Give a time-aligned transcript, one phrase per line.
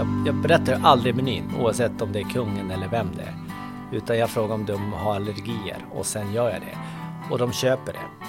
[0.00, 3.34] Jag, jag berättar aldrig menyn oavsett om det är kungen eller vem det är.
[3.92, 6.78] Utan jag frågar om de har allergier och sen gör jag det.
[7.30, 8.26] Och de köper det.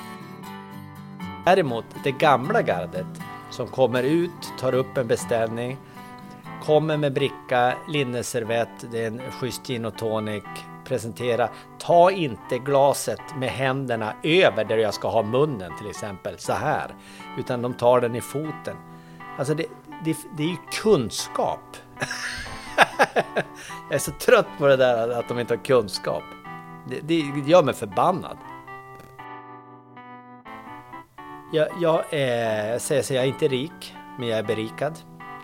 [1.45, 3.05] Däremot det gamla gardet
[3.49, 5.77] som kommer ut, tar upp en beställning,
[6.65, 10.43] kommer med bricka, linneservett, det är en schysst gin och tonic,
[10.85, 11.49] presentera.
[11.79, 16.95] Ta inte glaset med händerna över där jag ska ha munnen till exempel, så här.
[17.37, 18.75] Utan de tar den i foten.
[19.37, 19.65] Alltså det,
[20.03, 21.77] det, det är ju kunskap.
[23.89, 26.23] jag är så trött på det där att de inte har kunskap.
[26.87, 28.37] Det, det gör mig förbannad.
[31.53, 34.93] Jag, jag, eh, säger så jag är inte rik, men jag är berikad.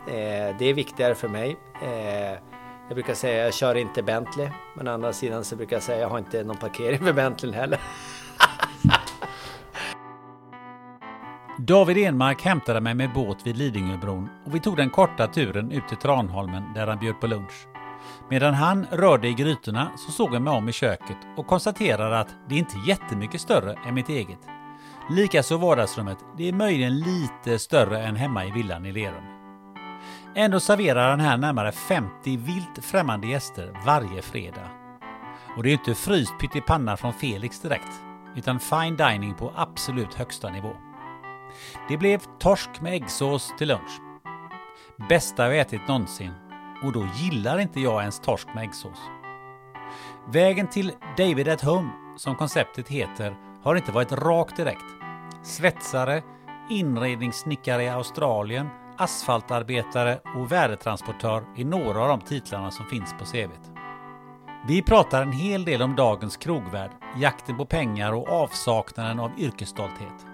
[0.08, 1.58] Eh, det är viktigare för mig.
[1.84, 2.40] Eh,
[2.88, 6.00] jag brukar säga jag kör inte Bentley, men å andra sidan så brukar jag säga
[6.00, 7.80] jag har inte någon parkering med Bentley heller.
[11.60, 15.88] David Enmark hämtade mig med båt vid Lidingöbron och vi tog den korta turen ut
[15.88, 17.68] till Tranholmen där han bjöd på lunch.
[18.30, 22.36] Medan han rörde i grytorna så såg jag mig om i köket och konstaterade att
[22.50, 24.40] det inte är jättemycket större än mitt eget.
[25.10, 29.24] Likaså vardagsrummet, det är möjligen lite större än hemma i villan i Lerum.
[30.36, 34.70] Ändå serverar han här närmare 50 vilt främmande gäster varje fredag.
[35.58, 38.02] Och det är inte fryst pyttipanna från Felix direkt,
[38.36, 40.87] utan fine dining på absolut högsta nivå.
[41.90, 44.02] Det blev torsk med äggsås till lunch.
[45.10, 46.32] Bästa jag ätit någonsin.
[46.84, 49.00] Och då gillar inte jag ens torsk med äggsås.
[50.28, 54.86] Vägen till David at Home, som konceptet heter, har inte varit rakt direkt.
[55.44, 56.24] Svetsare,
[56.70, 63.72] inredningssnickare i Australien, asfaltarbetare och värdetransportör är några av de titlarna som finns på CVt.
[64.68, 70.27] Vi pratar en hel del om dagens krogvärld, jakten på pengar och avsaknaden av yrkesstolthet.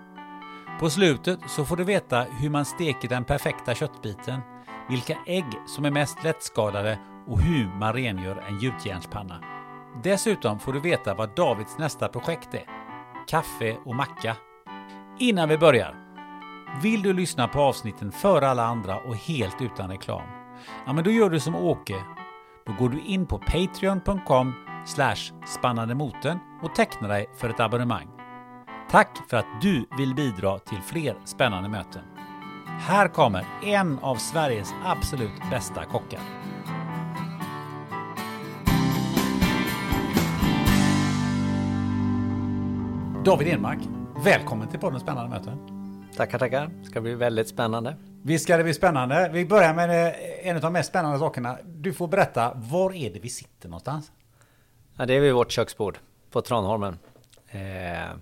[0.79, 4.39] På slutet så får du veta hur man steker den perfekta köttbiten,
[4.89, 9.43] vilka ägg som är mest lättskadade och hur man rengör en gjutjärnspanna.
[10.03, 12.66] Dessutom får du veta vad Davids nästa projekt är.
[13.28, 14.35] Kaffe och macka.
[15.20, 15.96] Innan vi börjar.
[16.81, 20.28] Vill du lyssna på avsnitten före alla andra och helt utan reklam?
[20.85, 21.96] Ja, men då gör du som Åke.
[22.66, 24.53] Då går du in på patreon.com
[25.46, 28.12] spannandemoten och tecknar dig för ett abonnemang.
[28.93, 32.01] Tack för att du vill bidra till fler spännande möten.
[32.79, 36.19] Här kommer en av Sveriges absolut bästa kockar.
[43.25, 43.79] David Enmark,
[44.25, 45.57] välkommen till podden Spännande möten.
[46.17, 46.67] Tackar, tackar.
[46.67, 47.96] Det ska bli väldigt spännande.
[48.23, 49.29] Visst ska det bli spännande.
[49.34, 51.57] Vi börjar med eh, en av de mest spännande sakerna.
[51.66, 54.11] Du får berätta, var är det vi sitter någonstans?
[54.97, 55.97] Ja, det är vid vårt köksbord
[56.31, 56.99] på Tranholmen.
[57.47, 58.17] Eh,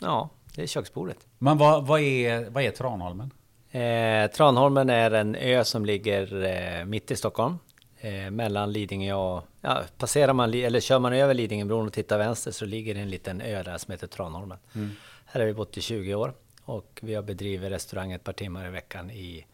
[0.00, 1.26] ja, det är köksbordet.
[1.38, 3.30] Men vad, vad, är, vad är Tranholmen?
[3.70, 7.58] Eh, Tranholmen är en ö som ligger eh, mitt i Stockholm.
[8.00, 9.44] Eh, mellan Lidingö och...
[9.60, 13.10] Ja, passerar man, eller kör man över Lidingöbron och tittar vänster så ligger det en
[13.10, 14.58] liten ö där som heter Tranholmen.
[14.74, 14.90] Mm.
[15.26, 16.32] Här har vi bott i 20 år
[16.64, 19.46] och vi har bedrivit restaurang ett par timmar i veckan i...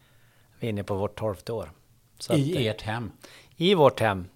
[0.59, 1.71] Vi är inne på vårt tolfte år.
[2.19, 3.11] Så I att, eh, ert hem?
[3.55, 4.27] I vårt hem.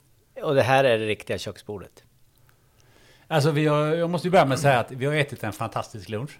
[0.43, 2.03] Och det här är det riktiga köksbordet.
[3.27, 5.53] Alltså, vi har, jag måste ju börja med att säga att vi har ätit en
[5.53, 6.39] fantastisk lunch.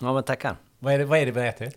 [0.00, 0.56] Ja, men tackar.
[0.78, 1.76] Vad är det, vad är det vi har ätit?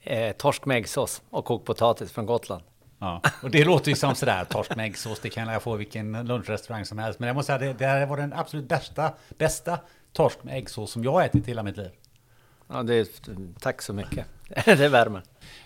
[0.00, 2.62] Eh, torsk med äggsås och kokt potatis från Gotland.
[2.98, 6.26] Ja, och det låter ju som sådär, torsk med äggsås, det kan jag få vilken
[6.26, 7.18] lunchrestaurang som helst.
[7.20, 9.78] Men jag måste säga, det, det här var den absolut bästa, bästa
[10.12, 11.90] torsk med äggsås som jag har ätit i hela mitt liv.
[12.68, 13.08] Ja, det
[13.60, 14.26] tack så mycket.
[14.64, 15.22] det värmer.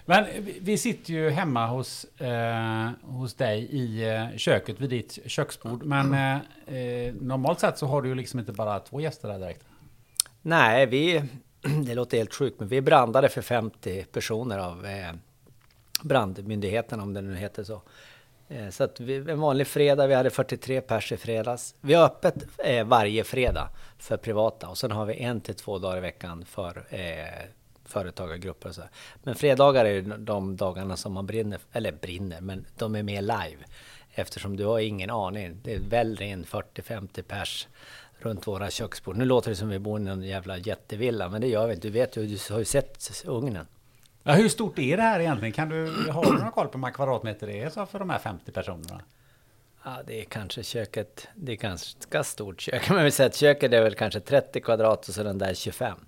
[0.08, 0.24] Men
[0.60, 5.82] vi- sitter ju hemma hos, eh, hos dig i eh, köket vid ditt köksbord.
[5.84, 9.38] Men eh, eh, normalt sett så har du ju liksom inte bara två gäster där
[9.38, 9.64] direkt.
[10.42, 11.22] Nej, vi...
[11.86, 15.12] Det låter helt sjukt, men vi är brandade för 50 personer av eh,
[16.02, 17.82] brandmyndigheten, om det nu heter så.
[18.48, 21.74] Eh, så att vi, en vanlig fredag, vi hade 43 pers i fredags.
[21.80, 23.68] Vi har öppet eh, varje fredag
[23.98, 27.44] för privata och sen har vi en till två dagar i veckan för eh,
[27.88, 28.80] företagargrupper och så.
[28.80, 28.90] här.
[29.22, 33.22] Men fredagar är ju de dagarna som man brinner, eller brinner, men de är mer
[33.22, 33.64] live.
[34.14, 35.60] Eftersom du har ingen aning.
[35.62, 37.68] Det väller in 40-50 pers
[38.18, 39.16] runt våra köksbord.
[39.16, 41.88] Nu låter det som vi bor i en jävla jättevilla, men det gör vi inte.
[41.88, 43.66] Du vet ju, du har ju sett ugnen.
[44.22, 45.52] Ja, hur stort är det här egentligen?
[45.52, 48.10] Kan du, har du någon koll på hur många kvadratmeter det är så för de
[48.10, 49.00] här 50 personerna?
[49.84, 52.88] Ja, det är kanske köket, det är ganska stort kök.
[52.90, 55.98] Men vi säger att köket är väl kanske 30 kvadrat och så den där 25.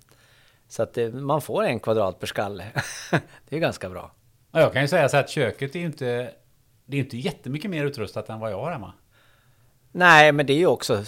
[0.69, 2.65] Så att det, man får en kvadrat per skalle.
[3.49, 4.11] det är ganska bra.
[4.51, 6.33] Ja, jag kan ju säga så att köket är ju inte,
[6.85, 8.93] det är inte jättemycket mer utrustat än vad jag har hemma.
[9.91, 11.03] Nej, men det är ju också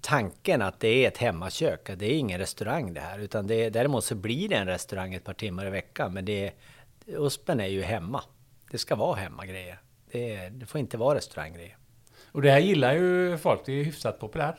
[0.00, 1.90] tanken att det är ett hemmakök.
[1.96, 5.14] Det är ingen restaurang det här, utan det är, däremot så blir det en restaurang
[5.14, 6.14] ett par timmar i veckan.
[6.14, 6.52] Men det,
[7.06, 8.22] USPen är ju hemma.
[8.70, 9.80] Det ska vara hemmagrejer.
[10.12, 11.76] Det, det får inte vara restauranggrejer.
[12.32, 14.56] Och det här gillar ju folk, det är hyfsat populärt.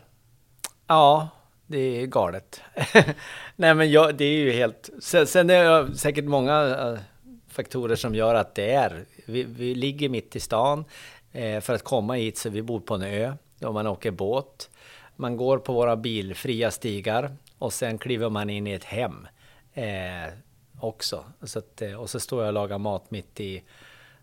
[0.87, 1.29] Ja,
[1.67, 2.61] det är galet.
[3.55, 4.89] Nej, men jag, det är ju helt...
[4.99, 6.99] Sen, sen är det säkert många eh,
[7.47, 9.05] faktorer som gör att det är...
[9.25, 10.85] Vi, vi ligger mitt i stan.
[11.31, 13.33] Eh, för att komma hit så vi bor på en ö.
[13.61, 14.69] Och man åker båt.
[15.15, 17.37] Man går på våra bilfria stigar.
[17.57, 19.27] Och sen kliver man in i ett hem.
[19.73, 20.33] Eh,
[20.79, 21.25] också.
[21.41, 23.63] Så att, eh, och så står jag och lagar mat mitt i...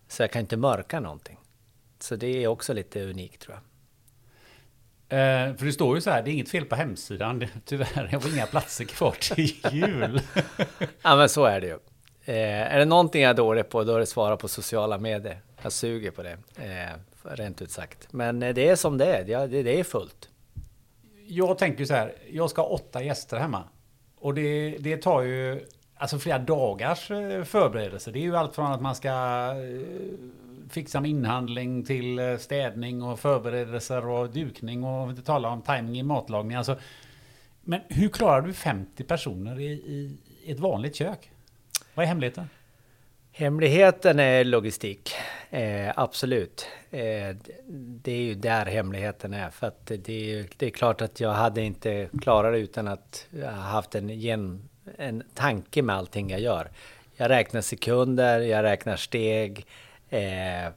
[0.08, 1.38] Så jag kan inte mörka någonting.
[1.98, 3.71] Så det är också lite unikt tror jag.
[5.12, 7.38] Eh, för det står ju så här, det är inget fel på hemsidan.
[7.38, 10.20] Det, tyvärr, jag får inga platser kvar till jul.
[11.02, 11.78] Ja men så är det ju.
[12.24, 15.40] Eh, är det någonting jag är dålig på då är det svara på sociala medier.
[15.62, 18.12] Jag suger på det, eh, rent ut sagt.
[18.12, 20.28] Men eh, det är som det är, ja, det, det är fullt.
[21.26, 23.64] Jag tänker så här, jag ska ha åtta gäster hemma.
[24.18, 25.66] Och det, det tar ju
[25.96, 28.10] alltså flera dagars eh, förberedelse.
[28.10, 29.80] Det är ju allt från att man ska eh,
[30.70, 35.98] fixa med inhandling till eh, städning och förberedelser och dukning och inte tala om timing
[35.98, 36.56] i matlagning.
[36.56, 36.78] Alltså,
[37.60, 40.18] men hur klarar du 50 personer i, i
[40.52, 41.30] ett vanligt kök?
[41.94, 42.48] Vad är hemligheten?
[43.34, 45.10] Hemligheten är logistik,
[45.50, 46.66] eh, absolut.
[46.90, 47.36] Eh,
[47.76, 49.50] det är ju där hemligheten är.
[49.50, 53.26] För att det är, det är klart att jag hade inte klarat det utan att
[53.32, 56.70] ha haft en, gen, en tanke med allting jag gör.
[57.16, 59.66] Jag räknar sekunder, jag räknar steg.
[60.12, 60.72] Eh,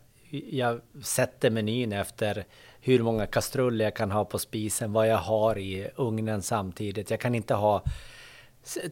[0.50, 2.46] jag sätter menyn efter
[2.82, 7.10] hur många kastruller jag kan ha på spisen, vad jag har i ugnen samtidigt.
[7.10, 7.84] Jag kan inte ha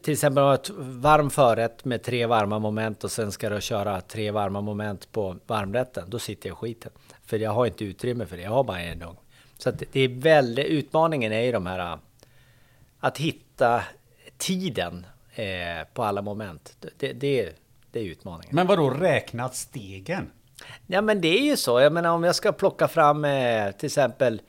[0.02, 4.00] till exempel ha ett varm förrätt med tre varma moment och sen ska du köra
[4.00, 6.10] tre varma moment på varmrätten.
[6.10, 6.92] Då sitter jag i skiten.
[7.26, 8.42] För jag har inte utrymme för det.
[8.42, 9.16] Jag har bara en ugn.
[9.58, 11.98] Så att det är väldigt, utmaningen är ju de här
[13.00, 13.82] att hitta
[14.36, 16.76] tiden eh, på alla moment.
[16.98, 17.52] Det, det,
[17.94, 18.54] det är utmaningen.
[18.54, 20.30] Men vad då räknat stegen?
[20.86, 21.80] Ja men det är ju så.
[21.80, 24.42] Jag menar om jag ska plocka fram eh, till exempel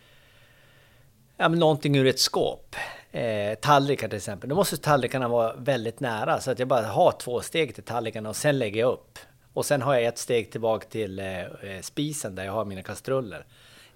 [1.38, 2.76] ja, men någonting ur ett skåp.
[3.12, 4.50] Eh, tallrikar till exempel.
[4.50, 8.30] Då måste tallrikarna vara väldigt nära så att jag bara har två steg till tallrikarna
[8.30, 9.20] och sen lägger jag upp.
[9.54, 12.84] Och sen har jag ett steg tillbaka till eh, eh, spisen där jag har mina
[12.84, 13.46] kastruller.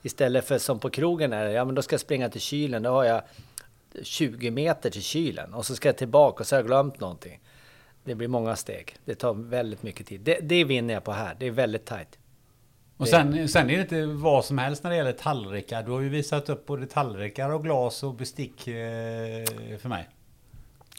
[0.01, 2.84] Istället för som på krogen är ja men då ska jag springa till kylen.
[2.84, 3.22] Då har jag
[4.03, 7.39] 20 meter till kylen och så ska jag tillbaka och så har jag glömt någonting.
[8.09, 8.95] Det blir många steg.
[9.05, 10.21] Det tar väldigt mycket tid.
[10.21, 11.35] Det, det vinner jag på här.
[11.39, 12.17] Det är väldigt tajt.
[12.97, 15.83] Och sen, sen är det inte vad som helst när det gäller tallrikar.
[15.83, 19.45] Du har ju visat upp både tallrikar och glas och bestick eh,
[19.77, 20.09] för mig.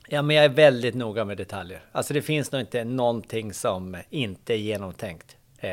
[0.08, 1.84] Ja, men jag är väldigt noga med detaljer.
[1.92, 5.36] Alltså det finns nog inte någonting som inte är genomtänkt.
[5.58, 5.70] Eh,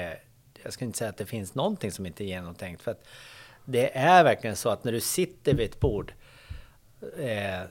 [0.64, 2.82] jag ska inte säga att det finns någonting som inte är genomtänkt.
[2.82, 3.08] För att
[3.66, 6.14] det är verkligen så att när du sitter vid ett bord
[7.18, 7.62] eh,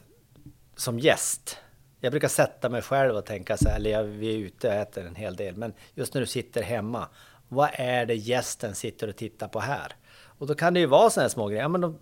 [0.77, 1.59] som gäst.
[2.01, 4.75] Jag brukar sätta mig själv och tänka så här, eller jag, vi är ute och
[4.75, 5.57] äter en hel del.
[5.57, 7.09] Men just när du sitter hemma.
[7.49, 9.93] Vad är det gästen sitter och tittar på här?
[10.39, 11.63] Och då kan det ju vara sådana här små grejer.
[11.63, 11.99] Ja, men, de,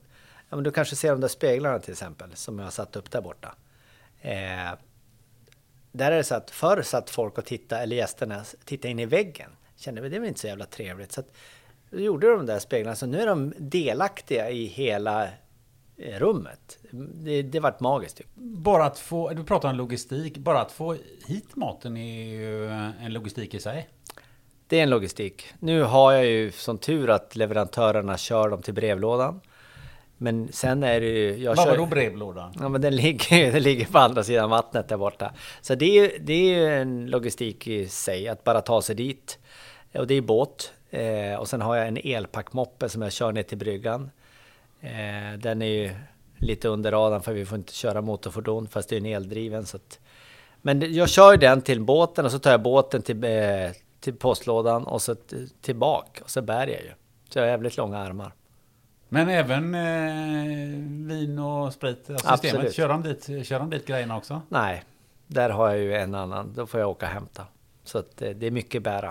[0.51, 3.11] ja, men du kanske ser de där speglarna till exempel som jag har satt upp
[3.11, 3.55] där borta.
[4.21, 4.73] Eh,
[5.93, 9.07] där är det så att förr satt folk och tittade, eller gästerna tittade in i
[9.07, 9.51] väggen.
[9.77, 11.13] Kände vi det var inte så jävla trevligt.
[11.13, 11.33] Så att,
[11.91, 15.29] då gjorde de där speglarna, så nu är de delaktiga i hela
[15.97, 16.79] rummet.
[16.93, 18.17] Det, det vart magiskt.
[18.17, 18.27] Typ.
[18.35, 20.97] Bara att få, du pratar om logistik, bara att få
[21.27, 22.71] hit maten är ju
[23.01, 23.89] en logistik i sig.
[24.67, 25.47] Det är en logistik.
[25.59, 29.41] Nu har jag ju som tur att leverantörerna kör dem till brevlådan.
[30.17, 31.37] Men sen är det ju...
[31.37, 32.53] Jag Vad var då brevlådan?
[32.61, 35.33] Ja men den ligger, den ligger på andra sidan vattnet där borta.
[35.61, 39.39] Så det är, det är ju en logistik i sig, att bara ta sig dit.
[39.93, 40.73] Och det är båt.
[40.91, 44.11] Eh, och sen har jag en elpackmoppe som jag kör ner till bryggan.
[44.85, 45.91] Eh, den är ju
[46.39, 49.67] lite under radarn för vi får inte köra motorfordon fast det är en eldriven.
[49.67, 49.99] Så att,
[50.63, 53.31] men jag kör den till båten och så tar jag båten till, eh,
[54.01, 55.15] till postlådan och så
[55.61, 56.93] tillbaka och så bär jag ju.
[57.29, 58.33] Så jag har jävligt långa armar.
[59.09, 62.75] Men även eh, vin och sprit, systemet, Absolut.
[62.75, 64.43] kör de, dit, kör de dit grejerna också?
[64.49, 64.85] Nej,
[65.27, 67.47] där har jag ju en annan, då får jag åka och hämta.
[67.85, 69.09] Så att, eh, det är mycket bära,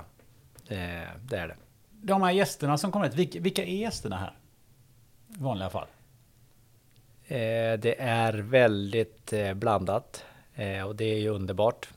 [0.67, 0.77] eh,
[1.21, 1.55] det är det.
[1.89, 4.37] De här gästerna som kommer hit, vilka, vilka är gästerna här?
[5.39, 5.87] I vanliga fall?
[7.27, 10.25] Eh, det är väldigt eh, blandat
[10.55, 11.89] eh, och det är ju underbart.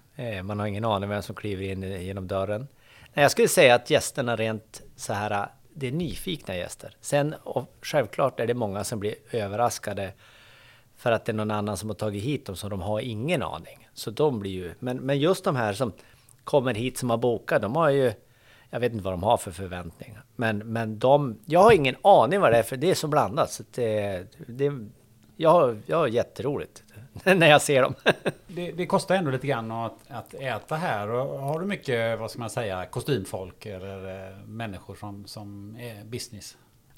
[0.42, 2.68] Man har ingen aning vem som kliver in genom dörren.
[3.12, 6.96] Jag skulle säga att gästerna rent så här det är nyfikna gäster.
[7.00, 10.12] Sen och självklart är det många som blir överraskade
[10.96, 13.42] för att det är någon annan som har tagit hit dem så de har ingen
[13.42, 13.88] aning.
[13.94, 15.92] Så de blir ju, men, men just de här som
[16.44, 18.12] kommer hit som har bokat, de har ju,
[18.70, 20.22] jag vet inte vad de har för förväntningar.
[20.36, 23.50] Men, men de, jag har ingen aning vad det är för det är så blandat.
[23.50, 24.72] Så det, det,
[25.36, 26.82] jag, har, jag har jätteroligt.
[27.24, 27.94] när jag ser dem.
[28.46, 31.08] det, det, kostar ändå lite grann att, att äta här.
[31.08, 36.04] Och har du mycket, vad ska man säga, kostymfolk eller eh, människor som, som är
[36.04, 36.56] business?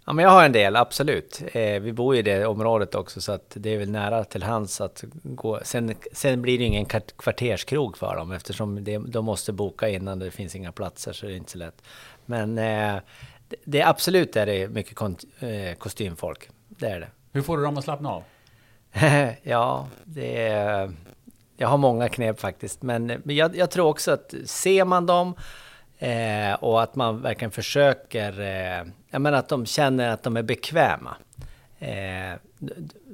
[0.08, 1.42] Ja, men jag har en del, absolut.
[1.52, 4.80] Eh, vi bor i det området också, så att det är väl nära till hands
[4.80, 5.60] att gå.
[5.62, 6.84] Sen, sen blir det ingen
[7.16, 11.32] kvarterskrog för dem, eftersom det, de måste boka innan det finns inga platser, så det
[11.32, 11.82] är inte så lätt.
[12.26, 12.96] Men eh,
[13.64, 16.48] det är absolut är det mycket kon, eh, kostymfolk.
[16.68, 17.08] Det är det.
[17.32, 18.22] Hur får du dem att slappna av?
[19.42, 20.92] ja, det är,
[21.56, 22.82] jag har många knep faktiskt.
[22.82, 25.34] Men, men jag, jag, tror också att ser man dem
[25.98, 30.42] eh, och att man verkligen försöker, eh, jag menar att de känner att de är
[30.42, 31.16] bekväma.
[31.78, 32.38] Eh,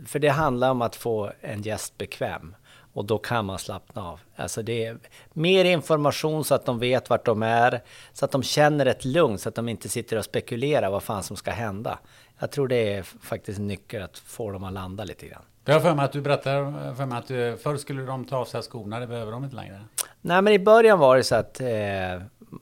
[0.07, 2.57] för det handlar om att få en gäst bekväm.
[2.95, 4.21] Och då kan man slappna av.
[4.37, 4.99] Alltså det är
[5.33, 7.83] mer information så att de vet vart de är.
[8.13, 11.23] Så att de känner ett lugn så att de inte sitter och spekulerar vad fan
[11.23, 11.99] som ska hända.
[12.39, 15.43] Jag tror det är faktiskt en nyckel att få dem att landa lite grann.
[15.65, 18.37] Jag har för mig att du berättar för mig att du, förr skulle de ta
[18.37, 19.81] av sig skorna, det behöver de inte längre.
[20.21, 21.67] Nej, men i början var det så att eh,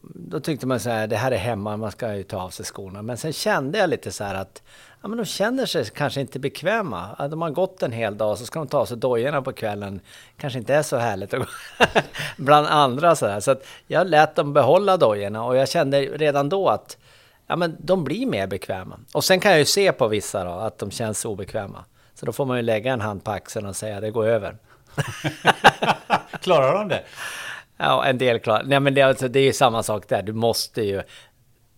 [0.03, 2.65] då tyckte man så här, det här är hemma, man ska ju ta av sig
[2.65, 3.03] skorna.
[3.03, 4.63] Men sen kände jag lite så här att
[5.03, 7.29] ja, men de känner sig kanske inte bekväma.
[7.31, 10.01] De har gått en hel dag så ska de ta av sig dojorna på kvällen.
[10.37, 11.47] Kanske inte är så härligt att gå
[12.37, 13.41] bland andra så här.
[13.41, 16.97] Så att jag lät dem behålla dojorna och jag kände redan då att
[17.47, 18.99] ja, men de blir mer bekväma.
[19.13, 21.85] Och sen kan jag ju se på vissa då att de känns obekväma.
[22.15, 24.57] Så då får man ju lägga en hand på axeln och säga det går över.
[26.41, 27.03] klarar de det?
[27.83, 30.23] Ja, en del klarar Nej, men det, alltså, det är ju samma sak där.
[30.23, 31.03] Du måste ju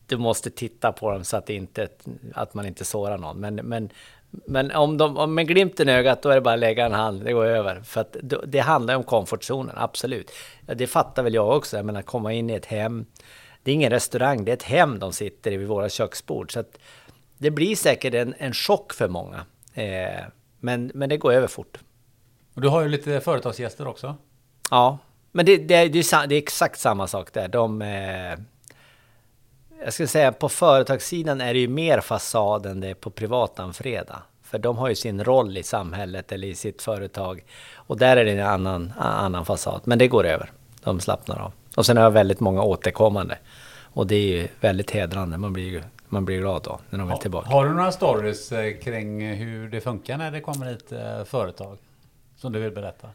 [0.06, 1.88] du måste titta på dem så att, inte,
[2.34, 3.40] att man inte sårar någon.
[3.40, 3.90] Men, men,
[4.30, 6.92] men om de, om med glimten i ögat, då är det bara att lägga en
[6.92, 7.80] hand, det går över.
[7.80, 10.30] För att det handlar om komfortzonen, absolut.
[10.60, 13.06] Det fattar väl jag också, jag menar komma in i ett hem.
[13.62, 16.52] Det är ingen restaurang, det är ett hem de sitter i vid våra köksbord.
[16.52, 16.78] Så att
[17.38, 19.44] det blir säkert en, en chock för många.
[19.74, 20.24] Eh,
[20.60, 21.78] men, men det går över fort.
[22.54, 24.16] Och du har ju lite företagsgäster också.
[24.70, 24.98] Ja,
[25.36, 27.48] men det, det, det, är, det är exakt samma sak där.
[27.48, 28.38] De, eh,
[29.84, 34.22] jag skulle säga på företagssidan är det ju mer fasad än det är på privatanfreda.
[34.42, 37.44] För de har ju sin roll i samhället eller i sitt företag.
[37.74, 39.80] Och där är det en annan, annan fasad.
[39.84, 40.50] Men det går över.
[40.84, 41.52] De slappnar av.
[41.76, 43.38] Och sen har jag väldigt många återkommande.
[43.82, 45.38] Och det är ju väldigt hedrande.
[45.38, 47.50] Man blir ju man blir glad då när de är tillbaka.
[47.50, 51.78] Har du några stories eh, kring hur det funkar när det kommer hit eh, företag?
[52.36, 53.08] Som du vill berätta?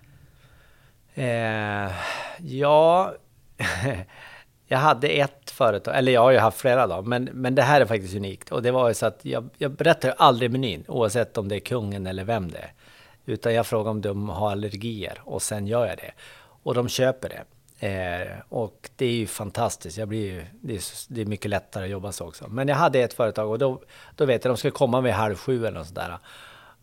[1.19, 1.91] Eh,
[2.37, 3.13] ja,
[4.67, 7.81] jag hade ett företag, eller jag har ju haft flera då, men, men det här
[7.81, 8.51] är faktiskt unikt.
[8.51, 11.59] Och det var ju så att jag, jag berättar aldrig menyn, oavsett om det är
[11.59, 12.73] kungen eller vem det är.
[13.25, 16.11] Utan jag frågar om de har allergier och sen gör jag det.
[16.63, 17.43] Och de köper det.
[17.87, 19.97] Eh, och det är ju fantastiskt.
[19.97, 20.83] Jag blir ju, det, är,
[21.13, 22.47] det är mycket lättare att jobba så också.
[22.47, 23.81] Men jag hade ett företag och då,
[24.15, 26.17] då vet jag, de skulle komma vid halv sju eller något sådär.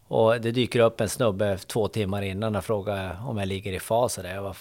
[0.09, 3.81] Och det dyker upp en snubbe två timmar innan och frågar om jag ligger i
[3.81, 4.19] fas.
[4.19, 4.25] Och.
[4.25, 4.57] Jag vad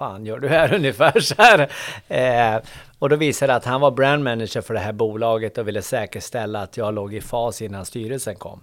[0.00, 1.20] fan gör du här ungefär?
[1.20, 1.70] Så här.
[2.08, 2.62] Eh,
[2.98, 5.82] och då visade det att han var brand manager för det här bolaget och ville
[5.82, 8.60] säkerställa att jag låg i fas innan styrelsen kom.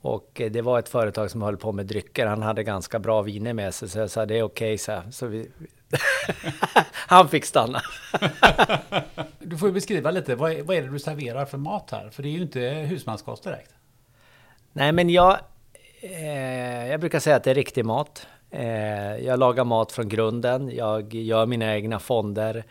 [0.00, 2.26] Och det var ett företag som höll på med drycker.
[2.26, 4.74] Han hade ganska bra viner med sig, så jag sa det är okej.
[4.74, 5.50] Okay, så, så vi,
[6.92, 7.80] Han fick stanna.
[9.38, 12.10] du får ju beskriva lite, vad är, vad är det du serverar för mat här?
[12.10, 13.70] För det är ju inte husmanskost direkt.
[14.76, 15.38] Nej, men jag,
[16.04, 18.26] Eh, jag brukar säga att det är riktig mat.
[18.50, 20.70] Eh, jag lagar mat från grunden.
[20.76, 22.64] Jag gör mina egna fonder.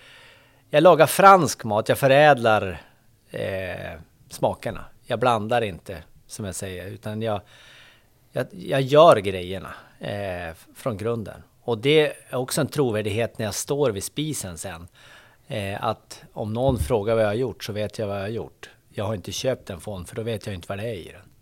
[0.70, 1.90] Jag lagar fransk mat.
[1.90, 2.82] Jag förädlar
[3.30, 4.86] eh, smakerna.
[5.06, 7.42] Jag blandar inte, som jag säger, utan jag,
[8.32, 11.44] jag, jag gör grejerna eh, från grunden.
[11.62, 14.88] Och det är också en trovärdighet när jag står vid spisen sen.
[15.48, 18.28] Eh, att om någon frågar vad jag har gjort så vet jag vad jag har
[18.28, 18.70] gjort.
[18.90, 21.12] Jag har inte köpt en fond för då vet jag inte vad det är i
[21.12, 21.33] den.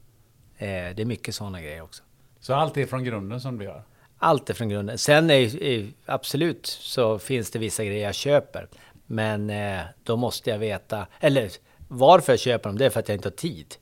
[0.61, 2.03] Eh, det är mycket sådana grejer också.
[2.39, 3.83] Så allt är från grunden som du gör?
[4.17, 4.97] Allt är från grunden.
[4.97, 8.67] Sen är, är absolut så finns det vissa grejer jag köper.
[9.05, 11.51] Men eh, då måste jag veta, eller
[11.87, 13.75] varför jag köper dem, det är för att jag inte har tid.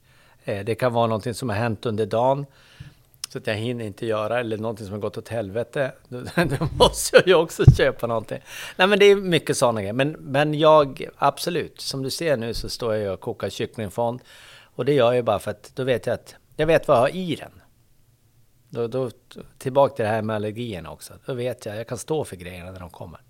[0.44, 2.46] Eh, det kan vara någonting som har hänt under dagen
[3.30, 5.92] så att jag hinner inte göra eller någonting som har gått åt helvete.
[6.10, 8.40] Då, måste jag ju också köpa någonting.
[8.76, 9.94] Nej men det är mycket sådana grejer.
[9.94, 14.22] Men, men jag, absolut, som du ser nu så står jag och kokar kycklingfond.
[14.76, 17.02] Och det gör jag bara för att då vet jag att jag vet vad jag
[17.02, 17.52] har i den.
[18.70, 19.12] Då, då,
[19.58, 21.14] tillbaka till det här med allergierna också.
[21.26, 23.22] Då vet jag, jag kan stå för grejerna när de kommer.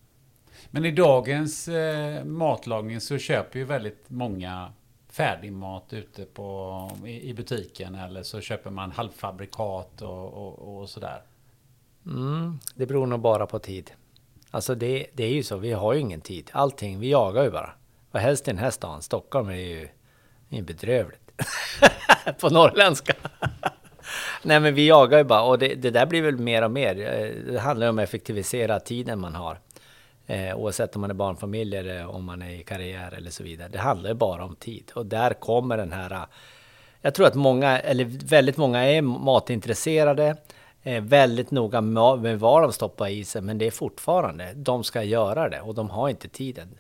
[0.69, 4.73] Men i dagens eh, matlagning så köper ju väldigt många
[5.09, 11.21] färdigmat ute på, i, i, butiken eller så köper man halvfabrikat och, och, och sådär?
[12.05, 13.91] Mm, det beror nog bara på tid.
[14.51, 16.49] Alltså det, det är ju så, vi har ju ingen tid.
[16.53, 17.73] Allting, vi jagar ju bara.
[18.11, 19.89] Och helst i den här stan, Stockholm är ju
[20.49, 21.31] är bedrövligt.
[22.33, 23.13] på norrländska.
[24.43, 26.99] Nej men vi jagar ju bara och det, det, där blir väl mer och mer.
[26.99, 29.57] Eh, det handlar om att effektivisera tiden man har.
[30.29, 33.69] Eh, oavsett om man är barnfamilj eller om man är i karriär eller så vidare.
[33.71, 34.91] Det handlar ju bara om tid.
[34.95, 36.11] Och där kommer den här...
[36.11, 36.25] Eh,
[37.01, 40.35] jag tror att många, eller väldigt många är matintresserade.
[40.83, 43.41] Eh, väldigt noga med vad de stoppar i sig.
[43.41, 46.79] Men det är fortfarande, de ska göra det och de har inte tiden.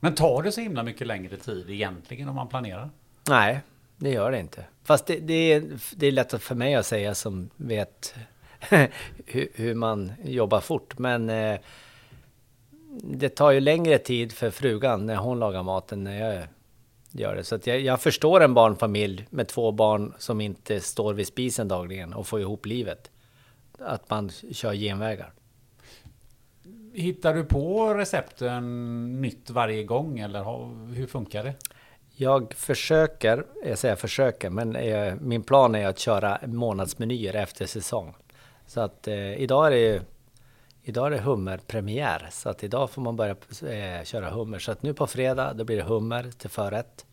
[0.00, 2.90] Men tar det så himla mycket längre tid egentligen om man planerar?
[3.28, 3.60] Nej,
[3.96, 4.64] det gör det inte.
[4.84, 8.14] Fast det, det, är, det är lätt för mig att säga som vet
[9.26, 10.98] hur, hur, man jobbar fort.
[10.98, 11.60] Men eh,
[13.02, 16.46] det tar ju längre tid för frugan när hon lagar maten när jag
[17.12, 17.44] gör det.
[17.44, 22.12] Så jag, jag, förstår en barnfamilj med två barn som inte står vid spisen dagligen
[22.12, 23.10] och får ihop livet.
[23.78, 25.32] Att man kör genvägar.
[26.94, 30.44] Hittar du på recepten nytt varje gång eller
[30.94, 31.54] hur funkar det?
[32.14, 38.14] Jag försöker, jag säger försöker, men eh, min plan är att köra månadsmenyer efter säsong.
[38.66, 40.02] Så att eh, idag är det
[40.84, 43.36] Idag är det hummerpremiär, så att idag får man börja
[43.68, 44.58] eh, köra hummer.
[44.58, 47.06] Så att nu på fredag, då blir det hummer till förrätt.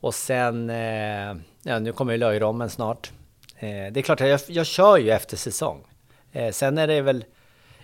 [0.00, 3.12] Och sen, eh, ja nu kommer ju löjrommen snart.
[3.56, 5.84] Eh, det är klart, jag, jag kör ju efter säsong.
[6.32, 7.24] Eh, sen är det väl,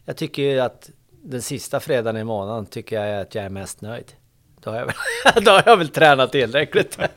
[0.05, 3.81] jag tycker ju att den sista fredagen i månaden tycker jag att jag är mest
[3.81, 4.13] nöjd.
[4.61, 4.95] Då har jag väl,
[5.45, 6.99] då har jag väl tränat tillräckligt.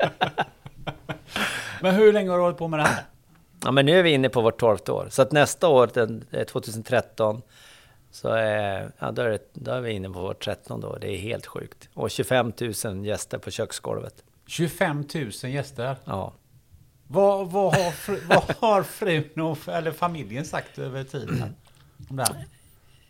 [1.82, 3.04] Men hur länge har du hållit på med det här?
[3.64, 5.08] Ja, men nu är vi inne på vårt tolfte år.
[5.10, 7.42] Så att nästa år, den, 2013,
[8.12, 10.98] så är, ja, då, är det, då är vi inne på vårt trettonde år.
[11.02, 11.90] Det är helt sjukt.
[11.94, 12.54] Och 25
[12.86, 14.24] 000 gäster på köksgolvet.
[14.48, 15.96] 25 000 gäster?
[16.06, 16.34] Ja.
[17.08, 21.56] Vad, vad, har, fru, vad har frun och, eller familjen sagt över tiden?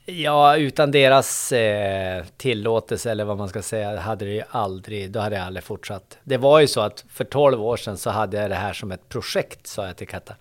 [0.06, 5.20] Ja, utan deras eh, tillåtelse eller vad man ska säga, hade det ju aldrig, då
[5.20, 6.18] hade jag aldrig fortsatt.
[6.24, 8.92] Det var ju så att för 12 år sedan så hade jag det här som
[8.92, 10.36] ett projekt, sa jag till Katta,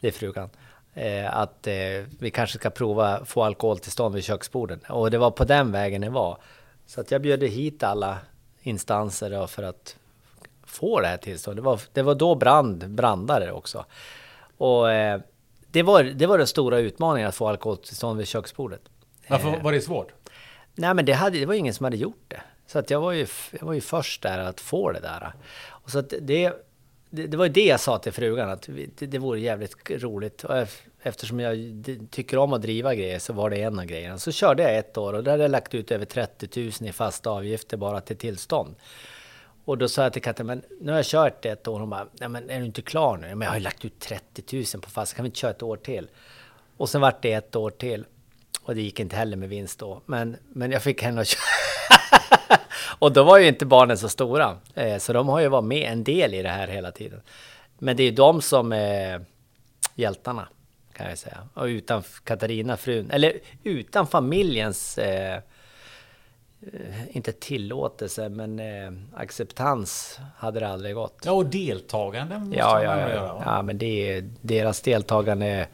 [0.00, 0.50] det är frugan.
[0.94, 1.74] Eh, att eh,
[2.18, 4.80] vi kanske ska prova få alkoholtillstånd vid köksborden.
[4.88, 6.38] Och det var på den vägen det var.
[6.86, 8.18] Så att jag bjöd hit alla
[8.62, 9.96] instanser för att
[10.64, 11.64] få det här tillståndet.
[11.64, 13.84] Det var, det var då brand, brandare också.
[14.58, 15.20] Och eh,
[15.70, 18.80] det var, det var den stora utmaningen att få alkoholtillstånd vid köksbordet.
[19.28, 20.12] Varför eh, var det svårt?
[20.74, 22.40] Nej, men det, hade, det var ingen som hade gjort det.
[22.66, 25.32] Så att jag var ju, jag var ju först där att få det där.
[25.68, 26.52] Och så det,
[27.10, 30.44] det, det var ju det jag sa till frugan, att det, det vore jävligt roligt.
[30.44, 30.66] Och
[31.02, 31.56] eftersom jag
[32.10, 34.18] tycker om att driva grejer så var det en av grejerna.
[34.18, 36.92] Så körde jag ett år och där hade jag lagt ut över 30 000 i
[36.92, 38.74] fasta avgifter bara till tillstånd.
[39.64, 41.74] Och då sa jag till katten, men nu har jag kört ett år.
[41.74, 43.26] Och hon bara, nej men är du inte klar nu?
[43.26, 45.62] Men jag har ju lagt ut 30 000 på fast, kan vi inte köra ett
[45.62, 46.08] år till?
[46.76, 48.04] Och sen vart det ett år till.
[48.64, 50.02] Och det gick inte heller med vinst då.
[50.06, 52.58] Men, men jag fick henne att köra.
[52.98, 54.58] och då var ju inte barnen så stora.
[54.74, 57.20] Eh, så de har ju varit med en del i det här hela tiden.
[57.78, 59.24] Men det är de som är
[59.94, 60.48] hjältarna,
[60.92, 61.48] kan jag säga.
[61.54, 65.40] Och utan Katarina, frun, eller utan familjens, eh,
[67.10, 71.22] inte tillåtelse, men eh, acceptans hade det aldrig gått.
[71.24, 73.42] Ja, och deltagande måste ja, ja, ja, göra.
[73.44, 75.68] Ja, men det är, deras deltagande,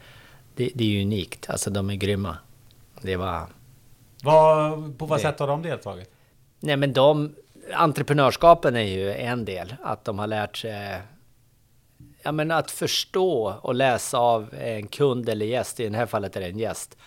[0.55, 1.49] det, det är ju unikt.
[1.49, 2.37] Alltså de är grymma.
[3.01, 3.47] Det var...
[4.23, 5.21] Var, på vad det.
[5.21, 6.11] sätt har de deltagit?
[6.59, 7.35] Nej men de...
[7.73, 9.75] Entreprenörskapen är ju en del.
[9.83, 11.01] Att de har lärt sig
[12.23, 16.35] ja, men att förstå och läsa av en kund eller gäst, i det här fallet
[16.35, 16.97] är det en gäst,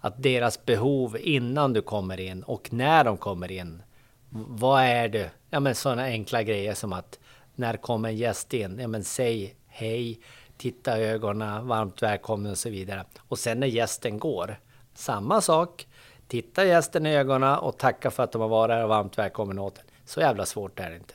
[0.00, 3.82] att deras behov innan du kommer in och när de kommer in.
[4.30, 5.30] Vad är det?
[5.50, 7.18] Ja, men sådana enkla grejer som att
[7.54, 8.78] när kommer en gäst in?
[8.80, 10.20] Ja, men säg hej,
[10.56, 13.04] titta i ögonen, varmt välkommen och så vidare.
[13.28, 14.58] Och sen när gästen går,
[14.98, 15.86] samma sak.
[16.28, 19.58] Titta gästen i ögonen och tacka för att de har varit här och varmt välkommen
[19.58, 21.14] åt Så jävla svårt är det inte.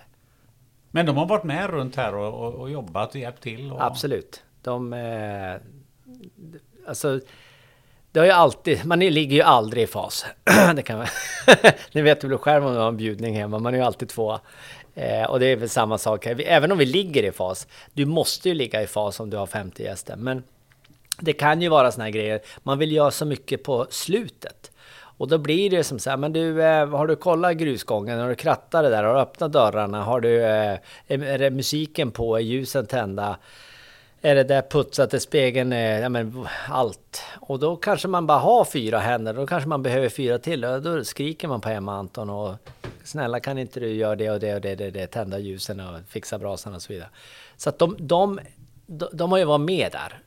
[0.91, 3.71] Men de har varit med runt här och, och, och jobbat och hjälpt till?
[3.71, 3.85] Och...
[3.85, 4.43] Absolut.
[4.61, 4.93] De...
[4.93, 5.55] Eh,
[6.87, 7.19] alltså,
[8.11, 10.25] det har ju alltid, man ligger ju aldrig i fas.
[10.75, 11.07] det kan man,
[11.91, 14.39] Ni vet väl själv om du har en bjudning hemma, man är ju alltid två.
[14.95, 16.41] Eh, och det är väl samma sak här.
[16.45, 19.45] Även om vi ligger i fas, du måste ju ligga i fas om du har
[19.45, 20.15] 50 gäster.
[20.15, 20.43] Men
[21.19, 24.71] det kan ju vara såna här grejer, man vill göra så mycket på slutet.
[25.19, 28.19] Och då blir det som så här, men du, eh, har du kollat grusgången?
[28.19, 29.03] Har du krattat det där?
[29.03, 30.03] Har du öppnat dörrarna?
[30.03, 32.36] Har du, eh, är det musiken på?
[32.36, 33.38] Är ljusen tända?
[34.21, 35.13] Är det där putsat?
[35.13, 35.73] Är spegeln?
[35.73, 37.23] Eh, ja men allt.
[37.39, 39.34] Och då kanske man bara har fyra händer.
[39.34, 40.65] Då kanske man behöver fyra till.
[40.65, 42.55] Och då skriker man på Emma Anton och
[43.03, 45.99] snälla kan inte du göra det och det och det, det, det tända ljusen och
[46.10, 47.10] fixa brasan och så vidare.
[47.58, 48.39] Så att de, de,
[48.86, 50.19] de, de har ju varit med där.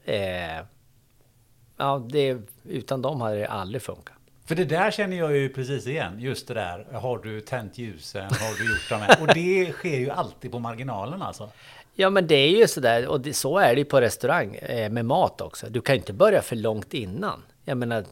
[1.82, 2.36] Ja, det,
[2.68, 4.14] utan dem hade det aldrig funkat.
[4.46, 6.20] För det där känner jag ju precis igen.
[6.20, 6.86] Just det där.
[6.92, 8.22] Har du tänt ljusen?
[8.22, 9.22] Har du gjort de här?
[9.22, 11.50] Och det sker ju alltid på marginalen alltså.
[11.94, 14.90] Ja men det är ju sådär, och det, så är det ju på restaurang eh,
[14.90, 15.66] med mat också.
[15.70, 17.42] Du kan ju inte börja för långt innan.
[17.64, 18.04] Jag menar,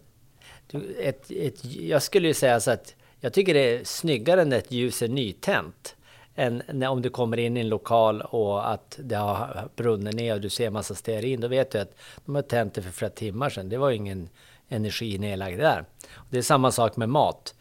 [0.70, 4.58] du, ett, ett, jag skulle ju säga så att jag tycker det är snyggare när
[4.58, 5.96] ett ljus är nytänt.
[6.40, 10.34] Än när, om du kommer in i en lokal och att det har brunnit ner
[10.34, 11.40] och du ser massa stearin.
[11.40, 13.68] Då vet du att de har tänt det för flera timmar sedan.
[13.68, 14.28] Det var ingen
[14.68, 15.84] energi nedlagd där.
[16.30, 17.54] Det är samma sak med mat.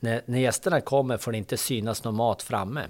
[0.00, 2.82] När, när gästerna kommer får det inte synas någon mat framme.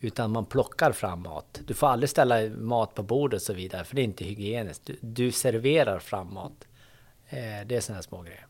[0.00, 1.60] Utan man plockar fram mat.
[1.66, 4.86] Du får aldrig ställa mat på bordet och så vidare, för det är inte hygieniskt.
[4.86, 6.68] Du, du serverar fram mat.
[7.28, 8.46] Eh, det är sådana små grejer.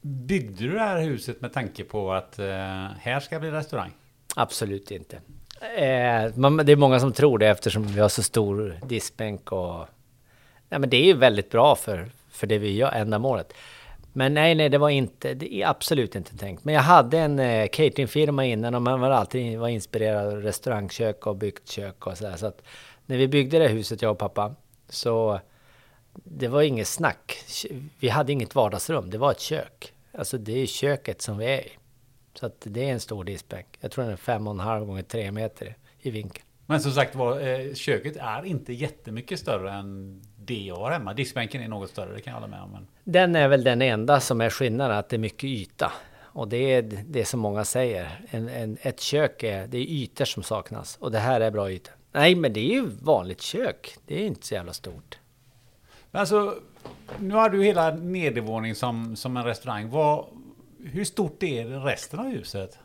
[0.00, 2.46] Byggde du det här huset med tanke på att eh,
[2.98, 3.92] här ska bli restaurang?
[4.38, 5.16] Absolut inte.
[5.76, 9.86] Eh, man, det är många som tror det eftersom vi har så stor diskbänk och...
[10.68, 13.52] Nej, men det är ju väldigt bra för, för det vi gör, ändamålet.
[14.12, 16.64] Men nej, nej, det var inte, det är absolut inte tänkt.
[16.64, 21.26] Men jag hade en eh, cateringfirma innan och man var alltid var inspirerad av restaurangkök
[21.26, 22.36] och byggt kök och sådär.
[22.36, 22.62] Så att
[23.06, 24.54] när vi byggde det huset, jag och pappa,
[24.88, 25.40] så
[26.14, 27.36] det var inget snack.
[28.00, 29.92] Vi hade inget vardagsrum, det var ett kök.
[30.12, 31.70] Alltså det är köket som vi är i.
[32.38, 33.66] Så att det är en stor diskbänk.
[33.80, 36.42] Jag tror den är fem och en halv gånger tre meter i vinkel.
[36.66, 41.14] Men som sagt var, eh, köket är inte jättemycket större än det jag har hemma.
[41.14, 42.70] Diskbänken är något större, det kan jag hålla med om.
[42.70, 42.86] Men...
[43.04, 45.92] Den är väl den enda som är skillnaden, att det är mycket yta.
[46.20, 48.20] Och det är det som många säger.
[48.30, 50.96] En, en, ett kök är, det är ytor som saknas.
[51.00, 51.94] Och det här är bra ytor.
[52.12, 53.96] Nej, men det är ju vanligt kök.
[54.06, 55.18] Det är inte så jävla stort.
[56.10, 56.54] Men alltså,
[57.18, 59.90] nu har du hela nedervåning som, som en restaurang.
[59.90, 60.26] Vad,
[60.92, 62.78] hur stort är resten av huset?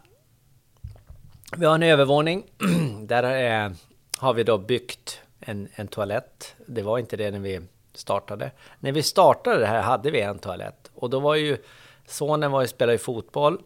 [1.57, 2.43] Vi har en övervåning.
[3.01, 3.73] Där är,
[4.17, 6.55] har vi då byggt en, en toalett.
[6.67, 7.61] Det var inte det när vi
[7.93, 8.51] startade.
[8.79, 10.91] När vi startade det här hade vi en toalett.
[10.95, 11.57] Och då var ju
[12.05, 13.61] sonen var ju, spelade ju fotboll.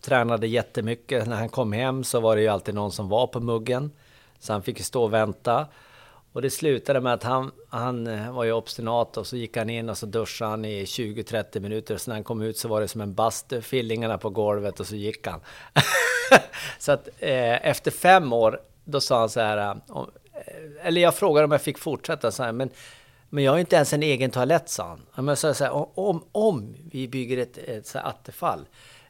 [0.00, 1.26] Tränade jättemycket.
[1.26, 3.90] När han kom hem så var det ju alltid någon som var på muggen.
[4.38, 5.66] Så han fick ju stå och vänta.
[6.32, 9.70] Och det slutade med att han, han eh, var ju obstinat och så gick han
[9.70, 11.96] in och så duschade han i 20-30 minuter.
[11.96, 14.86] Så när han kom ut så var det som en bastu, fillingarna på golvet och
[14.86, 15.40] så gick han.
[16.78, 21.00] så att eh, efter fem år, då sa han så här, eh, om, eh, eller
[21.00, 22.70] jag frågade om jag fick fortsätta, så här, men,
[23.28, 25.24] men jag har inte ens en egen toalett, sa han.
[25.24, 28.68] Men så, så här, om, om vi bygger ett, ett så här attefall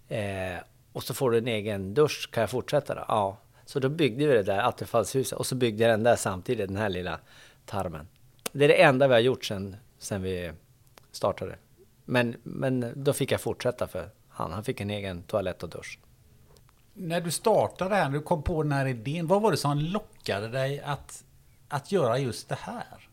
[0.08, 3.04] eh, och så får du en egen dusch, kan jag fortsätta då?
[3.08, 3.38] Ja.
[3.70, 6.76] Så då byggde vi det där attefallshuset och så byggde jag den där samtidigt, den
[6.76, 7.20] här lilla
[7.66, 8.08] tarmen.
[8.52, 10.52] Det är det enda vi har gjort sen, sen vi
[11.12, 11.56] startade.
[12.04, 15.98] Men, men då fick jag fortsätta för han, han fick en egen toalett och dusch.
[16.94, 19.78] När du startade här, när du kom på den här idén, vad var det som
[19.78, 21.24] lockade dig att
[21.68, 23.08] att göra just det här?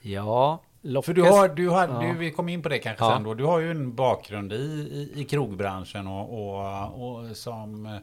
[0.00, 1.06] Ja, lockas...
[1.06, 2.00] För du har, du har, ja.
[2.00, 3.14] du, vi kommer in på det kanske ja.
[3.14, 3.34] sen då.
[3.34, 8.00] Du har ju en bakgrund i, i, i krogbranschen och, och, och som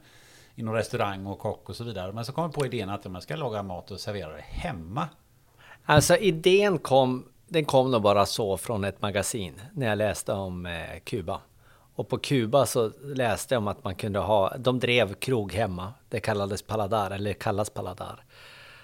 [0.58, 2.12] inom restaurang och kock och så vidare.
[2.12, 5.10] Men så kom jag på idén att man ska laga mat och servera det hemma.
[5.86, 10.66] Alltså idén kom, den kom nog bara så från ett magasin när jag läste om
[10.66, 11.42] eh, Kuba.
[11.96, 15.94] Och på Kuba så läste jag om att man kunde ha, de drev krog hemma.
[16.10, 18.24] Det kallades Paladar, eller kallas Paladar.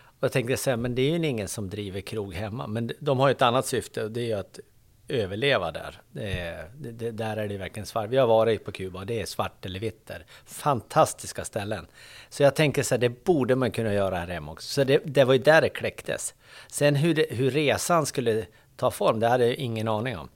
[0.05, 2.67] Och jag tänkte säga, men det är ju ingen som driver krog hemma.
[2.67, 4.59] Men de har ju ett annat syfte och det är ju att
[5.07, 6.01] överleva där.
[6.11, 8.09] Det, det, där är det verkligen svart.
[8.09, 10.25] Vi har varit på Kuba det är svart eller vitt där.
[10.45, 11.87] Fantastiska ställen.
[12.29, 14.67] Så jag tänker så här, det borde man kunna göra här hemma också.
[14.67, 16.33] Så det, det var ju där det kläcktes.
[16.67, 20.29] Sen hur, det, hur resan skulle ta form, det hade jag ingen aning om.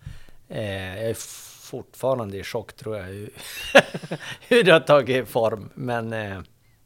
[0.49, 1.17] Eh, jag är
[1.61, 3.05] fortfarande i chock tror jag,
[4.47, 5.69] hur det har tagit form.
[5.73, 6.39] Men eh,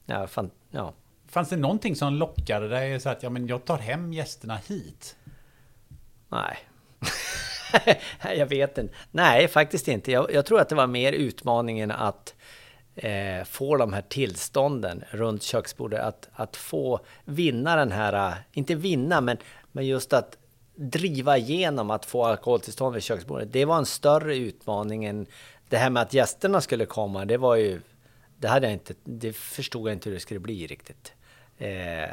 [0.06, 0.94] ja, fan, ja.
[1.28, 5.16] Fanns det någonting som lockade dig så att ja, men jag tar hem gästerna hit?
[6.30, 6.58] Nej.
[8.38, 8.94] jag vet inte.
[9.12, 10.12] Nej, faktiskt inte.
[10.12, 12.36] Jag, jag, tror att det var mer utmaningen att
[12.96, 16.00] eh, få de här tillstånden runt köksbordet.
[16.00, 19.38] Att, att få vinna den här, inte vinna, men,
[19.72, 20.38] men just att
[20.76, 23.52] driva igenom att få alkoholtillstånd vid köksbordet.
[23.52, 25.26] Det var en större utmaning än
[25.70, 27.26] det här med att gästerna skulle komma.
[27.26, 27.82] Det var ju,
[28.38, 31.14] det hade jag inte, det förstod jag inte hur det skulle bli riktigt.
[31.58, 32.10] Eh,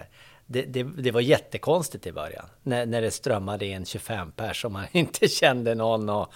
[0.50, 2.46] det, det, det, var jättekonstigt i början.
[2.62, 6.08] När, när det strömmade in 25 pers och man inte kände någon.
[6.08, 6.32] Och,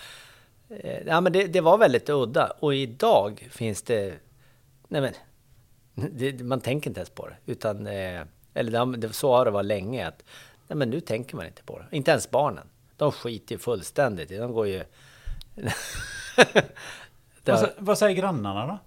[0.68, 2.52] eh, ja, men det, det, var väldigt udda.
[2.58, 4.14] Och idag finns det...
[4.88, 5.12] Nej men,
[6.10, 7.36] det, man tänker inte ens på det.
[7.46, 8.22] Utan, eh,
[8.54, 10.08] eller det, så har det varit länge.
[10.08, 10.24] Att,
[10.68, 11.96] nej men nu tänker man inte på det.
[11.96, 12.66] Inte ens barnen.
[12.96, 14.84] De skiter ju fullständigt De går ju...
[17.44, 18.78] vad, vad säger grannarna då?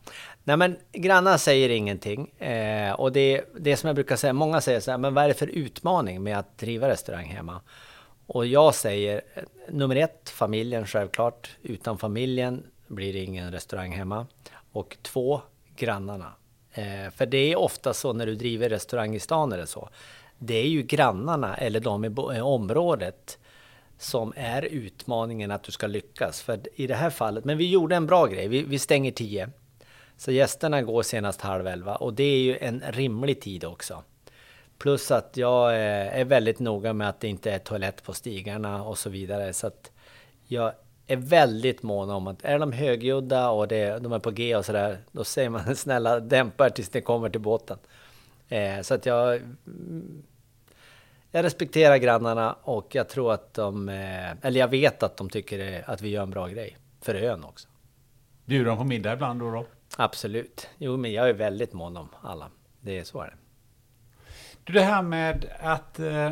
[0.48, 2.28] Nej men grannar säger ingenting.
[2.40, 5.28] Eh, och det, det som jag brukar säga, många säger så här, men vad är
[5.28, 7.62] det för utmaning med att driva restaurang hemma?
[8.28, 11.50] Och jag säger, eh, nummer ett, familjen självklart.
[11.62, 14.28] Utan familjen blir det ingen restaurang hemma.
[14.72, 15.42] Och två,
[15.76, 16.34] grannarna.
[16.72, 19.90] Eh, för det är ofta så när du driver restaurang i stan eller så.
[20.38, 23.38] Det är ju grannarna eller de i eh, området
[23.98, 26.42] som är utmaningen att du ska lyckas.
[26.42, 28.48] För i det här fallet, men vi gjorde en bra grej.
[28.48, 29.50] Vi, vi stänger tio.
[30.18, 34.04] Så gästerna går senast halv elva och det är ju en rimlig tid också.
[34.78, 38.84] Plus att jag eh, är väldigt noga med att det inte är toalett på stigarna
[38.84, 39.54] och så vidare.
[39.54, 39.92] Så att
[40.48, 40.74] jag
[41.08, 44.66] är väldigt mån om att är de högljudda och det, de är på G och
[44.66, 47.78] sådär, då säger man snälla dämpa tills ni kommer till båten.
[48.50, 50.24] Eh, så att jag, mm,
[51.32, 55.84] jag respekterar grannarna och jag tror att de, eh, eller jag vet att de tycker
[55.90, 57.68] att vi gör en bra grej för ön också.
[58.46, 59.52] Bjuder de på middag ibland då?
[59.52, 59.66] då?
[59.98, 60.70] Absolut.
[60.78, 62.50] Jo, men jag är väldigt mån om alla.
[62.82, 63.38] Det är så är det.
[64.64, 66.32] Du, det här med att eh,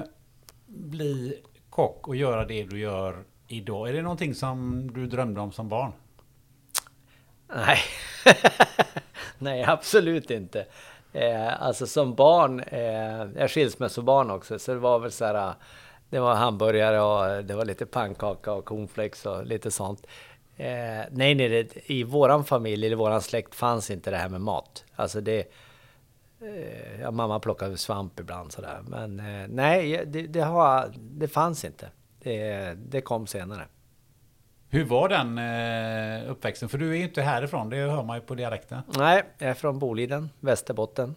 [0.66, 3.90] bli kock och göra det du gör idag.
[3.90, 5.92] Är det någonting som du drömde om som barn?
[7.56, 7.78] Nej,
[9.38, 10.66] nej absolut inte.
[11.14, 15.54] Eh, alltså som barn, eh, jag är skilsmässobarn också, så det var väl så här,
[16.10, 20.08] det var hamburgare och det var lite pannkaka och cornflakes och lite sånt.
[20.58, 24.42] Eh, nej, nej, det, i våran familj eller våran släkt fanns inte det här med
[24.42, 24.86] mat.
[24.96, 25.40] Alltså det...
[26.42, 28.80] Eh, ja, mamma plockade svamp ibland sådär.
[28.88, 31.90] Men eh, nej, det, det, har, det fanns inte.
[32.20, 33.68] Det, det kom senare.
[34.70, 36.70] Hur var den eh, uppväxten?
[36.70, 38.82] För du är ju inte härifrån, det hör man ju på dialekten.
[38.98, 41.16] Nej, jag är från Boliden, Västerbotten.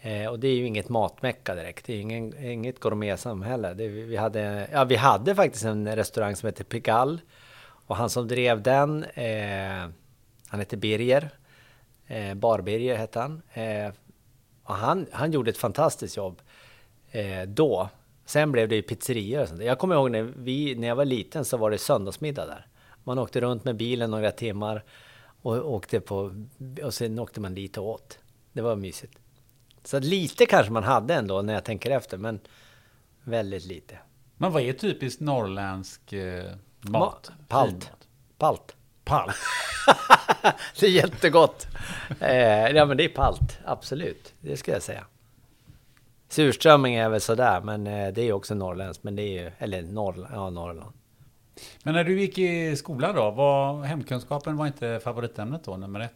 [0.00, 1.86] Eh, och det är ju inget matmecka direkt.
[1.86, 3.74] Det är ingen, inget gourmetsamhälle.
[3.74, 7.18] Det, vi, hade, ja, vi hade faktiskt en restaurang som heter Pigalle
[7.86, 9.88] och han som drev den, eh,
[10.48, 11.30] han hette Birger.
[12.06, 13.42] Eh, Bar-Birger hette han.
[13.52, 13.92] Eh,
[14.62, 16.42] och han, han gjorde ett fantastiskt jobb
[17.10, 17.88] eh, då.
[18.24, 19.62] Sen blev det ju pizzerior och sånt.
[19.62, 22.66] Jag kommer ihåg när, vi, när jag var liten så var det söndagsmiddag där.
[23.04, 24.84] Man åkte runt med bilen några timmar
[25.42, 26.44] och, åkte på,
[26.82, 28.18] och sen åkte man dit och åt.
[28.52, 29.18] Det var mysigt.
[29.84, 32.40] Så lite kanske man hade ändå när jag tänker efter, men
[33.24, 33.98] väldigt lite.
[34.36, 36.52] Men vad är typiskt norrländsk eh,
[36.88, 37.32] Mat.
[37.48, 37.90] Palt.
[38.38, 38.76] Palt.
[39.04, 39.34] Palt.
[40.80, 41.66] det är jättegott.
[42.20, 44.34] Eh, ja men det är palt, absolut.
[44.40, 45.04] Det ska jag säga.
[46.28, 49.04] Surströmming är väl sådär, men eh, det är också norrländskt.
[49.04, 50.92] Men det är ju, eller norr, ja, Norrland.
[51.82, 56.14] Men när du gick i skolan då, var hemkunskapen var inte favoritämnet då, nummer ett?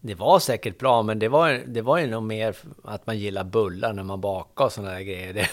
[0.00, 3.44] Det var säkert bra, men det var, det var ju nog mer att man gillar
[3.44, 5.50] bullar när man bakar och sådana där grejer.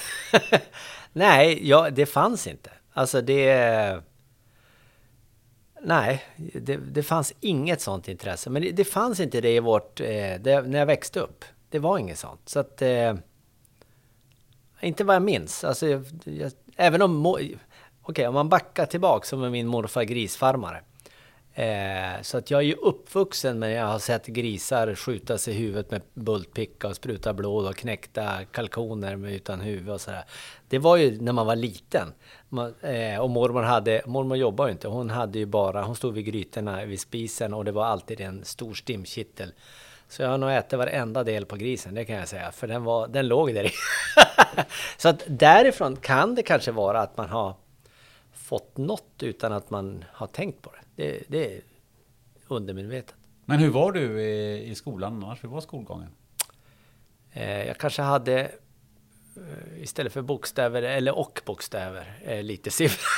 [1.13, 2.69] Nej, ja, det fanns inte.
[2.93, 4.01] Alltså det...
[5.87, 8.49] Nej, det, det fanns inget sånt intresse.
[8.49, 9.99] Men det, det fanns inte det i vårt...
[9.99, 10.05] Eh,
[10.39, 11.45] det, när jag växte upp.
[11.69, 12.41] Det var inget sånt.
[12.45, 12.81] Så att...
[12.81, 13.13] Eh,
[14.81, 15.63] inte vad jag minns.
[15.63, 17.25] Alltså, jag, jag, även om...
[17.25, 17.57] Okej,
[18.03, 20.81] okay, om man backar tillbaka som med min morfar grisfarmare.
[21.53, 25.57] Eh, så att jag är ju uppvuxen med jag har sett grisar skjuta sig i
[25.57, 30.23] huvudet med bultpicka och spruta blod och knäckta kalkoner med utan huvud och sådär.
[30.69, 32.13] Det var ju när man var liten.
[32.55, 36.13] Man, eh, och mormor hade, mormor jobbade ju inte, hon hade ju bara, hon stod
[36.13, 39.53] vid grytorna vid spisen och det var alltid en stor stimkittel.
[40.07, 42.83] Så jag har nog ätit varenda del på grisen, det kan jag säga, för den,
[42.83, 43.71] var, den låg där i.
[44.97, 47.55] så att därifrån kan det kanske vara att man har
[48.33, 51.03] fått något utan att man har tänkt på det.
[51.03, 51.61] Det, det är
[52.47, 53.15] undermedvetet.
[53.45, 55.43] Men hur var du i, i skolan annars?
[55.43, 56.09] Hur var skolgången?
[57.31, 58.51] Eh, jag kanske hade
[59.37, 63.09] Eh, istället för bokstäver, eller och bokstäver, eh, lite siffror.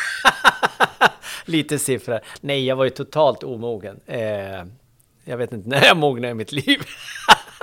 [1.46, 2.20] lite siffror.
[2.42, 4.00] Nej, jag var ju totalt omogen.
[4.06, 4.64] Eh,
[5.24, 6.82] jag vet inte när jag mognade i mitt liv.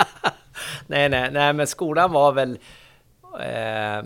[0.87, 2.59] nej, nej, nej, men skolan var väl...
[3.41, 4.03] Eh,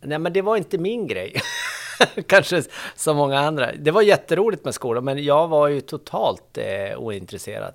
[0.00, 1.40] nej, men det var inte min grej.
[2.26, 2.62] Kanske
[2.94, 3.72] som många andra.
[3.72, 7.74] Det var jätteroligt med skolan, men jag var ju totalt eh, ointresserad.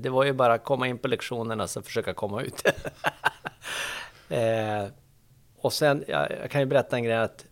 [0.00, 2.62] Det var ju bara att komma in på lektionerna och försöka komma ut
[4.28, 4.84] eh,
[5.60, 7.46] och sen, jag, jag, kan ju berätta en grej att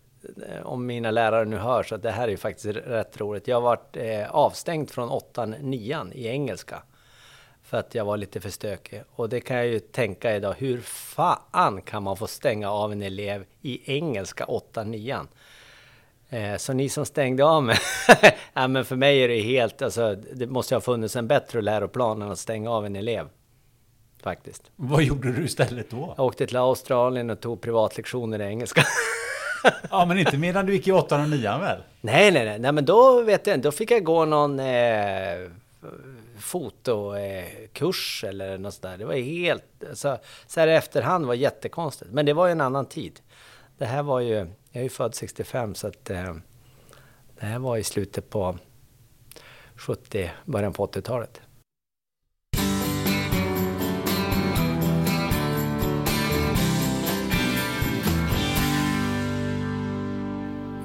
[0.47, 3.47] eh, om mina lärare nu hör, så att det här är ju faktiskt rätt roligt.
[3.47, 6.83] Jag har varit eh, avstängd från åttan, nian i engelska.
[7.63, 9.03] För att jag var lite för stökig.
[9.11, 13.01] Och det kan jag ju tänka idag, hur fan kan man få stänga av en
[13.01, 15.27] elev i engelska åttan, nian?
[16.29, 17.77] Eh, så ni som stängde av mig,
[18.53, 22.21] ja, men för mig är det helt, alltså, det måste ha funnits en bättre läroplan
[22.21, 23.29] än att stänga av en elev.
[24.23, 24.71] Faktiskt.
[24.75, 26.13] Vad gjorde du istället då?
[26.17, 28.83] Jag åkte till Australien och tog privatlektioner i engelska.
[29.89, 31.83] ja, men inte medan du gick i åttan och nian väl?
[32.01, 35.49] Nej, nej, nej, nej, men då vet jag då fick jag gå någon eh,
[36.39, 38.97] fotokurs eller något sådär.
[38.97, 42.11] Det var helt, så, så här i efterhand var jättekonstigt.
[42.11, 43.19] Men det var ju en annan tid.
[43.77, 46.33] Det här var ju, jag är ju född 65 så att eh,
[47.39, 48.57] det här var i slutet på
[49.75, 51.41] 70, början på 80-talet.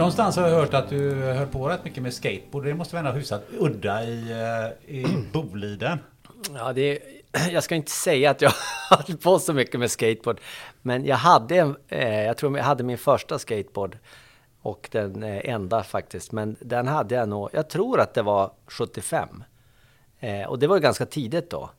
[0.00, 2.64] Någonstans har jag hört att du hör på rätt mycket med skateboard.
[2.64, 5.98] Det måste vara hyfsat udda i, eh, i Boliden.
[6.54, 6.98] Ja, det är,
[7.52, 8.52] jag ska inte säga att jag
[8.90, 10.40] har på så mycket med skateboard.
[10.82, 13.98] Men jag hade, eh, jag tror jag hade min första skateboard.
[14.62, 16.32] Och den eh, enda faktiskt.
[16.32, 19.44] Men den hade jag nog, jag tror att det var 75.
[20.20, 21.70] Eh, och det var ganska tidigt då.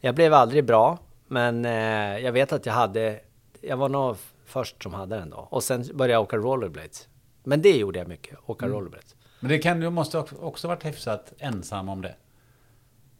[0.00, 0.98] Jag blev aldrig bra.
[1.28, 3.20] Men eh, jag vet att jag hade,
[3.60, 5.48] jag var nog först som hade den då.
[5.50, 7.08] Och sen började jag åka rollerblades.
[7.42, 8.76] Men det gjorde jag mycket, åka mm.
[8.76, 9.16] rollerblades.
[9.40, 12.14] Men det kan du måste också varit hyfsat ensam om det?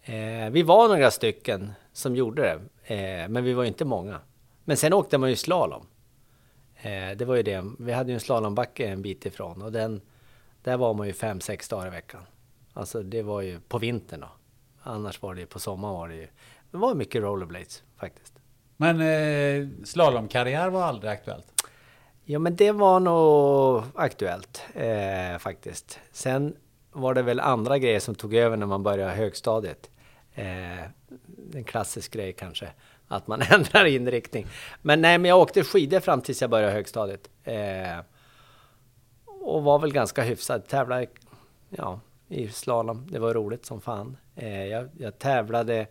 [0.02, 4.20] Eh, vi var några stycken som gjorde det, eh, men vi var inte många.
[4.64, 5.86] Men sen åkte man ju slalom.
[6.76, 7.64] Eh, det var ju det.
[7.78, 10.00] Vi hade ju en slalombacke en bit ifrån och den,
[10.62, 12.22] där var man ju fem, sex dagar i veckan.
[12.72, 14.28] Alltså det var ju på vintern då.
[14.82, 16.28] Annars var det ju på sommaren var det ju.
[16.70, 18.34] Det var mycket rollerblades faktiskt.
[18.76, 21.51] Men eh, slalomkarriär var aldrig aktuellt?
[22.32, 26.00] Ja men det var nog aktuellt eh, faktiskt.
[26.12, 26.56] Sen
[26.92, 29.90] var det väl andra grejer som tog över när man började högstadiet.
[30.34, 30.82] Eh,
[31.54, 32.68] en klassisk grej kanske,
[33.08, 34.46] att man ändrar inriktning.
[34.82, 37.30] Men nej, men jag åkte skidor fram tills jag började högstadiet.
[37.44, 37.98] Eh,
[39.26, 40.66] och var väl ganska hyfsad.
[40.68, 41.06] Tävlade
[41.68, 43.06] ja, i slalom.
[43.10, 44.16] Det var roligt som fan.
[44.36, 45.86] Eh, jag, jag tävlade Eh,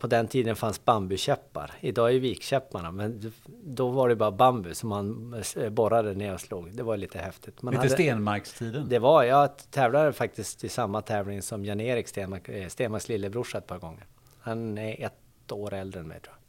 [0.00, 1.72] på den tiden fanns bambukäppar.
[1.80, 3.32] Idag är vikkäpparna, men
[3.64, 6.76] då var det bara bambu som man eh, borrade ner och slog.
[6.76, 7.62] Det var lite häftigt.
[7.62, 8.88] Man lite hade, Stenmarkstiden?
[8.88, 13.66] Det var, jag tävlade faktiskt i samma tävling som Jan-Erik Stenmark, eh, Stenmarks lillebrorsa ett
[13.66, 14.06] par gånger.
[14.40, 16.40] Han är ett år äldre än mig tror jag.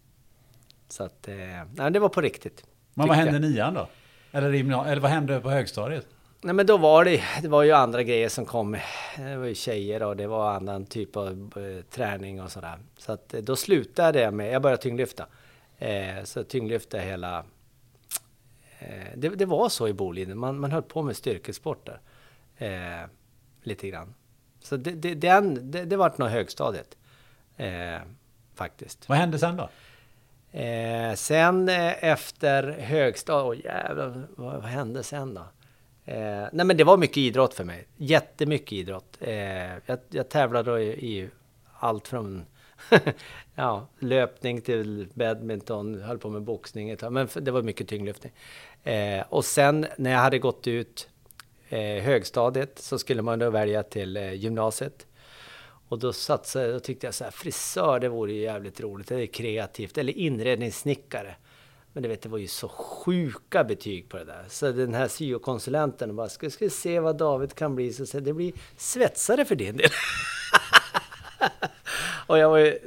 [0.93, 1.29] Så att,
[1.73, 2.63] nej, det var på riktigt.
[2.93, 3.87] Men vad hände nian då?
[4.31, 4.49] Eller,
[4.87, 6.07] eller vad hände på högstadiet?
[6.43, 8.77] Nej men då var det, det var ju andra grejer som kom.
[9.17, 12.79] Det var ju tjejer och det var annan typ av eh, träning och sådär.
[12.97, 15.25] Så att eh, då slutade jag med, jag började tyngdlyfta.
[15.77, 17.45] Eh, så tyngdlyfte hela...
[18.79, 21.99] Eh, det, det, var så i Boliden, man, man höll på med styrkesporter.
[22.57, 23.01] Eh,
[23.63, 24.13] lite grann.
[24.59, 26.97] Så det, det, det, det, det vart nog högstadiet.
[27.57, 27.99] Eh,
[28.55, 29.09] faktiskt.
[29.09, 29.69] Vad hände sen då?
[31.15, 35.43] Sen efter högstadiet, oh, jävlar, vad, vad hände sen då?
[36.11, 37.87] Eh, nej men det var mycket idrott för mig.
[37.97, 39.17] Jättemycket idrott.
[39.19, 39.33] Eh,
[39.85, 41.29] jag, jag tävlade i, i
[41.79, 42.45] allt från
[43.55, 48.33] ja, löpning till badminton, höll på med boxning ett tag, men det var mycket tyngdlyftning.
[48.83, 51.09] Eh, och sen när jag hade gått ut
[51.69, 55.07] eh, högstadiet så skulle man då välja till eh, gymnasiet.
[55.87, 59.15] Och då satsade, då tyckte jag så här, frisör det vore ju jävligt roligt, det
[59.15, 61.35] är kreativt, eller inredningssnickare.
[61.93, 64.45] Men du vet, det var ju så sjuka betyg på det där.
[64.47, 67.93] Så den här syokonsulenten bara, ska, ska se vad David kan bli?
[67.93, 69.87] Så det blir svetsare för din del.
[72.27, 72.79] och jag, var ju,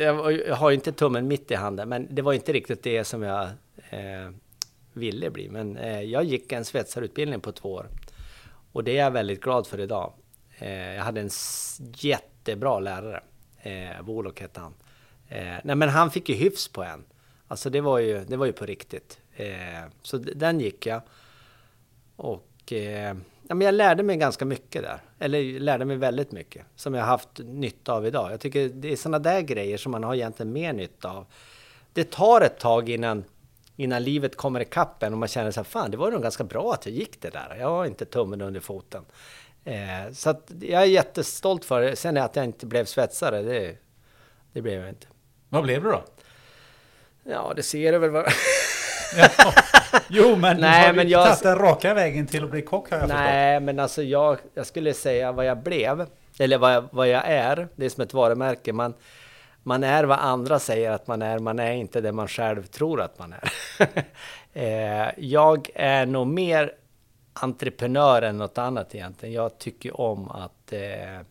[0.00, 3.22] jag, har ju inte tummen mitt i handen, men det var inte riktigt det som
[3.22, 3.44] jag
[3.90, 4.30] eh,
[4.92, 5.48] ville bli.
[5.48, 7.88] Men eh, jag gick en svetsarutbildning på två år.
[8.72, 10.12] Och det är jag väldigt glad för idag.
[10.58, 11.30] Eh, jag hade en
[11.94, 13.22] jättebra lärare.
[13.62, 14.74] Eh, Wolok hette han.
[15.28, 17.04] Eh, nej men han fick ju hyfs på en.
[17.52, 19.18] Alltså det var ju, det var ju på riktigt.
[19.36, 21.02] Eh, så den gick jag.
[22.16, 23.16] Och eh,
[23.48, 25.00] ja, men jag lärde mig ganska mycket där.
[25.18, 26.66] Eller lärde mig väldigt mycket.
[26.76, 28.32] Som jag haft nytta av idag.
[28.32, 31.26] Jag tycker det är sådana där grejer som man har egentligen mer nytta av.
[31.92, 33.24] Det tar ett tag innan,
[33.76, 36.44] innan livet kommer ikapp en och man känner så här, fan det var nog ganska
[36.44, 37.56] bra att jag gick det där.
[37.60, 39.04] Jag har inte tummen under foten.
[39.64, 41.96] Eh, så att jag är jättestolt för det.
[41.96, 43.76] Sen att jag inte blev svetsare, det,
[44.52, 45.06] det blev jag inte.
[45.48, 46.02] Vad blev du då?
[47.24, 48.24] Ja, det ser du väl.
[49.16, 49.52] Ja.
[50.08, 51.26] Jo, men Nej, har men jag...
[51.26, 53.64] tagit den raka vägen till att bli kock har jag Nej, förstått.
[53.64, 56.06] men alltså jag, jag skulle säga vad jag blev.
[56.38, 57.68] Eller vad jag, vad jag är.
[57.76, 58.72] Det är som ett varumärke.
[58.72, 58.94] Man,
[59.62, 61.38] man är vad andra säger att man är.
[61.38, 63.48] Man är inte det man själv tror att man är.
[64.52, 66.72] eh, jag är nog mer
[67.32, 69.34] entreprenör än något annat egentligen.
[69.34, 71.26] Jag tycker om att eh,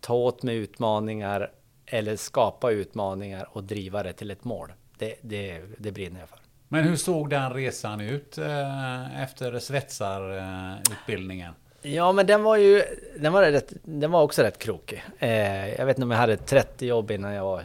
[0.00, 1.50] ta åt mig utmaningar
[1.86, 4.72] eller skapa utmaningar och driva det till ett mål.
[4.98, 6.38] Det, det, det brinner jag för.
[6.68, 11.52] Men hur såg den resan ut eh, efter svetsarutbildningen?
[11.82, 12.82] Ja, men den var ju
[13.18, 15.04] den var, rätt, den var också rätt krokig.
[15.18, 17.62] Eh, jag vet inte om jag hade 30 jobb innan jag var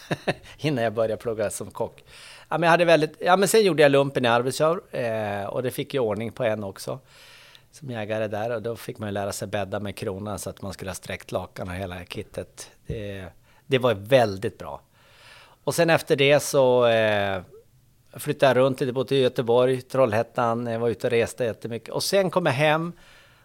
[0.58, 2.04] innan jag började plugga som kock.
[2.48, 5.62] Ja, men jag hade väldigt, ja, men sen gjorde jag lumpen i Arvidsjaur eh, och
[5.62, 6.98] det fick ju ordning på en också
[7.70, 10.62] som jägare där och då fick man ju lära sig bädda med kronan så att
[10.62, 12.70] man skulle ha sträckt lakan och hela kittet.
[12.86, 13.24] Det,
[13.72, 14.80] det var väldigt bra.
[15.64, 17.42] Och sen efter det så eh,
[18.12, 21.88] flyttade jag runt lite, både i Göteborg, Trollhättan, jag var ute och reste jättemycket.
[21.88, 22.92] Och sen kom jag hem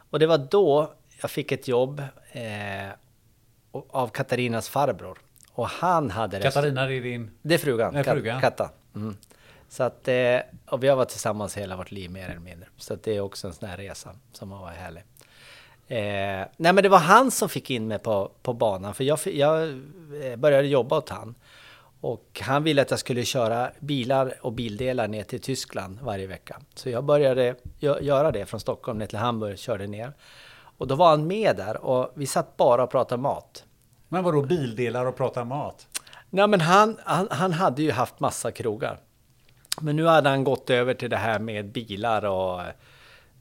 [0.09, 2.89] och det var då jag fick ett jobb eh,
[3.71, 5.17] av Katarinas farbror.
[5.51, 6.41] Och han hade...
[6.41, 7.31] Katarina är din...
[7.41, 7.93] Det är frugan.
[7.93, 8.41] Nej, frugan.
[8.41, 8.69] Katta.
[8.95, 9.17] Mm.
[9.69, 12.69] Så att, eh, och vi har varit tillsammans hela vårt liv mer eller mindre.
[12.77, 15.03] Så det är också en sån här resa som har varit härlig.
[15.87, 19.19] Eh, nej men det var han som fick in mig på, på banan, för jag,
[19.25, 19.69] jag
[20.23, 21.35] eh, började jobba åt han.
[22.01, 26.61] Och han ville att jag skulle köra bilar och bildelar ner till Tyskland varje vecka.
[26.75, 30.13] Så jag började göra det från Stockholm ner till Hamburg, körde ner.
[30.77, 33.63] Och då var han med där och vi satt bara och pratade mat.
[34.07, 35.87] Men vadå bildelar och prata mat?
[36.29, 38.99] Nej men han, han, han hade ju haft massa krogar.
[39.81, 42.61] Men nu hade han gått över till det här med bilar och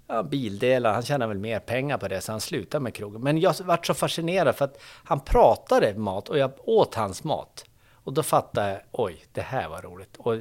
[0.06, 0.92] ja, bildelar.
[0.92, 3.20] Han tjänar väl mer pengar på det så han slutade med krogen.
[3.22, 7.64] Men jag vart så fascinerad för att han pratade mat och jag åt hans mat.
[7.92, 10.16] Och då fattade jag, oj, det här var roligt.
[10.16, 10.36] Och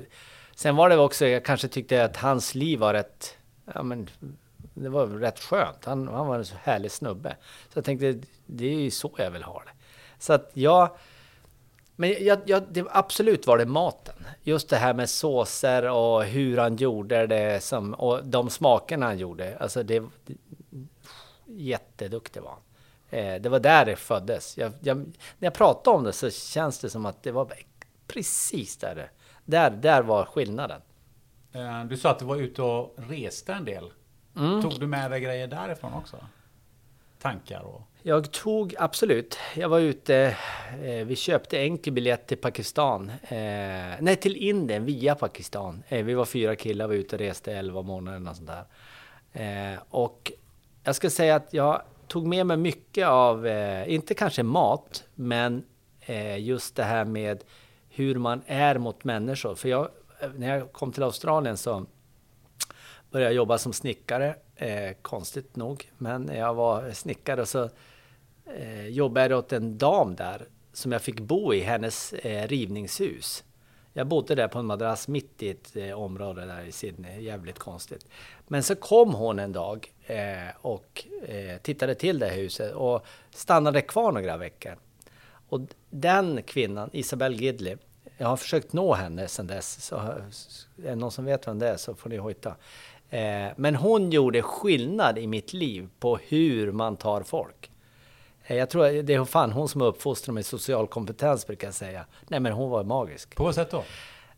[0.55, 3.37] sen var det också, jag kanske tyckte att hans liv var rätt,
[3.73, 4.09] ja men
[4.73, 5.85] det var rätt skönt.
[5.85, 7.35] Han, han var en så härlig snubbe.
[7.73, 9.71] Så jag tänkte, det är ju så jag vill ha det.
[10.19, 10.89] Så att jag
[11.95, 14.15] men jag, jag, det, absolut var det maten.
[14.43, 19.17] Just det här med såser och hur han gjorde det som, och de smakerna han
[19.17, 19.57] gjorde.
[19.57, 20.35] Alltså det, det
[21.45, 22.59] jätteduktig var han.
[23.19, 24.57] Eh, det var där det föddes.
[24.57, 27.53] Jag, jag, när jag pratar om det så känns det som att det var
[28.07, 29.09] precis där det,
[29.45, 30.81] där, där var skillnaden.
[31.51, 33.91] Eh, du sa att du var ute och reste en del.
[34.35, 34.61] Mm.
[34.61, 36.17] Tog du med dig grejer därifrån också?
[37.21, 37.81] Tankar och...
[38.07, 39.37] Jag tog absolut.
[39.55, 40.37] Jag var ute.
[40.83, 43.09] Eh, vi köpte enkel biljett till Pakistan.
[43.09, 45.83] Eh, nej, till Indien via Pakistan.
[45.87, 49.73] Eh, vi var fyra killar, var ute och reste 11 månader och sånt där.
[49.73, 50.31] Eh, och
[50.83, 55.65] jag ska säga att jag tog med mig mycket av, eh, inte kanske mat, men
[56.01, 57.43] eh, just det här med
[57.89, 59.55] hur man är mot människor.
[59.55, 59.89] För jag,
[60.19, 61.85] eh, när jag kom till Australien så
[63.11, 64.35] började jag jobba som snickare.
[64.55, 67.69] Eh, konstigt nog, men jag var snickare och så
[68.45, 73.43] eh, jobbade åt en dam där som jag fick bo i hennes eh, rivningshus.
[73.93, 77.59] Jag bodde där på en madrass mitt i ett eh, område där i Sydney, jävligt
[77.59, 78.05] konstigt.
[78.47, 83.81] Men så kom hon en dag eh, och eh, tittade till det huset och stannade
[83.81, 84.77] kvar några veckor.
[85.49, 87.77] Och den kvinnan, Isabel Gidley,
[88.17, 89.85] jag har försökt nå henne sedan dess.
[89.85, 90.21] Så är
[90.75, 92.55] det någon som vet vem det är så får ni hojta.
[93.09, 97.71] Eh, men hon gjorde skillnad i mitt liv på hur man tar folk.
[98.47, 101.67] Eh, jag tror det är fan hon som har uppfostrat mig i social kompetens brukar
[101.67, 102.05] jag säga.
[102.27, 103.35] Nej men hon var magisk.
[103.35, 103.83] På vad sätt då?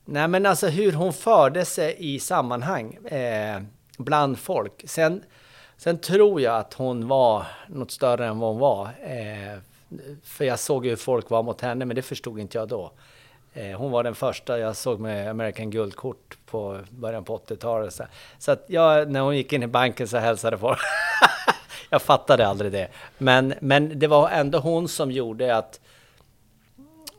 [0.06, 3.62] Nej men alltså hur hon förde sig i sammanhang eh,
[3.98, 4.84] bland folk.
[4.86, 5.24] Sen,
[5.78, 8.86] sen tror jag att hon var något större än vad hon var.
[8.86, 9.60] Eh,
[10.24, 12.92] för jag såg hur folk var mot henne men det förstod inte jag då.
[13.54, 17.94] Eh, hon var den första jag såg med American Guldkort på början på 80-talet.
[17.94, 18.04] Så,
[18.40, 20.80] så att jag, när hon gick in i banken så hälsade folk.
[21.90, 22.88] jag fattade aldrig det.
[23.18, 25.80] Men, men det var ändå hon som gjorde att,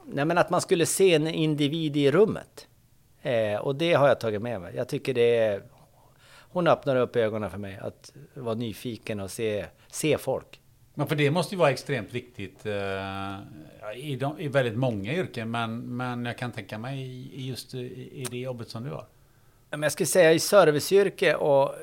[0.04, 2.66] nej men att man skulle se en individ i rummet.
[3.22, 4.72] Eh, och det har jag tagit med mig.
[4.76, 5.62] Jag tycker det är...
[6.50, 10.60] Hon öppnar upp ögonen för mig att vara nyfiken och se, se folk.
[10.94, 15.50] Men för det måste ju vara extremt viktigt eh, i, de, i, väldigt många yrken,
[15.50, 17.78] men, men jag kan tänka mig just i,
[18.12, 19.06] i det jobbet som du har.
[19.70, 21.74] Men jag skulle säga i serviceyrke och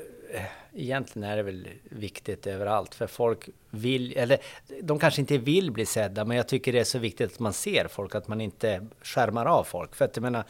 [0.72, 4.38] egentligen är det väl viktigt överallt för folk vill, eller
[4.82, 7.52] de kanske inte vill bli sedda, men jag tycker det är så viktigt att man
[7.52, 9.94] ser folk, att man inte skärmar av folk.
[9.94, 10.44] För att jag menar,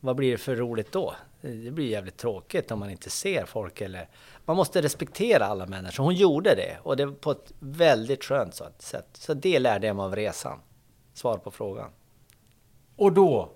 [0.00, 1.14] vad blir det för roligt då?
[1.40, 4.08] Det blir jävligt tråkigt om man inte ser folk eller...
[4.44, 6.04] Man måste respektera alla människor.
[6.04, 9.06] Hon gjorde det och det på ett väldigt skönt sätt.
[9.12, 10.60] Så det lärde jag mig av resan.
[11.14, 11.90] Svar på frågan.
[12.96, 13.50] Och då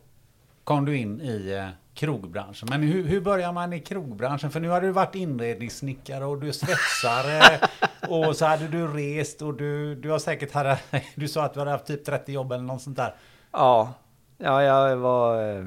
[0.65, 2.69] kom du in i eh, krogbranschen.
[2.71, 4.51] Men hur, hur börjar man i krogbranschen?
[4.51, 7.61] För nu har du varit inredningssnickare och du är svetsare
[8.09, 10.79] och så hade du rest och du, du har säkert hade,
[11.15, 13.15] du sa att du hade haft typ 30 jobb eller något sånt där.
[13.53, 13.95] Ja,
[14.39, 15.67] ja jag var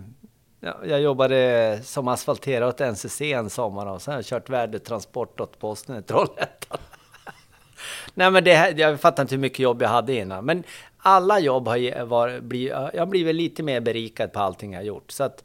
[0.59, 5.39] Ja, jag jobbade som asfalterare åt NCC en sommar och sen har jag kört värdetransport
[5.39, 6.78] åt Posten i Trollhättan.
[8.13, 10.45] Nej men det, jag fattar inte hur mycket jobb jag hade innan.
[10.45, 10.63] Men
[10.97, 15.11] alla jobb har var, bli, jag har blivit lite mer berikad på allting jag gjort.
[15.11, 15.43] Så att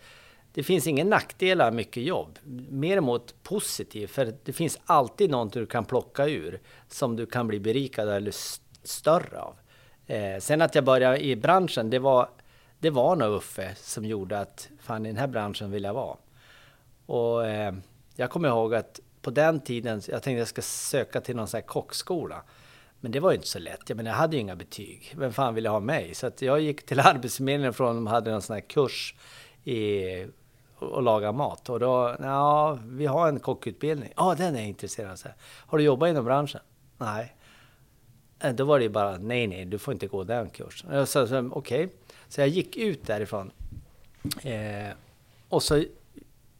[0.53, 2.39] det finns ingen nackdelar med mycket jobb.
[2.71, 7.47] Mer emot positivt, för det finns alltid något du kan plocka ur som du kan
[7.47, 8.33] bli berikad eller
[8.83, 9.55] större av.
[10.07, 12.29] Eh, sen att jag började i branschen, det var
[12.79, 16.17] det var nog Uffe som gjorde att fan i den här branschen vill jag vara.
[17.07, 17.75] Och eh,
[18.17, 21.59] jag kommer ihåg att på den tiden, jag tänkte jag ska söka till någon sån
[21.59, 22.43] här kockskola.
[23.01, 23.81] Men det var ju inte så lätt.
[23.87, 25.15] Jag menar, jag hade ju inga betyg.
[25.17, 26.15] Vem fan ville ha mig?
[26.15, 29.15] Så att jag gick till Arbetsförmedlingen från de hade någon sån här kurs
[29.65, 30.27] i
[30.91, 31.69] och laga mat.
[31.69, 34.13] Och då, ja, vi har en kockutbildning.
[34.17, 35.33] Ja, den är jag intresserad av.
[35.67, 36.61] Har du jobbat inom branschen?
[36.99, 37.37] Nej.
[38.41, 40.95] Eh, då var det ju bara, nej, nej, du får inte gå den kursen.
[40.95, 41.51] Jag sa, okej.
[41.51, 41.89] Okay.
[42.29, 43.51] Så jag gick ut därifrån.
[44.43, 44.93] Eh,
[45.49, 45.85] och så,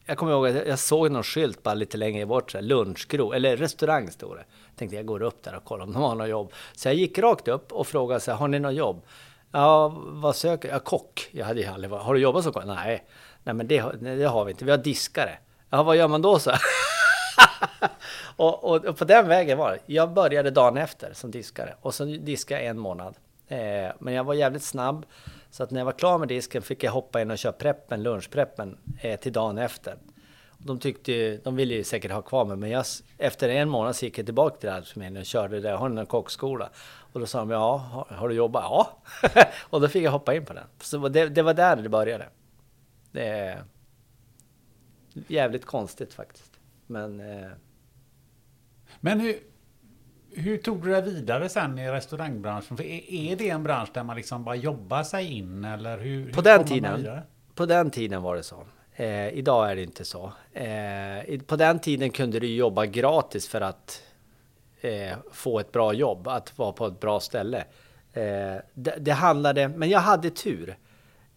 [0.05, 3.31] jag kommer ihåg att jag såg någon skylt bara lite längre bort, så här, lunchgro,
[3.31, 4.43] eller restaurang stod det.
[4.67, 6.53] Jag Tänkte jag går upp där och kollar om de har något jobb.
[6.73, 9.01] Så jag gick rakt upp och frågade så här, har ni något jobb?
[9.51, 10.83] Ja, vad söker jag?
[10.83, 11.29] kock.
[11.31, 12.03] Jag hade ju aldrig varit.
[12.03, 12.65] Har du jobbat som kock?
[12.65, 13.05] Nej,
[13.43, 14.65] nej men det, det har vi inte.
[14.65, 15.37] Vi har diskare.
[15.69, 16.51] Ja, vad gör man då så?
[18.35, 19.79] och, och, och, på den vägen var det.
[19.85, 23.15] Jag började dagen efter som diskare och så diskade jag en månad.
[23.47, 25.05] Eh, men jag var jävligt snabb.
[25.51, 28.03] Så att när jag var klar med disken fick jag hoppa in och köra preppen,
[28.03, 29.95] lunchpreppen eh, till dagen efter.
[30.57, 32.85] De tyckte de ville ju säkert ha kvar mig, men jag,
[33.17, 35.75] efter en månad så gick jag tillbaka till Arbetsförmedlingen och körde där.
[35.75, 36.69] Har ni någon kockskola?
[37.13, 38.63] Och då sa de ja, har, har du jobbat?
[38.63, 38.97] Ja!
[39.69, 40.63] och då fick jag hoppa in på den.
[40.81, 42.25] Så det, det var där det började.
[43.13, 43.63] Det är
[45.27, 46.59] jävligt konstigt faktiskt.
[46.87, 47.19] Men...
[47.19, 47.51] Eh...
[48.99, 49.35] Men hur,
[50.31, 52.77] hur tog du dig vidare sen i restaurangbranschen?
[52.77, 56.31] För är, är det en bransch där man liksom bara jobbar sig in eller hur?
[56.31, 57.19] På, hur den, tiden,
[57.55, 58.65] på den tiden var det så.
[58.95, 60.31] Eh, idag är det inte så.
[60.53, 64.03] Eh, på den tiden kunde du jobba gratis för att
[64.81, 67.65] eh, få ett bra jobb, att vara på ett bra ställe.
[68.13, 70.77] Eh, det, det, handlade, men jag hade tur.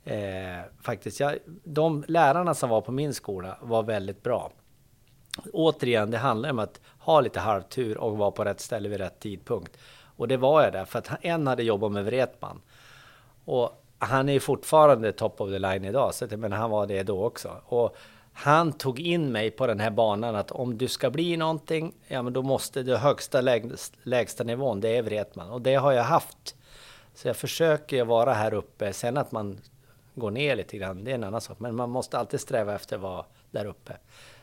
[0.06, 1.20] Eh, faktiskt.
[1.20, 4.52] Jag, de lärarna som var på min skola var väldigt bra
[5.52, 9.20] återigen, det handlar om att ha lite halvtur och vara på rätt ställe vid rätt
[9.20, 9.76] tidpunkt.
[10.16, 12.60] Och det var jag där, för att en hade jobbat med Wretman.
[13.44, 17.24] Och han är fortfarande top of the line idag, så men han var det då
[17.24, 17.50] också.
[17.64, 17.96] Och
[18.32, 22.22] han tog in mig på den här banan att om du ska bli någonting, ja
[22.22, 23.40] men då måste du högsta
[24.02, 25.50] lägsta nivån, det är Wretman.
[25.50, 26.56] Och det har jag haft.
[27.14, 28.92] Så jag försöker vara här uppe.
[28.92, 29.58] Sen att man
[30.16, 31.60] går ner lite grann, det är en annan sak.
[31.60, 33.92] Men man måste alltid sträva efter att vara där uppe.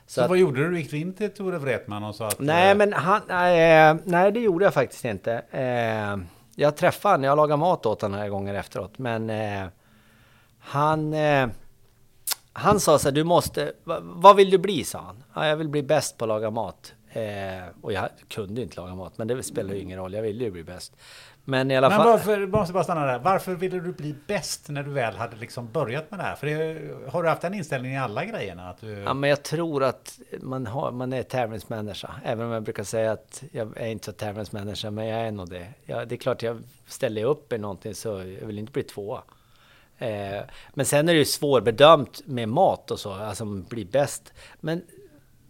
[0.05, 0.79] Så, så att, vad gjorde du?
[0.79, 2.39] Gick du in till Tore Wretman och sa att...
[2.39, 5.33] Nej, eh, men han, nej, nej, det gjorde jag faktiskt inte.
[5.51, 6.17] Eh,
[6.55, 8.97] jag träffade honom, jag lagade mat åt honom några gånger efteråt.
[8.97, 9.67] Men eh,
[10.59, 11.47] han, eh,
[12.53, 14.83] han sa så här, du måste, vad vill du bli?
[14.83, 15.23] sa han.
[15.33, 16.93] Ja, jag vill bli bäst på att laga mat.
[17.13, 20.43] Eh, och jag kunde inte laga mat, men det spelar ju ingen roll, jag ville
[20.43, 20.95] ju bli bäst.
[21.45, 22.07] Men i alla Men fall...
[22.07, 23.19] varför, jag måste bara stanna där.
[23.19, 26.35] Varför ville du bli bäst när du väl hade liksom börjat med det här?
[26.35, 28.69] För det, har du haft den inställningen i alla grejerna?
[28.69, 28.91] Att du...
[28.91, 32.15] Ja, men jag tror att man, har, man är tävlingsmänniska.
[32.23, 35.49] Även om jag brukar säga att jag är inte så tävlingsmänniska, men jag är nog
[35.49, 35.67] det.
[35.85, 39.21] Ja, det är klart, jag ställer upp i någonting så jag vill inte bli tvåa.
[39.97, 40.41] Eh,
[40.73, 44.33] men sen är det ju svårbedömt med mat och så, alltså bli bäst.
[44.59, 44.81] Men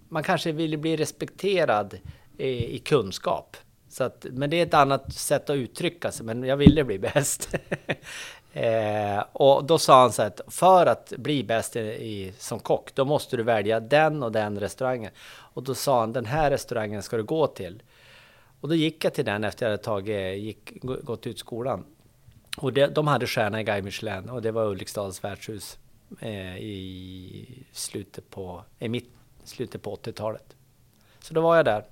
[0.10, 1.98] man kanske vill bli respekterad
[2.38, 3.58] i, i kunskap.
[3.94, 7.00] Så att, men det är ett annat sätt att uttrycka sig, men jag ville bli
[7.00, 7.56] bäst.
[8.54, 12.96] eh, och då sa han så att för att bli bäst i, i, som kock,
[12.96, 15.12] då måste du välja den och den restaurangen.
[15.28, 17.84] Och då sa han, den här restaurangen ska du gå till.
[18.62, 21.86] Och då gick jag till den efter jag hade tagit, gick, gått ut skolan.
[22.58, 25.78] Och det, de hade stjärna i Guide Michelin och det var Ulriksdals värdshus
[26.20, 29.10] eh, i slutet på, i mitt,
[29.44, 30.56] slutet på 80-talet.
[31.20, 31.86] Så då var jag där.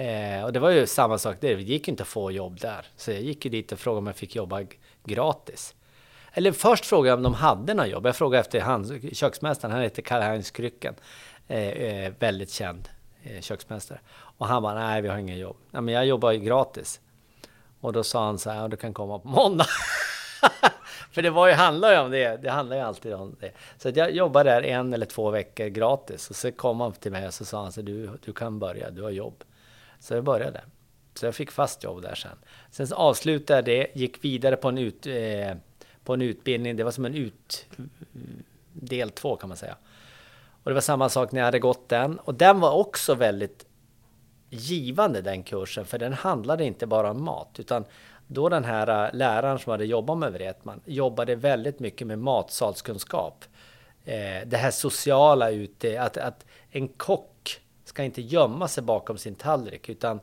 [0.00, 2.60] Eh, och det var ju samma sak där, det gick ju inte att få jobb
[2.60, 2.86] där.
[2.96, 4.62] Så jag gick ju dit och frågade om jag fick jobba
[5.04, 5.74] gratis.
[6.32, 8.06] Eller först frågade jag om de hade några jobb.
[8.06, 10.94] Jag frågade efter han, köksmästaren, han heter Karl-Heinz Krycken.
[11.48, 12.88] Eh, eh, väldigt känd
[13.22, 14.00] eh, köksmästare.
[14.12, 15.56] Och han bara, nej vi har inga jobb.
[15.70, 17.00] Ja, men jag jobbar ju gratis.
[17.80, 19.66] Och då sa han så här, du kan komma på måndag.
[21.12, 23.52] För det var ju, handlar ju om det, det handlar ju alltid om det.
[23.78, 26.30] Så jag jobbade där en eller två veckor gratis.
[26.30, 28.90] Och så kom han till mig och så sa han så du, du kan börja,
[28.90, 29.44] du har jobb.
[30.00, 30.60] Så jag började.
[31.14, 32.38] Så jag fick fast jobb där sen.
[32.70, 35.54] Sen så avslutade jag det, gick vidare på en, ut, eh,
[36.04, 36.76] på en utbildning.
[36.76, 37.66] Det var som en ut...
[38.72, 39.76] Del två kan man säga.
[40.62, 42.18] Och det var samma sak när jag hade gått den.
[42.18, 43.66] Och den var också väldigt
[44.50, 45.84] givande den kursen.
[45.84, 47.56] För den handlade inte bara om mat.
[47.58, 47.84] Utan
[48.26, 53.44] då den här eh, läraren som hade jobbat med Wretman jobbade väldigt mycket med matsalskunskap.
[54.04, 57.59] Eh, det här sociala ute, att, att en kock
[57.90, 60.20] ska inte gömma sig bakom sin tallrik utan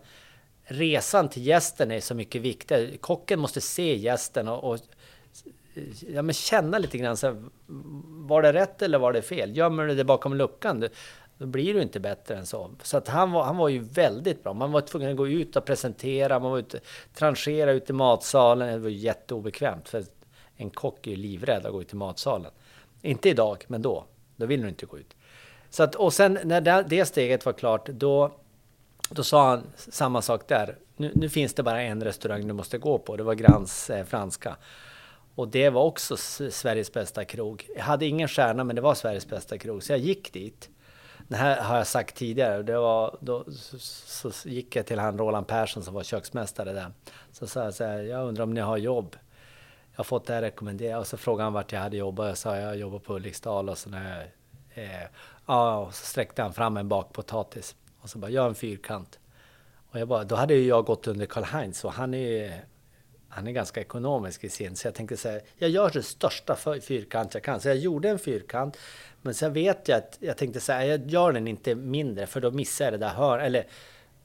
[0.63, 2.97] resan till gästen är så mycket viktigare.
[2.97, 4.79] Kocken måste se gästen och, och
[6.07, 7.17] ja, men känna lite grann.
[7.17, 7.43] Så här,
[8.27, 9.57] var det rätt eller var det fel?
[9.57, 10.89] Gömmer du det bakom luckan?
[11.37, 12.71] Då blir du inte bättre än så.
[12.83, 14.53] Så att han, var, han var ju väldigt bra.
[14.53, 16.79] Man var tvungen att gå ut och presentera, man var ute,
[17.13, 18.73] tranchera ut i matsalen.
[18.73, 19.89] Det var jätteobekvämt.
[19.89, 20.03] För
[20.55, 22.51] en kock är ju livrädd att gå ut i matsalen.
[23.01, 24.05] Inte idag, men då.
[24.35, 25.15] Då vill du inte gå ut.
[25.69, 28.31] Så att, och sen när det, det steget var klart, då,
[29.09, 30.77] då sa han samma sak där.
[30.95, 33.17] Nu, nu, finns det bara en restaurang du måste gå på.
[33.17, 34.55] Det var Grans eh, franska.
[35.35, 36.17] Och det var också
[36.51, 37.67] Sveriges bästa krog.
[37.75, 39.83] Jag hade ingen stjärna, men det var Sveriges bästa krog.
[39.83, 40.69] Så jag gick dit.
[41.27, 42.63] Det här har jag sagt tidigare.
[42.63, 43.45] Det var, då
[43.79, 46.91] så, så gick jag till han Roland Persson som var köksmästare där.
[47.31, 49.15] Så sa jag så här, jag undrar om ni har jobb?
[49.91, 50.99] Jag har fått det här rekommenderat.
[50.99, 52.27] Och så frågade han vart jag hade jobbat.
[52.27, 54.31] Jag sa jag jobbar på Ulriksdal och så när
[54.73, 55.07] eh,
[55.47, 57.75] ja, och så sträckte han fram en bakpotatis.
[57.99, 59.19] Och så bara, gör en fyrkant.
[59.91, 62.65] Och jag bara, då hade ju jag gått under Karl Heinz och han är
[63.29, 67.33] han är ganska ekonomisk i sin, så jag tänkte säga, jag gör det största fyrkant
[67.33, 67.59] jag kan.
[67.59, 68.77] Så jag gjorde en fyrkant,
[69.21, 72.51] men sen vet jag att jag tänkte säga, jag gör den inte mindre för då
[72.51, 73.45] missar jag det där hörnet.
[73.45, 73.67] Eller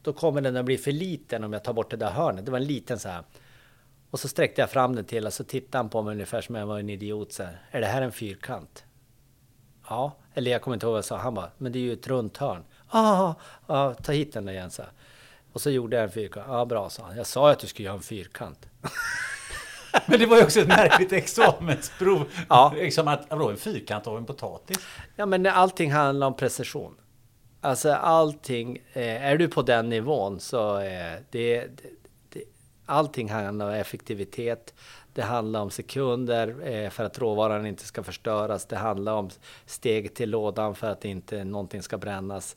[0.02, 2.44] då kommer den att bli för liten om jag tar bort det där hörnet.
[2.44, 3.24] Det var en liten så här.
[4.10, 6.54] Och så sträckte jag fram den till och så tittade han på mig ungefär som
[6.54, 7.32] jag var en idiot.
[7.32, 8.84] Så här, är det här en fyrkant?
[9.88, 11.16] Ja, eller jag kommer inte ihåg vad jag sa.
[11.16, 12.64] Han bara, men det är ju ett runt hörn.
[12.92, 13.34] Ja,
[13.66, 14.82] ah, ta hit den igen så.
[15.52, 16.46] Och så gjorde jag en fyrkant.
[16.48, 17.16] Ja, bra, sa han.
[17.16, 18.68] Jag sa att du skulle göra en fyrkant.
[20.06, 22.24] Men det var ju också ett märkligt examensprov.
[22.48, 22.72] Ja.
[22.76, 24.78] Liksom att, vadå, en fyrkant av en potatis?
[25.16, 26.94] Ja, men allting handlar om precision.
[27.60, 31.66] Alltså allting, eh, är du på den nivån så eh, det,
[32.28, 32.42] det,
[32.86, 34.74] allting handlar om effektivitet.
[35.14, 38.66] Det handlar om sekunder eh, för att råvaran inte ska förstöras.
[38.66, 39.30] Det handlar om
[39.66, 42.56] steg till lådan för att inte någonting ska brännas.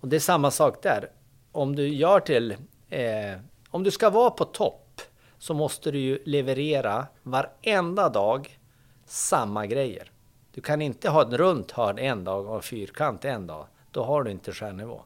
[0.00, 1.10] Och det är samma sak där.
[1.52, 2.56] Om du gör till,
[2.88, 3.38] eh,
[3.70, 5.00] om du ska vara på topp
[5.38, 8.58] så måste du ju leverera varenda dag
[9.06, 10.10] samma grejer.
[10.52, 13.66] Du kan inte ha ett runt hörn en dag och en fyrkant en dag.
[13.90, 15.02] Då har du inte stjärnnivå.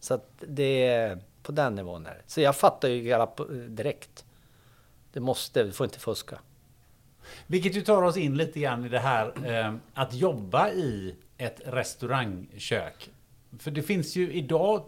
[0.00, 3.16] Så att det är på den nivån är Så jag fattar ju
[3.68, 4.24] direkt.
[5.12, 6.38] Det måste, vi får inte fuska.
[7.46, 11.60] Vilket ju tar oss in lite grann i det här eh, att jobba i ett
[11.64, 13.10] restaurangkök.
[13.58, 14.84] För det finns ju idag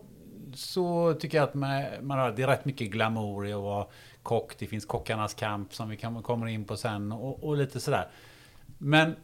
[0.55, 3.87] så tycker jag att man, man har, det är rätt mycket glamour i att vara
[4.23, 4.59] kock.
[4.59, 8.11] Det finns kockarnas kamp som vi kan, kommer in på sen och, och lite sådär.
[8.79, 9.17] Men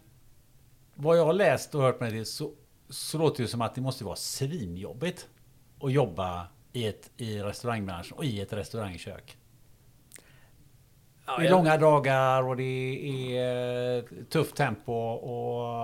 [0.94, 2.52] vad jag har läst och hört med det så,
[2.88, 5.28] så låter det som att det måste vara svinjobbigt
[5.80, 9.36] att jobba i, ett, i restaurangbranschen och i ett restaurangkök.
[11.28, 15.74] Ja, det är långa dagar och det är tufft tempo och...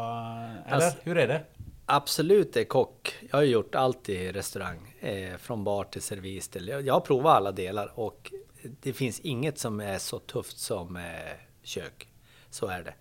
[0.67, 1.43] Eller alltså, hur är det?
[1.87, 3.15] Absolut är kock.
[3.31, 4.95] Jag har gjort allt i restaurang.
[5.01, 6.49] Eh, från bar till servis.
[6.49, 8.33] Till, jag har provat alla delar och
[8.63, 11.03] det finns inget som är så tufft som eh,
[11.63, 12.09] kök.
[12.51, 12.95] Så är det.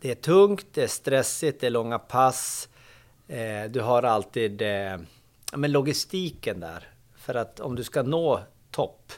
[0.00, 2.68] Det är tungt, det är stressigt, det är långa pass.
[3.28, 4.98] Eh, du har alltid eh,
[5.52, 6.88] men logistiken där.
[7.16, 8.40] För att om du ska nå
[8.70, 9.12] topp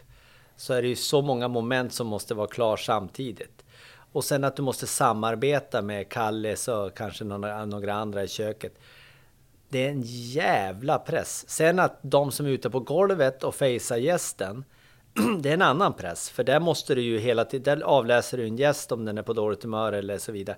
[0.56, 3.64] så är det ju så många moment som måste vara klar samtidigt.
[4.12, 8.78] Och sen att du måste samarbeta med Kalles och kanske några, några andra i köket.
[9.68, 11.44] Det är en jävla press.
[11.48, 14.64] Sen att de som är ute på golvet och fejsar gästen,
[15.40, 16.30] det är en annan press.
[16.30, 19.22] För där måste du ju hela tiden, där avläser du en gäst om den är
[19.22, 20.56] på dåligt humör eller så vidare.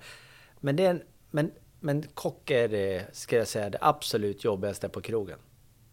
[0.60, 4.88] Men, det är en, men, men kock är det, ska jag säga, det absolut jobbigaste
[4.88, 5.38] på krogen.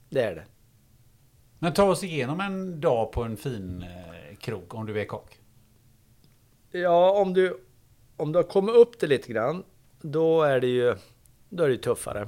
[0.09, 0.45] Det är det.
[1.64, 5.39] Men ta oss igenom en dag på en fin eh, krog om du är kock.
[6.72, 7.57] Ja, om du,
[8.18, 9.64] om du har kommit upp det lite grann,
[10.01, 10.95] då är det ju
[11.49, 12.28] då är det tuffare.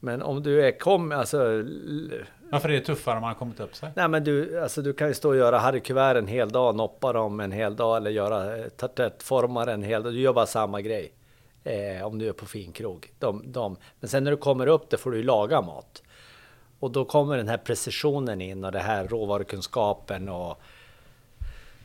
[0.00, 1.38] Men om du är kom, alltså...
[2.50, 3.90] Varför är det tuffare om man har kommit upp sig?
[3.96, 7.12] Nej men du, alltså du kan ju stå och göra harrykuvert en hel dag, noppa
[7.12, 10.12] dem en hel dag eller göra tartettformar en hel dag.
[10.12, 11.12] Du gör bara samma grej.
[11.64, 13.12] Eh, om du är på finkrog.
[13.18, 13.76] De, de.
[14.00, 16.02] Men sen när du kommer upp det får du ju laga mat.
[16.78, 20.60] Och då kommer den här precisionen in och det här råvarukunskapen och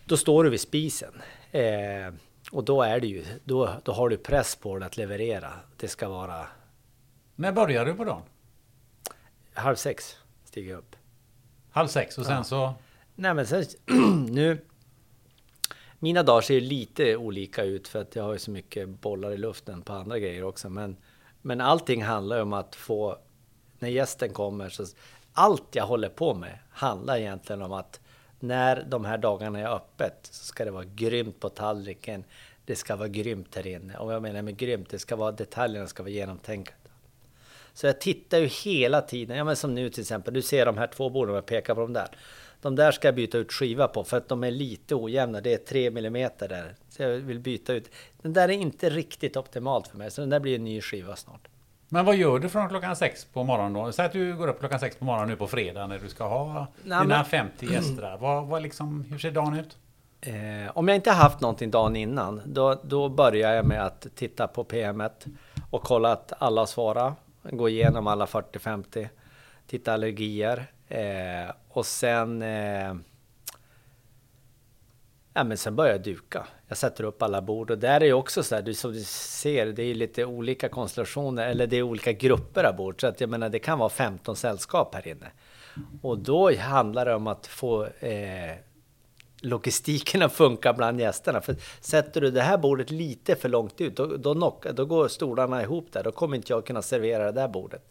[0.06, 1.22] då står du vid spisen.
[1.52, 2.14] Eh,
[2.52, 5.54] och då är det ju, då, då har du press på dig att leverera.
[5.78, 6.48] Det ska vara...
[7.36, 8.22] När börjar du på dagen?
[9.54, 10.96] Halv sex stiger jag upp.
[11.72, 12.44] Halv sex och sen ja.
[12.44, 12.74] så?
[13.16, 13.66] Nej men sen,
[14.30, 14.66] nu...
[16.00, 19.38] Mina dagar ser lite olika ut för att jag har ju så mycket bollar i
[19.38, 20.70] luften på andra grejer också.
[20.70, 20.98] Men,
[21.42, 23.18] men allting handlar om att få
[23.84, 24.86] när gästen kommer så
[25.34, 28.00] allt jag håller på med handlar egentligen om att
[28.40, 32.24] när de här dagarna är öppet så ska det vara grymt på tallriken.
[32.66, 33.98] Det ska vara grymt här inne.
[33.98, 36.90] Och vad jag menar med grymt, det ska vara detaljerna ska vara genomtänkta.
[37.74, 40.78] Så jag tittar ju hela tiden, ja men som nu till exempel, du ser de
[40.78, 42.08] här två borden, jag pekar på de där.
[42.62, 45.54] De där ska jag byta ut skiva på för att de är lite ojämna, det
[45.54, 46.76] är 3 mm där.
[46.90, 47.90] Så jag vill byta ut.
[48.22, 51.16] Den där är inte riktigt optimalt för mig, så den där blir en ny skiva
[51.16, 51.48] snart.
[51.94, 53.92] Men vad gör du från klockan sex på morgonen då?
[53.92, 56.28] Säg att du går upp klockan sex på morgonen nu på fredag när du ska
[56.28, 57.26] ha Nej, dina men...
[57.26, 58.18] 50 gäster.
[58.20, 59.78] Vad, vad liksom, hur ser dagen ut?
[60.22, 64.48] Eh, om jag inte haft någonting dagen innan, då, då börjar jag med att titta
[64.48, 65.26] på PMet
[65.70, 67.14] och kolla att alla svarar.
[67.44, 69.08] Gå igenom alla 40-50,
[69.68, 72.94] titta allergier eh, och sen eh,
[75.36, 76.48] Ja, men sen börjar jag duka.
[76.68, 79.04] Jag sätter upp alla bord och där är ju också så här, du, som du
[79.04, 83.02] ser, det är lite olika konstellationer eller det är olika grupper av bord.
[83.02, 85.32] Så att jag menar, det kan vara 15 sällskap här inne.
[86.02, 88.56] Och då handlar det om att få eh,
[89.42, 91.42] logistiken att funka bland gästerna.
[91.42, 95.08] För sätter du det här bordet lite för långt ut, då, då, knock, då går
[95.08, 96.04] stolarna ihop där.
[96.04, 97.90] Då kommer inte jag kunna servera det där bordet.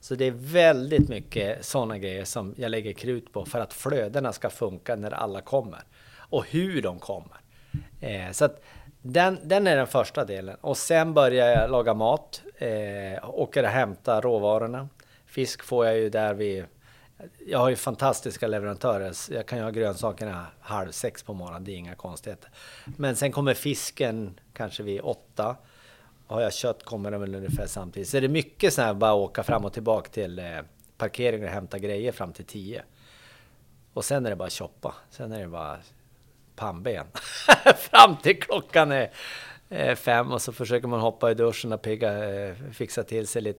[0.00, 4.32] Så det är väldigt mycket sådana grejer som jag lägger krut på för att flödena
[4.32, 5.82] ska funka när alla kommer
[6.30, 7.36] och hur de kommer.
[8.00, 8.62] Eh, så att
[9.02, 10.56] den, den är den första delen.
[10.60, 14.88] Och sen börjar jag laga mat, eh, åker och hämtar råvarorna.
[15.26, 16.64] Fisk får jag ju där vid
[17.46, 19.14] jag har ju fantastiska leverantörer.
[19.30, 22.50] Jag kan ju ha grönsakerna halv sex på morgonen, det är inga konstigheter.
[22.96, 25.56] Men sen kommer fisken kanske vid åtta.
[26.26, 28.08] Har jag kött kommer den väl ungefär samtidigt.
[28.08, 30.60] Så det är mycket så här bara åka fram och tillbaka till eh,
[30.96, 32.82] parkeringen och hämta grejer fram till tio.
[33.92, 34.94] Och sen är det bara choppa.
[35.10, 35.78] Sen är det bara
[36.56, 37.06] pannben.
[37.76, 42.54] Fram till klockan är fem och så försöker man hoppa i duschen och pigga, eh,
[42.72, 43.58] fixa till sig lite.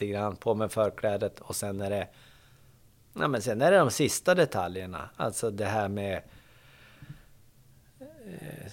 [0.00, 2.08] Lite grann på med förklädet och sen är det
[3.14, 5.10] Ja, men sen är det de sista detaljerna.
[5.16, 6.22] Alltså det här med...
[8.00, 8.72] Eh,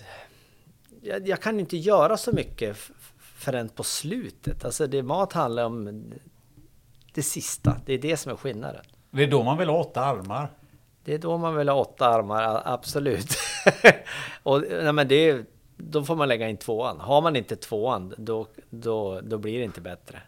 [1.01, 2.77] jag, jag, kan inte göra så mycket
[3.17, 4.65] förrän på slutet.
[4.65, 6.03] Alltså det mat handlar om
[7.13, 7.81] det sista.
[7.85, 8.85] Det är det som är skillnaden.
[9.11, 10.51] Det är då man vill ha åtta armar.
[11.03, 13.37] Det är då man vill ha åtta armar, absolut.
[14.43, 15.45] och, nej, men det,
[15.77, 16.99] då får man lägga in tvåan.
[16.99, 20.21] Har man inte tvåan, då, då, då blir det inte bättre.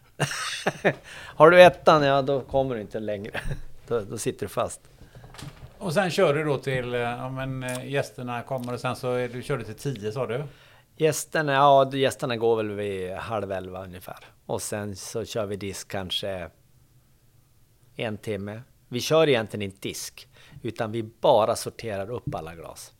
[1.11, 3.41] Har du ettan, ja då kommer du inte längre.
[3.87, 4.81] då, då sitter du fast.
[5.77, 9.11] Och sen kör du då till, eh, ja men eh, gästerna kommer och sen så
[9.11, 10.43] är du, kör du till tio sa du?
[10.97, 14.25] Gästerna, ja gästerna går väl vid halv elva ungefär.
[14.45, 16.49] Och sen så kör vi disk kanske
[17.95, 18.61] en timme.
[18.87, 20.27] Vi kör egentligen inte disk,
[20.63, 22.93] utan vi bara sorterar upp alla glas.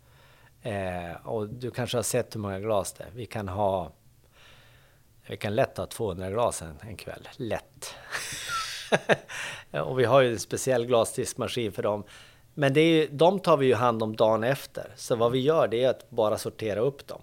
[0.62, 3.12] Eh, och du kanske har sett hur många glas det är.
[3.16, 3.91] Vi kan ha...
[5.28, 7.28] Vi kan lätt ha 200 glas en, en kväll.
[7.36, 7.95] Lätt!
[9.86, 12.03] och vi har ju en speciell glasdiskmaskin för dem.
[12.53, 14.93] Men det är, de tar vi ju hand om dagen efter.
[14.95, 17.22] Så vad vi gör det är att bara sortera upp dem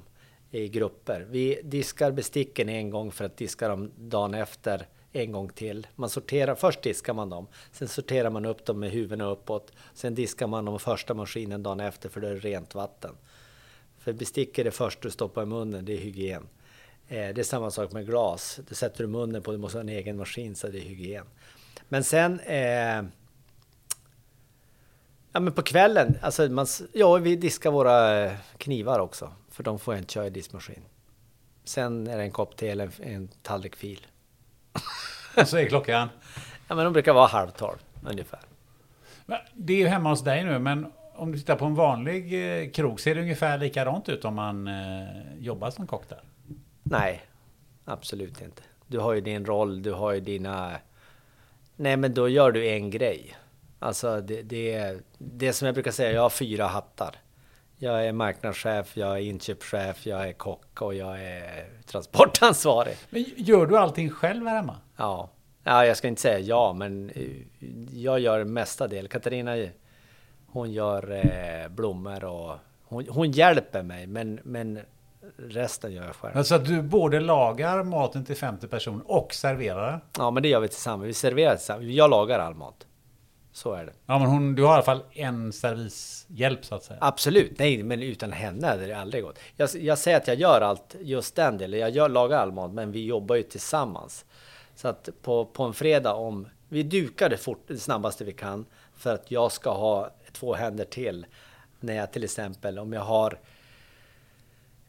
[0.50, 1.26] i grupper.
[1.30, 5.86] Vi diskar besticken en gång för att diska dem dagen efter en gång till.
[5.94, 9.72] Man sorterar, först diskar man dem, sen sorterar man upp dem med huvudena uppåt.
[9.94, 13.14] Sen diskar man dem första maskinen dagen efter för det är rent vatten.
[13.98, 16.48] För bestick är det första du stoppar i munnen, det är hygien.
[17.08, 18.60] Eh, det är samma sak med glas.
[18.68, 21.26] Det sätter du munnen på, du måste ha en egen maskin så det är hygien.
[21.88, 22.40] Men sen...
[22.40, 23.04] Eh,
[25.32, 29.32] ja men på kvällen, alltså man, ja vi diskar våra eh, knivar också.
[29.50, 30.82] För de får jag inte köra i diskmaskin.
[31.64, 34.06] Sen är det en kopp te eller en, en tallrik fil.
[35.36, 36.08] Och så är klockan?
[36.68, 37.78] Ja men de brukar vara halv tolv
[38.10, 38.40] ungefär.
[39.54, 42.24] Det är ju hemma hos dig nu men om du tittar på en vanlig
[42.62, 46.20] eh, krog, ser det ungefär likadant ut om man eh, jobbar som kock där?
[46.82, 47.22] Nej,
[47.84, 48.62] absolut inte.
[48.86, 50.76] Du har ju din roll, du har ju dina...
[51.76, 53.36] Nej men då gör du en grej.
[53.78, 57.16] Alltså det, det, det som jag brukar säga, jag har fyra hattar.
[57.78, 62.96] Jag är marknadschef, jag är inköpschef, jag är kock och jag är transportansvarig.
[63.10, 64.76] Men gör du allting själv här hemma?
[64.96, 65.30] Ja.
[65.62, 67.22] ja, jag ska inte säga ja, men eh,
[67.92, 69.08] jag gör mesta del.
[69.08, 69.68] Katarina,
[70.46, 74.80] hon gör eh, blommor och hon, hon, hjälper mig, men, men
[75.36, 76.36] resten gör jag själv.
[76.36, 80.04] Alltså att du både lagar maten till 50 personer och serverar?
[80.18, 81.08] Ja, men det gör vi tillsammans.
[81.08, 81.86] Vi serverar tillsammans.
[81.86, 82.86] Jag lagar all mat.
[83.56, 83.92] Så är det.
[84.06, 86.98] Ja, men hon, du har i alla fall en servishjälp så att säga.
[87.02, 89.38] Absolut, nej, men utan henne hade det aldrig gått.
[89.56, 91.80] Jag, jag säger att jag gör allt, just den delen.
[91.80, 94.24] Jag gör, lagar all mat, men vi jobbar ju tillsammans.
[94.74, 98.66] Så att på, på en fredag om vi dukar det, fort, det snabbaste vi kan
[98.96, 101.26] för att jag ska ha två händer till.
[101.80, 103.38] När jag till exempel, om jag har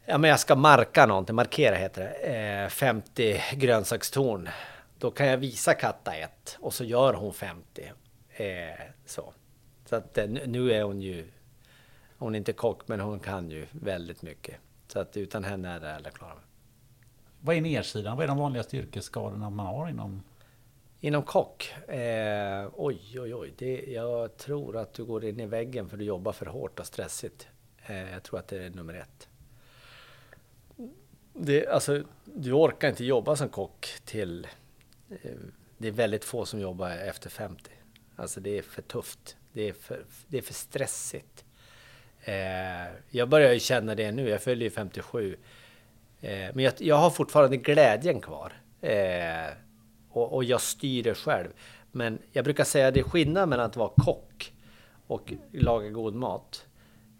[0.06, 4.48] Ja men jag ska marka någonting, markera heter det, eh, 50 grönsakstorn.
[4.98, 7.92] Då kan jag visa Katta ett och så gör hon 50.
[8.38, 9.32] Eh, så.
[9.84, 11.26] Så att eh, nu är hon ju,
[12.18, 14.56] hon är inte kock men hon kan ju väldigt mycket.
[14.88, 16.38] Så att utan henne är det alla klara.
[17.40, 18.16] Vad är nedsidan?
[18.16, 20.22] Vad är de vanligaste yrkesskadorna man har inom?
[21.00, 21.74] Inom kock?
[21.88, 23.52] Eh, oj, oj, oj.
[23.58, 26.86] Det, jag tror att du går in i väggen för du jobbar för hårt och
[26.86, 27.48] stressigt.
[27.86, 29.28] Eh, jag tror att det är nummer ett.
[31.32, 34.46] Det, alltså, du orkar inte jobba som kock till...
[35.10, 35.30] Eh,
[35.78, 37.70] det är väldigt få som jobbar efter 50.
[38.18, 39.36] Alltså det är för tufft.
[39.52, 41.44] Det är för, det är för stressigt.
[42.20, 44.28] Eh, jag börjar ju känna det nu.
[44.28, 45.36] Jag följer ju 57.
[46.20, 48.52] Eh, men jag, jag, har fortfarande glädjen kvar.
[48.80, 49.52] Eh,
[50.10, 51.48] och, och, jag styr det själv.
[51.92, 54.52] Men jag brukar säga att det är skillnad mellan att vara kock
[55.06, 56.66] och laga god mat.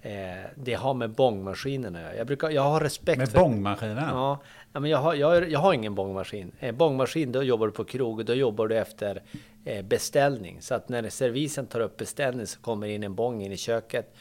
[0.03, 2.17] Eh, det har med bångmaskinen att göra.
[2.17, 3.39] Jag, brukar, jag har respekt med för...
[3.39, 4.09] Med bångmaskinen?
[4.09, 4.39] Ja,
[4.73, 6.53] men jag har, jag, jag har ingen bångmaskin.
[6.61, 8.25] Eh, bångmaskin, då jobbar du på krog.
[8.25, 9.23] Då jobbar du efter
[9.69, 10.63] Eh, beställning.
[10.63, 14.15] Så att när servisen tar upp beställning så kommer in en bång in i köket.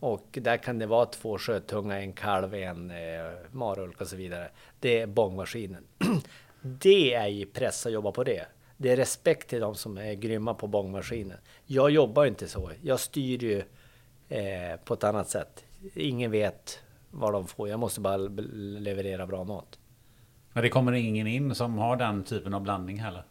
[0.00, 2.96] Och där kan det vara två sjötunga, en kalv, en eh,
[3.50, 4.48] marulk och så vidare.
[4.80, 5.84] Det är bångmaskinen.
[6.60, 8.46] det är ju press att jobba på det.
[8.76, 11.38] Det är respekt till de som är grymma på bångmaskinen.
[11.66, 12.70] Jag jobbar inte så.
[12.82, 13.62] Jag styr ju
[14.28, 15.64] eh, på ett annat sätt.
[15.94, 16.78] Ingen vet
[17.10, 17.68] vad de får.
[17.68, 19.78] Jag måste bara leverera bra mat.
[20.52, 23.24] Men det kommer ingen in som har den typen av blandning heller?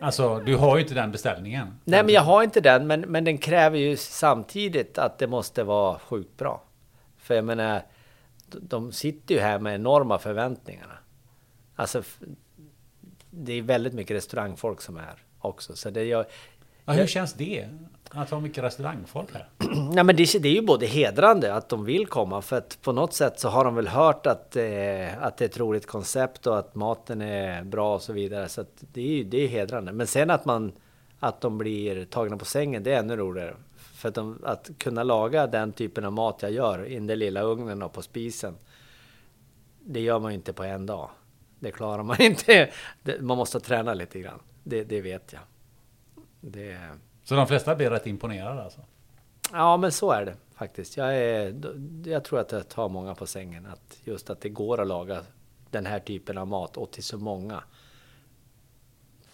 [0.00, 1.78] Alltså, du har ju inte den beställningen.
[1.84, 5.64] Nej, men jag har inte den, men, men den kräver ju samtidigt att det måste
[5.64, 6.62] vara sjukt bra.
[7.16, 7.82] För jag menar,
[8.46, 10.98] de sitter ju här med enorma förväntningarna.
[11.76, 12.02] Alltså,
[13.30, 15.76] det är väldigt mycket restaurangfolk som är här också.
[15.76, 16.24] Så det, jag,
[16.94, 17.68] ja, hur känns det?
[18.10, 19.48] Att ha mycket restaurangfolk här?
[19.94, 22.92] Nej, men det, det, är ju både hedrande att de vill komma för att på
[22.92, 26.46] något sätt så har de väl hört att, eh, att det är ett roligt koncept
[26.46, 28.48] och att maten är bra och så vidare.
[28.48, 29.92] Så det är ju det är hedrande.
[29.92, 30.72] Men sen att man
[31.20, 33.54] att de blir tagna på sängen, det är ännu roligare.
[33.76, 37.42] För att, de, att kunna laga den typen av mat jag gör i den lilla
[37.42, 38.56] ugnen och på spisen.
[39.80, 41.10] Det gör man ju inte på en dag.
[41.58, 42.70] Det klarar man inte.
[43.20, 44.40] Man måste träna lite grann.
[44.64, 45.42] Det, det vet jag.
[46.40, 46.78] Det...
[47.24, 48.80] Så de flesta blir rätt imponerade alltså?
[49.52, 50.96] Ja, men så är det faktiskt.
[50.96, 51.54] Jag, är,
[52.04, 53.66] jag tror att det tar många på sängen.
[53.66, 55.22] Att just att det går att laga
[55.70, 57.62] den här typen av mat och till så många.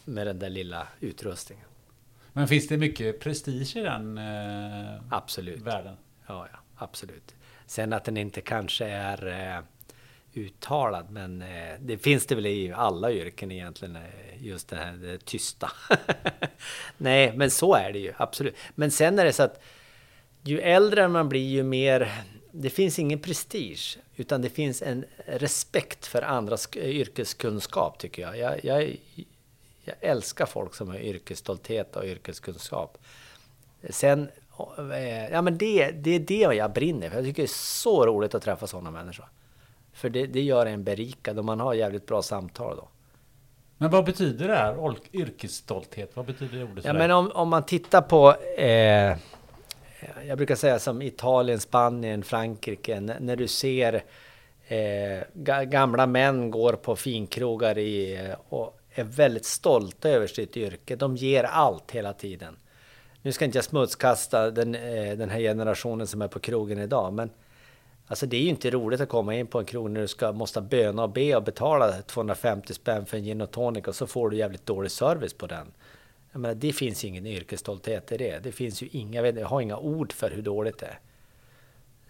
[0.05, 1.67] Med den där lilla utrustningen.
[2.33, 5.63] Men finns det mycket prestige i den eh, absolut.
[5.63, 5.97] världen?
[6.27, 7.35] Ja, ja, absolut.
[7.67, 9.27] Sen att den inte kanske är
[9.57, 9.63] eh,
[10.37, 14.03] uttalad, men eh, det finns det väl i alla yrken egentligen, eh,
[14.39, 15.73] just det här det tysta.
[16.97, 18.55] Nej, men så är det ju, absolut.
[18.75, 19.61] Men sen är det så att
[20.43, 22.13] ju äldre man blir, ju mer...
[22.53, 28.39] Det finns ingen prestige, utan det finns en respekt för andras eh, yrkeskunskap, tycker jag.
[28.39, 28.97] Jag, jag,
[29.85, 32.99] jag älskar folk som har yrkesstolthet och yrkeskunskap.
[33.91, 34.29] Sen,
[35.31, 37.17] ja men det, det är det jag brinner för.
[37.17, 39.29] Jag tycker det är så roligt att träffa sådana människor.
[39.97, 42.89] För det, det gör en berikad och man har jävligt bra samtal då.
[43.79, 44.97] Men vad betyder det här?
[45.13, 46.11] Yrkesstolthet?
[46.15, 46.85] Vad betyder det ordet?
[46.85, 48.35] Ja, men om, om man tittar på...
[48.59, 49.17] Eh,
[50.27, 53.01] jag brukar säga som Italien, Spanien, Frankrike.
[53.01, 54.05] När du ser
[54.69, 60.97] eh, gamla män går på finkrogar i, och är väldigt stolta över sitt yrke.
[60.97, 62.57] De ger allt hela tiden.
[63.23, 67.13] Nu ska inte jag smutskasta den, eh, den här generationen som är på krogen idag,
[67.13, 67.31] men
[68.07, 70.33] Alltså det är ju inte roligt att komma in på en krog när du ska,
[70.33, 74.07] måste böna och be och betala 250 spänn för en gin och tonic och så
[74.07, 75.67] får du jävligt dålig service på den.
[76.33, 78.39] Jag menar, det finns ingen yrkesstolthet i det.
[78.43, 80.99] Det finns ju inga, jag har inga ord för hur dåligt det är.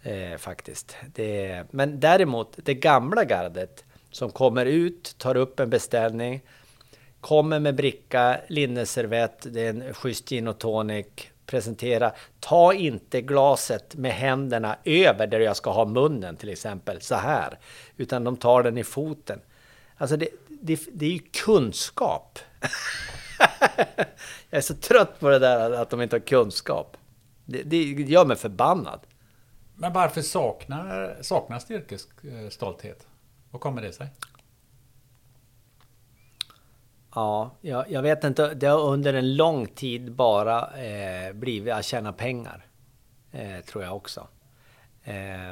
[0.01, 0.95] Eh, faktiskt.
[1.13, 6.41] Det, men däremot det gamla gardet som kommer ut, tar upp en beställning,
[7.21, 11.07] kommer med bricka, linneservett, det är en schysst gin och tonic,
[11.47, 12.11] presentera.
[12.39, 17.59] Ta inte glaset med händerna över där jag ska ha munnen till exempel, så här.
[17.97, 19.39] Utan de tar den i foten.
[19.97, 22.39] Alltså det, det, det är ju kunskap.
[24.49, 26.97] jag är så trött på det där att de inte har kunskap.
[27.45, 28.99] Det, det gör mig förbannad.
[29.75, 33.07] Men varför saknar, saknas det yrkesstolthet?
[33.51, 34.07] Vad kommer det sig?
[37.17, 38.53] Ja, jag, jag, vet inte.
[38.53, 42.65] Det har under en lång tid bara eh, blivit att tjäna pengar.
[43.31, 44.27] Eh, tror jag också.
[45.03, 45.51] Eh,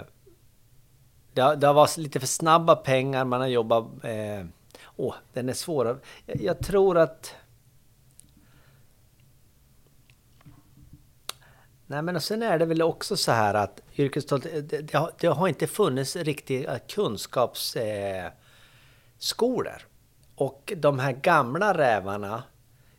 [1.33, 3.25] det, har, det har varit lite för snabba pengar.
[3.25, 3.85] Man har jobbat...
[4.03, 4.45] Eh,
[4.95, 5.99] åh, den är svår.
[6.25, 7.35] Jag, jag tror att...
[11.85, 15.11] Nej men och sen är det väl också så här att yrkesstolthet, det, det, har,
[15.19, 19.75] det har inte funnits riktiga kunskapsskolor.
[19.75, 19.81] Eh,
[20.35, 22.43] och de här gamla rävarna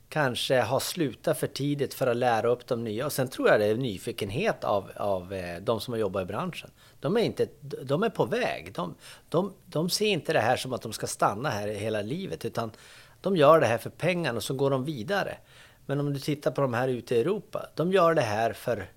[0.09, 3.07] kanske har slutat för tidigt för att lära upp de nya.
[3.07, 6.27] Och sen tror jag det är nyfikenhet av, av eh, de som har jobbat i
[6.27, 6.71] branschen.
[7.01, 7.49] De är, inte,
[7.83, 8.73] de är på väg.
[8.75, 8.95] De,
[9.29, 12.71] de, de ser inte det här som att de ska stanna här hela livet, utan
[13.21, 15.39] de gör det här för pengarna och så går de vidare.
[15.87, 18.91] Men om du tittar på de här ute i Europa, de gör det här för...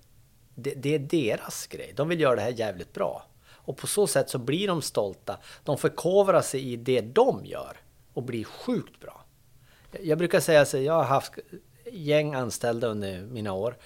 [0.54, 1.92] Det, det är deras grej.
[1.96, 3.24] De vill göra det här jävligt bra.
[3.48, 5.38] Och på så sätt så blir de stolta.
[5.64, 7.76] De förkovrar sig i det de gör
[8.14, 9.24] och blir sjukt bra.
[10.02, 11.32] Jag brukar säga så jag har haft
[11.92, 13.76] gäng anställda under mina år.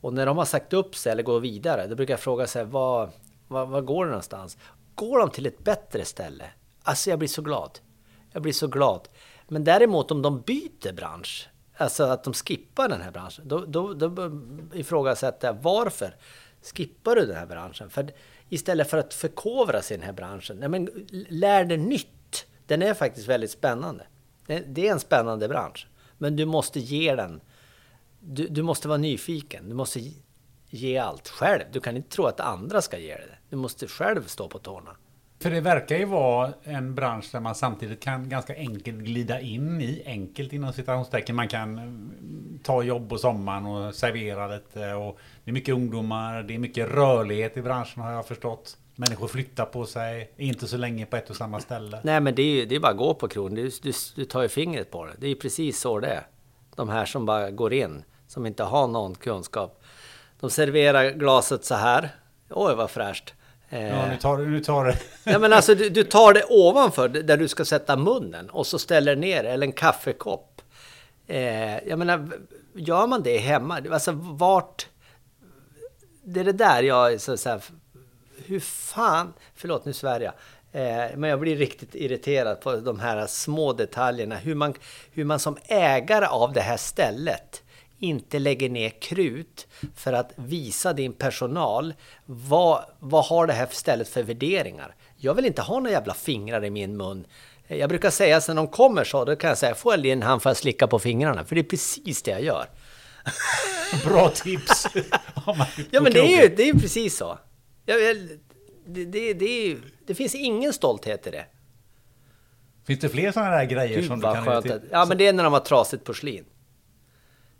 [0.00, 2.64] Och när de har sagt upp sig eller går vidare, då brukar jag fråga sig
[2.64, 3.10] vad,
[3.48, 4.58] vad, vad går det någonstans?
[4.94, 6.44] Går de till ett bättre ställe?
[6.82, 7.78] Alltså jag blir så glad.
[8.32, 9.08] Jag blir så glad.
[9.48, 13.94] Men däremot om de byter bransch, alltså att de skippar den här branschen, då, då,
[13.94, 14.40] då
[14.74, 16.16] ifrågasätter jag varför
[16.74, 17.90] skippar du den här branschen?
[17.90, 18.10] För
[18.48, 20.88] istället för att förkovra sig i den här branschen, nej men
[21.28, 22.17] lär dig nytt
[22.68, 24.06] den är faktiskt väldigt spännande.
[24.46, 25.86] Det är en spännande bransch.
[26.18, 27.40] Men du måste ge den...
[28.20, 29.68] Du, du måste vara nyfiken.
[29.68, 30.00] Du måste
[30.70, 31.62] ge allt själv.
[31.72, 33.38] Du kan inte tro att andra ska ge dig det.
[33.50, 34.90] Du måste själv stå på tårna.
[35.40, 39.80] För det verkar ju vara en bransch där man samtidigt kan ganska enkelt glida in
[39.80, 41.36] i, enkelt inom citationstecken.
[41.36, 44.92] Man kan eh, ta jobb på sommaren och servera lite.
[44.94, 48.76] Och det är mycket ungdomar, det är mycket rörlighet i branschen har jag förstått.
[49.00, 52.00] Människor flyttar på sig, inte så länge på ett och samma ställe.
[52.02, 53.54] Nej men det är ju det är bara att gå på krogen.
[53.54, 55.12] Du, du, du tar ju fingret på det.
[55.18, 56.26] Det är ju precis så det är.
[56.76, 59.82] De här som bara går in, som inte har någon kunskap.
[60.40, 62.10] De serverar glaset så här.
[62.50, 63.34] Oj vad fräscht.
[63.68, 64.46] Ja, nu tar du...
[64.46, 64.94] Nu tar du.
[65.24, 68.78] Nej men alltså du, du, tar det ovanför där du ska sätta munnen och så
[68.78, 70.62] ställer ner eller en kaffekopp.
[71.26, 72.28] Eh, jag menar,
[72.74, 73.80] gör man det hemma?
[73.90, 74.88] Alltså vart...
[76.22, 77.62] Det är det där jag så, så här,
[78.46, 79.32] Hur fan...
[79.54, 80.32] Förlåt, nu svär jag.
[80.72, 84.36] Eh, men jag blir riktigt irriterad på de här små detaljerna.
[84.36, 84.74] Hur man,
[85.12, 87.62] hur man som ägare av det här stället
[87.98, 89.66] inte lägger ner krut
[89.96, 91.94] för att visa din personal
[92.26, 94.94] vad, vad har det här stället för värderingar.
[95.16, 97.26] Jag vill inte ha några jävla fingrar i min mun.
[97.66, 100.42] Jag brukar säga när de kommer så, då kan jag säga får jag din hand
[100.42, 102.66] för att slicka på fingrarna, för det är precis det jag gör.
[104.04, 104.86] Bra tips!
[105.90, 107.38] ja men det är ju det är precis så.
[107.88, 109.76] Det, det, det,
[110.06, 111.44] det, finns ingen stolthet i det.
[112.86, 114.44] Finns det fler sådana där grejer Gud, som du kan...
[114.44, 114.66] Skönt.
[114.90, 116.44] Ja men det är när de har trasigt porslin.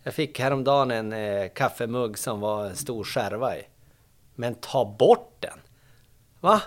[0.03, 3.62] Jag fick häromdagen en eh, kaffemugg som var en stor skärva i.
[4.35, 5.59] Men ta bort den!
[6.41, 6.62] Va?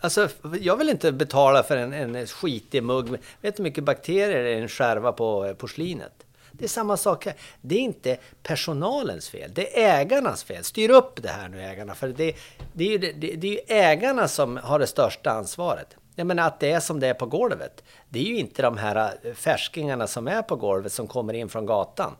[0.00, 0.28] Alltså,
[0.60, 3.08] jag vill inte betala för en, en skitig mugg.
[3.10, 6.25] Vet du hur mycket bakterier det är i en skärva på eh, porslinet?
[6.58, 7.34] Det är samma sak här.
[7.60, 10.64] Det är inte personalens fel, det är ägarnas fel.
[10.64, 12.36] Styr upp det här nu ägarna, för det,
[12.72, 15.96] det är ju det, det är ägarna som har det största ansvaret.
[16.14, 17.84] Jag menar att det är som det är på golvet.
[18.08, 21.48] Det är ju inte de här eh, färskingarna som är på golvet som kommer in
[21.48, 22.16] från gatan.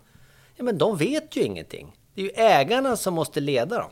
[0.57, 1.97] Ja, men de vet ju ingenting.
[2.15, 3.91] Det är ju ägarna som måste leda dem.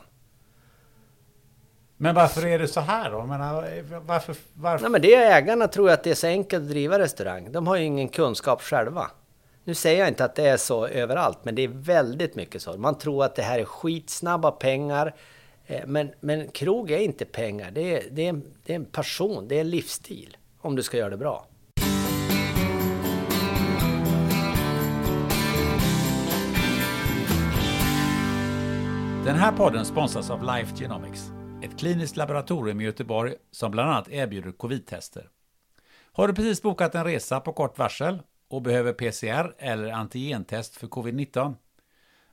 [1.97, 3.25] Men varför är det så här då?
[3.25, 4.83] menar, varför, varför?
[4.83, 7.51] Nej, men det är ägarna tror att det är så enkelt att driva restaurang.
[7.51, 9.11] De har ju ingen kunskap själva.
[9.67, 12.77] Nu säger jag inte att det är så överallt, men det är väldigt mycket så.
[12.77, 15.15] Man tror att det här är skitsnabba pengar.
[15.65, 17.71] Eh, men, men krog är inte pengar.
[17.71, 20.37] Det är, det, är, det är en passion, det är en livsstil.
[20.61, 21.47] Om du ska göra det bra.
[29.25, 31.31] Den här podden sponsras av Life Genomics,
[31.63, 35.29] ett kliniskt laboratorium i Göteborg som bland annat erbjuder covid-tester.
[36.11, 40.87] Har du precis bokat en resa på kort varsel och behöver PCR eller antigentest för
[40.87, 41.55] covid-19?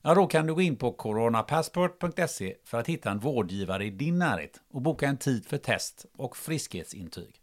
[0.02, 4.18] Ja, då kan du gå in på coronapassport.se för att hitta en vårdgivare i din
[4.18, 7.40] närhet och boka en tid för test och friskhetsintyg.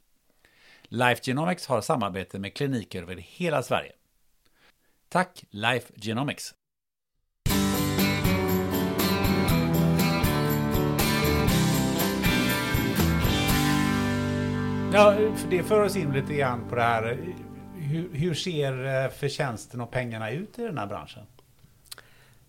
[0.84, 3.91] Life Genomics har samarbete med kliniker över hela Sverige.
[5.09, 6.55] Tack Life Genomics!
[14.93, 17.17] Ja, för det för oss in lite grann på det här.
[17.89, 21.23] Hur, hur ser eh, förtjänsten och pengarna ut i den här branschen?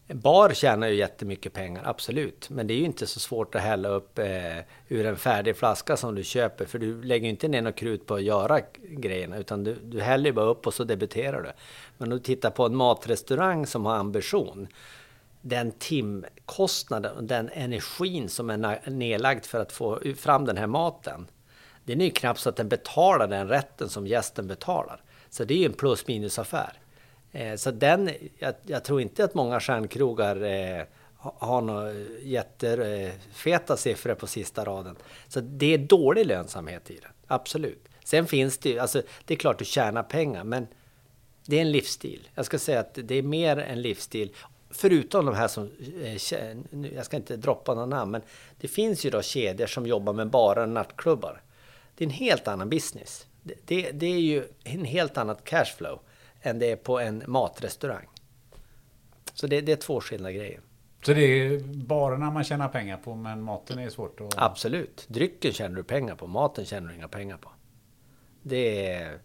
[0.07, 2.51] En bar tjänar ju jättemycket pengar, absolut.
[2.51, 5.97] Men det är ju inte så svårt att hälla upp eh, ur en färdig flaska
[5.97, 6.64] som du köper.
[6.64, 9.36] För du lägger ju inte ner något krut på att göra grejerna.
[9.36, 11.53] Utan du, du häller bara upp och så debiterar du.
[11.99, 14.68] Men om du tittar på en matrestaurang som har ambition.
[15.41, 21.26] Den timkostnaden och den energin som är nedlagd för att få fram den här maten
[21.84, 25.00] den är ju knappt så att den betalar den rätten som gästen betalar.
[25.31, 26.73] Så det är ju en plus minus affär.
[27.33, 30.85] Eh, så den, jag, jag, tror inte att många stjärnkrogar eh,
[31.17, 31.93] har några
[32.23, 34.97] jättefeta siffror på sista raden.
[35.29, 37.89] Så det är dålig lönsamhet i det, absolut.
[38.05, 40.67] Sen finns det ju, alltså det är klart du tjänar pengar, men
[41.47, 42.29] det är en livsstil.
[42.35, 44.33] Jag ska säga att det är mer en livsstil.
[44.71, 45.71] Förutom de här som,
[46.03, 48.23] eh, jag ska inte droppa några namn, men
[48.61, 51.43] det finns ju då kedjor som jobbar med bara nattklubbar.
[51.95, 53.27] Det är en helt annan business.
[53.42, 56.00] Det, det, är ju en helt annat cashflow
[56.42, 58.07] än det är på en matrestaurang.
[59.34, 60.61] Så det, det är två skilda grejer.
[61.03, 64.34] Så det är bara när man tjänar pengar på, men maten är svårt att...
[64.37, 65.04] Absolut.
[65.08, 67.50] Drycken tjänar du pengar på, maten tjänar du inga pengar på.
[68.42, 69.18] Det är...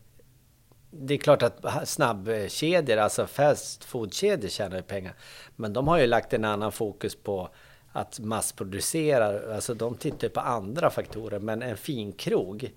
[0.97, 5.13] Det är klart att snabbkedjor, alltså fast food-kedjor tjänar pengar.
[5.55, 7.49] Men de har ju lagt en annan fokus på
[7.91, 11.39] att massproducera, alltså de tittar på andra faktorer.
[11.39, 12.71] Men en fin krog,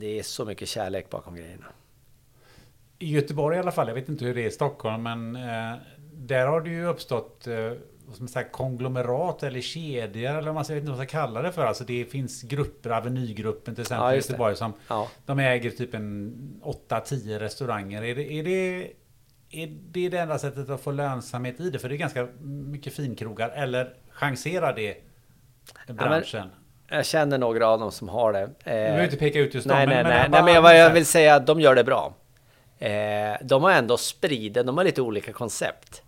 [0.00, 1.66] det är så mycket kärlek bakom grejerna.
[2.98, 5.78] I Göteborg i alla fall, jag vet inte hur det är i Stockholm, men eh,
[6.12, 7.72] där har det ju uppstått eh,
[8.14, 11.52] som sagt, konglomerat eller kedjor eller man, jag vet inte vad man ska kalla det
[11.52, 11.64] för.
[11.64, 15.08] Alltså det finns grupper, Avenygruppen till exempel ja, i Göteborg som ja.
[15.26, 18.02] de äger typ en 8-10 restauranger.
[18.02, 18.92] Är det, är det
[19.50, 21.78] är det det enda sättet att få lönsamhet i det?
[21.78, 23.50] För det är ganska mycket finkrogar.
[23.50, 24.96] Eller chanserar det
[25.92, 26.50] branschen?
[26.88, 28.46] Jag känner några av dem som har det.
[28.46, 29.94] Du behöver inte peka ut just nej, dem.
[29.94, 32.14] Nej, men, nej, nej, men jag, vad jag vill säga att de gör det bra.
[32.78, 36.02] Eh, de har ändå spridit, de har lite olika koncept.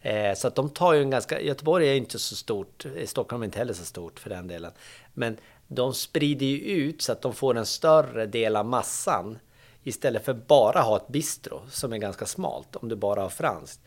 [0.00, 3.46] Eh, så att de tar ju en ganska, Göteborg är inte så stort, Stockholm är
[3.46, 4.72] inte heller så stort för den delen.
[5.14, 5.36] Men
[5.66, 9.38] de sprider ju ut så att de får en större del av massan.
[9.82, 13.80] Istället för bara ha ett bistro som är ganska smalt om du bara har franskt.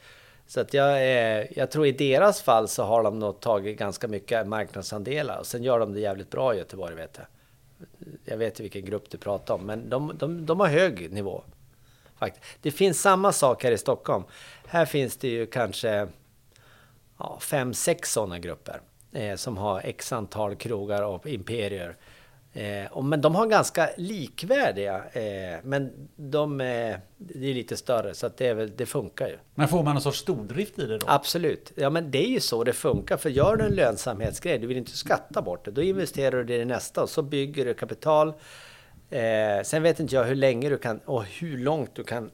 [0.50, 1.02] Så att jag,
[1.52, 5.64] jag tror i deras fall så har de nog tagit ganska mycket marknadsandelar och sen
[5.64, 7.26] gör de det jävligt bra i Göteborg vet jag.
[8.26, 11.44] Jag vet ju vilken grupp du pratar om, men de, de, de har hög nivå.
[12.18, 12.46] Faktiskt.
[12.62, 14.24] Det finns samma sak här i Stockholm.
[14.68, 16.08] Här finns det ju kanske
[17.18, 18.82] ja, fem, sex sådana grupper
[19.12, 21.96] eh, som har x antal krogar och imperier.
[22.54, 28.28] Eh, men de har ganska likvärdiga, eh, men de är, det är lite större så
[28.28, 29.38] att det, väl, det funkar ju.
[29.56, 31.06] Men får man någon sorts stordrift i det då?
[31.10, 31.72] Absolut.
[31.76, 33.18] Ja men det är ju så det funkar.
[33.18, 35.72] För gör du en lönsamhetsgrej, du vill inte skatta bort det.
[35.72, 38.34] Då investerar du det i nästa och så bygger du kapital.
[39.10, 42.32] Eh, sen vet inte jag hur länge du kan och hur långt du kan.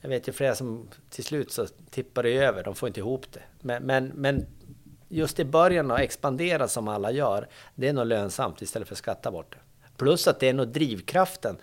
[0.00, 3.26] Jag vet ju flera som till slut så tippar det över, de får inte ihop
[3.32, 3.42] det.
[3.60, 4.46] Men, men, men
[5.12, 8.98] just i början att expandera som alla gör, det är nog lönsamt istället för att
[8.98, 9.58] skatta bort det.
[9.96, 11.56] Plus att det är nog drivkraften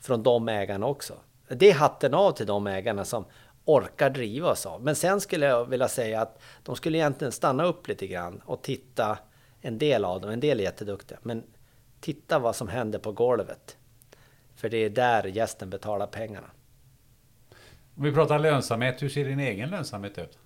[0.00, 1.14] från de ägarna också.
[1.48, 3.24] Det är hatten av till de ägarna som
[3.64, 4.82] orkar driva oss av.
[4.82, 8.62] Men sen skulle jag vilja säga att de skulle egentligen stanna upp lite grann och
[8.62, 9.18] titta
[9.60, 11.42] en del av dem, en del är jätteduktiga, men
[12.00, 13.76] titta vad som händer på golvet.
[14.54, 16.50] För det är där gästen betalar pengarna.
[17.96, 20.38] Om vi pratar lönsamhet, hur ser din egen lönsamhet ut?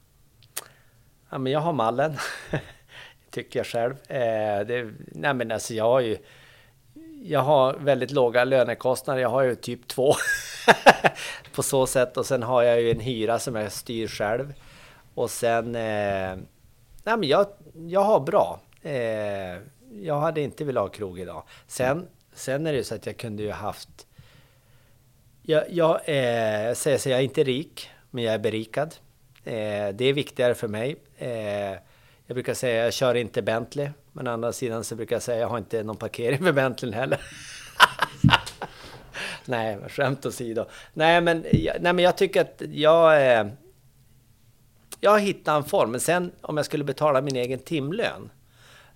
[1.30, 2.16] Ja, men jag har mallen,
[3.30, 3.92] tycker jag själv.
[3.92, 6.18] Eh, det, nej men alltså jag har ju
[7.22, 9.22] jag har väldigt låga lönekostnader.
[9.22, 10.14] Jag har ju typ två
[11.54, 14.54] på så sätt och sen har jag ju en hyra som jag styr själv.
[15.14, 15.74] Och sen...
[15.74, 16.36] Eh,
[17.04, 18.60] nej men jag, jag har bra.
[18.82, 19.58] Eh,
[19.92, 21.42] jag hade inte velat ha krog idag.
[21.66, 24.06] Sen, sen är det ju så att jag kunde ju haft...
[25.42, 28.94] Jag, jag, eh, jag säger så jag är inte rik, men jag är berikad.
[29.44, 30.96] Eh, det är viktigare för mig.
[31.20, 31.78] Eh,
[32.26, 33.88] jag brukar säga jag kör inte Bentley.
[34.12, 36.92] Men å andra sidan så brukar jag säga jag har inte någon parkering för Bentleyn
[36.92, 37.20] heller.
[39.44, 40.66] nej, skämt åsido.
[40.92, 41.46] Nej men,
[41.80, 43.32] nej, men jag tycker att jag...
[43.32, 43.46] Eh,
[45.00, 45.90] jag har hittat en form.
[45.90, 48.30] Men sen om jag skulle betala min egen timlön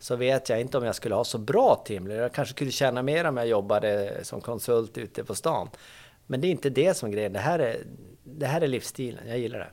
[0.01, 2.17] så vet jag inte om jag skulle ha så bra timlön.
[2.17, 5.69] Jag kanske skulle tjäna mer om jag jobbade som konsult ute på stan.
[6.27, 7.33] Men det är inte det som är grejen.
[7.33, 7.77] Det här är,
[8.25, 9.29] det här är livsstilen.
[9.29, 9.71] Jag gillar det.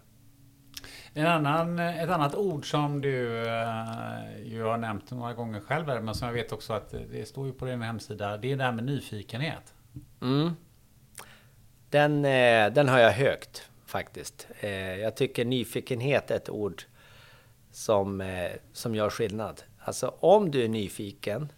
[1.13, 5.99] En annan, ett annat ord som du eh, ju har nämnt några gånger själv, här,
[5.99, 8.63] men som jag vet också att det står ju på din hemsida, det är det
[8.63, 9.73] här med nyfikenhet.
[10.21, 10.51] Mm.
[11.89, 14.47] Den, eh, den har jag högt faktiskt.
[14.59, 16.83] Eh, jag tycker nyfikenhet är ett ord
[17.71, 19.63] som, eh, som gör skillnad.
[19.79, 21.51] Alltså om du är nyfiken,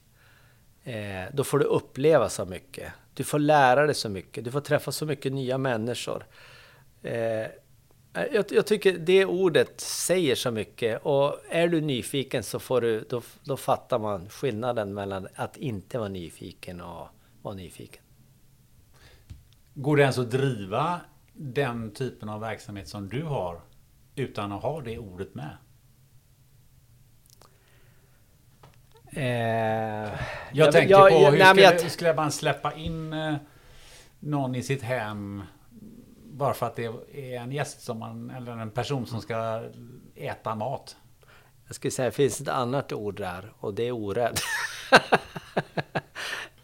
[0.83, 2.93] eh, då får du uppleva så mycket.
[3.13, 4.43] Du får lära dig så mycket.
[4.45, 6.25] Du får träffa så mycket nya människor.
[8.13, 12.81] Eh, jag, jag, tycker det ordet säger så mycket och är du nyfiken så får
[12.81, 17.07] du, då, då fattar man skillnaden mellan att inte vara nyfiken och
[17.41, 18.03] vara nyfiken.
[19.73, 21.01] Går det ens att driva
[21.33, 23.61] den typen av verksamhet som du har
[24.15, 25.57] utan att ha det ordet med?
[29.15, 30.13] Eh, jag,
[30.51, 33.35] jag tänker jag, på hur nej, skulle, jag, skulle man släppa in eh,
[34.19, 35.43] någon i sitt hem
[36.33, 39.63] bara för att det är en gäst som man, eller en person som ska
[40.15, 40.95] äta mat.
[41.67, 44.39] Jag skulle säga det finns ett annat ord där och det är orädd.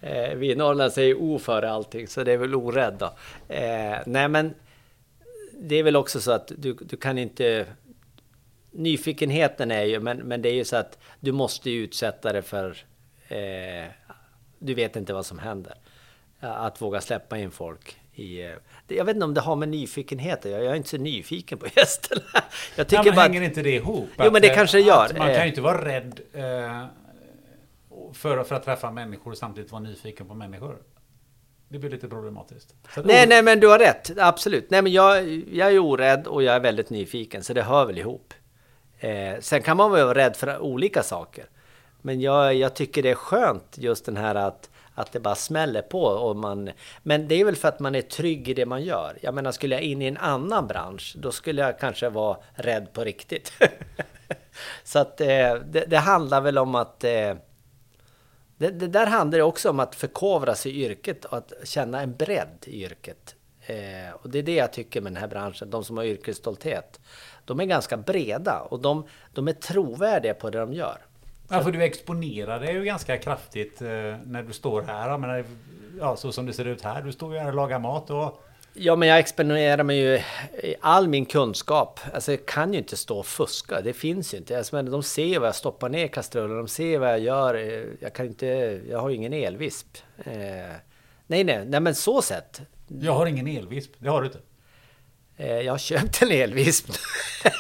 [0.02, 3.06] Eh, vi i Norrland säger o före allting så det är väl orädd då.
[3.54, 4.54] Eh, nej men
[5.54, 7.68] det är väl också så att du, du kan inte
[8.72, 12.78] Nyfikenheten är ju, men, men det är ju så att du måste utsätta det för...
[13.28, 13.92] Eh,
[14.60, 15.78] du vet inte vad som händer.
[16.40, 18.42] Att våga släppa in folk i...
[18.42, 18.54] Eh,
[18.90, 21.58] Eh, jag vet inte om det har med nyfikenhet jag, jag är inte så nyfiken
[21.58, 22.22] på gästerna.
[22.76, 24.10] Jag tycker ja, men bara hänger inte det ihop?
[24.18, 25.10] Jo, men det kanske det gör.
[25.18, 26.86] Man kan ju inte vara rädd eh,
[28.14, 30.78] för, för att träffa människor och samtidigt vara nyfiken på människor.
[31.70, 32.76] Det blir lite problematiskt.
[33.04, 34.12] nej, nej, men du har rätt.
[34.18, 34.70] Absolut.
[34.70, 37.98] Nej, men jag, jag är orädd och jag är väldigt nyfiken, så det hör väl
[37.98, 38.34] ihop.
[39.00, 41.46] Eh, sen kan man vara rädd för olika saker.
[42.02, 44.70] Men jag, jag tycker det är skönt just den här att,
[45.02, 46.04] att det bara smäller på.
[46.04, 46.70] Och man,
[47.04, 49.18] men det är väl för att man är trygg i det man gör.
[49.22, 52.94] Jag menar, skulle jag in i en annan bransch, då skulle jag kanske vara rädd
[52.94, 53.54] på riktigt.
[54.84, 57.04] Så att eh, det, det, handlar väl om att...
[57.04, 57.36] Eh,
[58.58, 62.02] det, det, där handlar det också om att förkovra sig i yrket och att känna
[62.02, 63.36] en bredd i yrket.
[63.62, 67.00] Eh, och det är det jag tycker med den här branschen, de som har yrkesstolthet
[67.50, 71.06] de är ganska breda och de, de är trovärdiga på det de gör.
[71.52, 73.88] Ja, för du exponerar dig ju ganska kraftigt eh,
[74.26, 75.10] när du står här.
[75.10, 75.46] Jag menar,
[76.00, 77.02] ja, så som det ser ut här.
[77.02, 78.44] Du står ju här och lagar mat och...
[78.74, 80.16] Ja, men jag exponerar mig ju
[80.64, 82.00] i all min kunskap.
[82.14, 83.82] Alltså, jag kan ju inte stå och fuska.
[83.82, 84.58] Det finns ju inte.
[84.58, 86.58] Alltså, men de ser vad jag stoppar ner kastrullen.
[86.58, 87.86] De ser vad jag gör.
[88.00, 88.46] Jag kan inte...
[88.90, 89.98] Jag har ju ingen elvisp.
[90.18, 90.34] Eh,
[91.28, 92.62] nej, nej, nej, men så sett.
[92.88, 93.92] Jag har ingen elvisp.
[93.98, 94.40] Det har du inte.
[95.38, 96.90] Eh, jag har köpt en elvisp.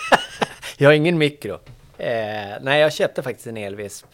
[0.78, 1.60] jag har ingen mikro.
[2.00, 4.06] Eh, nej, jag köpte faktiskt en elvisp.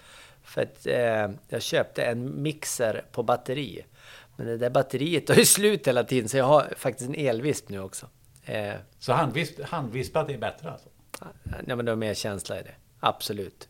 [0.44, 3.86] För att eh, jag köpte en mixer på batteri.
[4.36, 7.70] Men det där batteriet tar ju slut hela tiden så jag har faktiskt en elvisp
[7.70, 8.10] nu också.
[8.46, 10.90] Eh, Så handvisp, handvispat är bättre alltså?
[11.68, 12.76] ja, men det är mer känsla i det.
[13.00, 13.70] Absolut.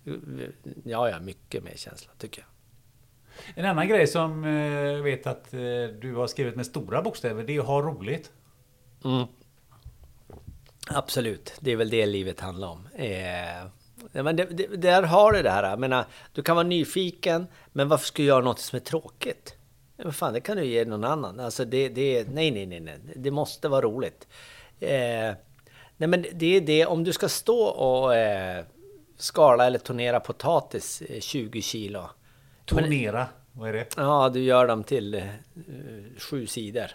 [0.84, 2.48] Ja, ja, mycket mer känsla tycker jag.
[3.56, 5.60] En annan grej som jag vet att eh,
[6.02, 8.32] du har skrivit med stora bokstäver, det är att ha roligt.
[9.06, 9.26] Mm.
[10.88, 12.88] Absolut, det är väl det livet handlar om.
[12.96, 13.66] Eh,
[14.11, 15.69] men det, det, där har du det här.
[15.69, 19.56] Jag menar, du kan vara nyfiken, men varför ska du göra något som är tråkigt?
[19.98, 21.40] Men fan, det kan du ge någon annan.
[21.40, 22.98] Alltså det, det, nej, nej, nej, nej.
[23.15, 24.27] Det måste vara roligt.
[24.80, 25.34] Eh,
[25.98, 28.65] nej, men det är det, om du ska stå och eh,
[29.18, 32.10] skala eller tonera potatis 20 kilo.
[32.65, 33.88] Tonera, vad är det?
[33.98, 35.23] Ja, du gör dem till eh,
[36.18, 36.91] sju sidor.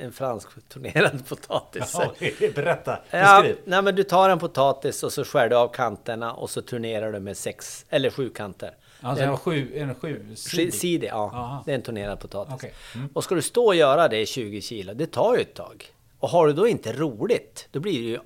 [0.00, 1.94] En fransk tornerad potatis.
[1.94, 2.12] Ja,
[2.54, 3.58] berätta, Ja, beskriv.
[3.64, 7.12] nej, men du tar en potatis och så skär du av kanterna och så turnerar
[7.12, 8.76] du med sex eller sju kanter.
[9.00, 10.34] Alltså En en sju, en sju
[10.72, 11.14] Sidig, ja.
[11.14, 11.62] Aha.
[11.66, 12.54] Det är en turnerad potatis.
[12.54, 12.72] Okej.
[12.94, 13.08] Mm.
[13.14, 15.86] Och ska du stå och göra det i 20 kilo, det tar ju ett tag.
[16.18, 18.18] Och har du då inte roligt, då blir det ju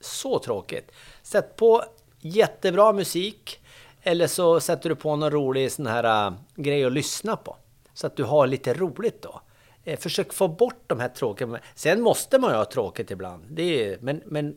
[0.00, 0.90] så tråkigt.
[1.22, 1.84] Sätt på
[2.20, 3.60] jättebra musik
[4.02, 7.56] eller så sätter du på någon rolig sån här äh, grej att lyssna på.
[7.94, 9.40] Så att du har lite roligt då.
[9.84, 11.58] Eh, försök få bort de här tråkiga...
[11.74, 13.44] Sen måste man ju ha tråkigt ibland.
[13.50, 14.56] Det är, men, men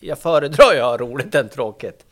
[0.00, 2.06] jag föredrar ju att ha roligt än tråkigt.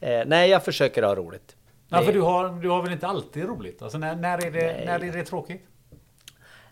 [0.00, 1.56] Eh, nej, jag försöker ha roligt.
[1.88, 3.82] Ja, för du har, du har väl inte alltid roligt?
[3.82, 4.86] Alltså när, när, är, det, Nej.
[4.86, 5.62] när är det tråkigt?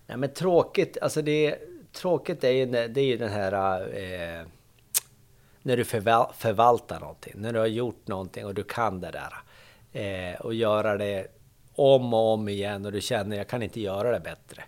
[0.07, 1.59] Nej men tråkigt, alltså det
[1.93, 3.53] tråkigt är ju, det är ju den här
[3.97, 4.47] eh,
[5.63, 9.35] när du förval, förvaltar någonting, när du har gjort någonting och du kan det där.
[9.93, 11.27] Eh, och göra det
[11.75, 14.65] om och om igen och du känner jag kan inte göra det bättre.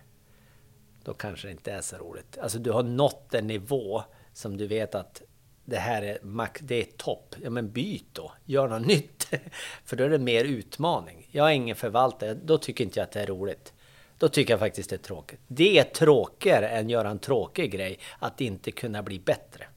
[1.03, 2.37] Då kanske det inte är så roligt.
[2.37, 4.03] Alltså du har nått en nivå
[4.33, 5.21] som du vet att
[5.65, 7.35] det här är, max, det är topp.
[7.43, 9.27] Ja men byt då, gör något nytt.
[9.85, 11.27] För då är det mer utmaning.
[11.31, 13.73] Jag är ingen förvaltare, då tycker inte jag att det är roligt.
[14.17, 15.39] Då tycker jag faktiskt det är tråkigt.
[15.47, 19.67] Det är tråkigare än att göra en tråkig grej, att inte kunna bli bättre.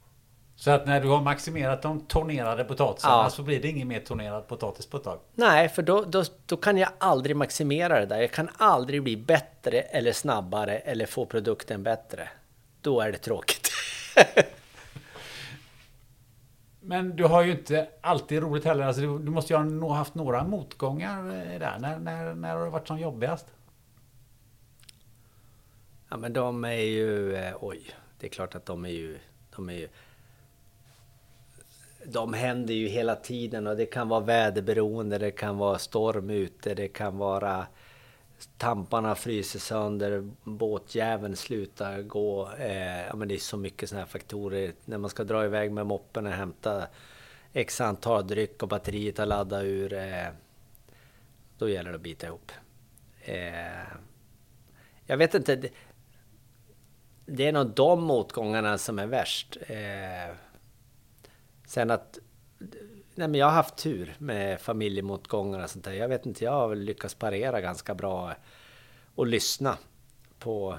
[0.64, 3.30] Så att när du har maximerat de tornerade potatisarna Ja.
[3.30, 5.18] så blir det ingen mer tornerad potatis på ett tag?
[5.34, 8.20] Nej, för då, då, då kan jag aldrig maximera det där.
[8.20, 12.28] Jag kan aldrig bli bättre eller snabbare eller få produkten bättre.
[12.80, 13.70] Då är det tråkigt.
[16.80, 18.84] Men du har ju inte alltid roligt heller.
[18.84, 21.78] Alltså, du, du måste ju ha haft några motgångar eh, där.
[21.78, 23.46] När, när, när har det varit som jobbigast?
[26.08, 29.18] Ja men de är ju, eh, oj, det är klart att de är ju,
[29.56, 29.88] de är ju
[32.06, 36.74] de händer ju hela tiden och det kan vara väderberoende, det kan vara storm ute,
[36.74, 37.66] det kan vara
[38.58, 42.50] tamparna fryser sönder, båtjäveln slutar gå.
[42.58, 44.72] Eh, ja, men det är så mycket sådana här faktorer.
[44.84, 46.86] När man ska dra iväg med moppen och hämta
[47.52, 49.92] x antal dryck och batteriet har laddat ur.
[49.92, 50.28] Eh,
[51.58, 52.52] då gäller det att bita ihop.
[53.20, 53.98] Eh,
[55.06, 55.56] jag vet inte.
[55.56, 55.68] Det,
[57.26, 59.56] det är nog de motgångarna som är värst.
[59.66, 60.36] Eh,
[61.74, 62.18] sen att...
[63.14, 65.92] Nej men jag har haft tur med familjemotgångar och sånt där.
[65.92, 68.34] Jag vet inte, jag har lyckats parera ganska bra
[69.14, 69.78] och lyssna
[70.38, 70.78] på...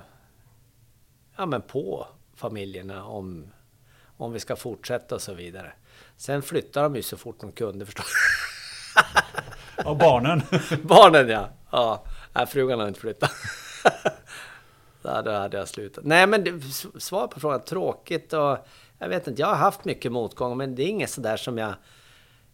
[1.38, 3.48] Ja men på familjerna om,
[4.18, 5.74] om vi ska fortsätta och så vidare.
[6.18, 8.14] Sen flyttar de ju så fort de kunde förstås.
[9.86, 10.42] Och barnen?
[10.84, 11.50] Barnen ja!
[11.72, 13.32] Ja, nej, frugan har inte flyttat.
[15.02, 16.04] Då hade jag slutat.
[16.04, 16.62] Nej men
[17.00, 18.58] svar på frågan, tråkigt och...
[19.06, 21.74] Jag vet inte, jag har haft mycket motgångar men det är inget sådär som jag...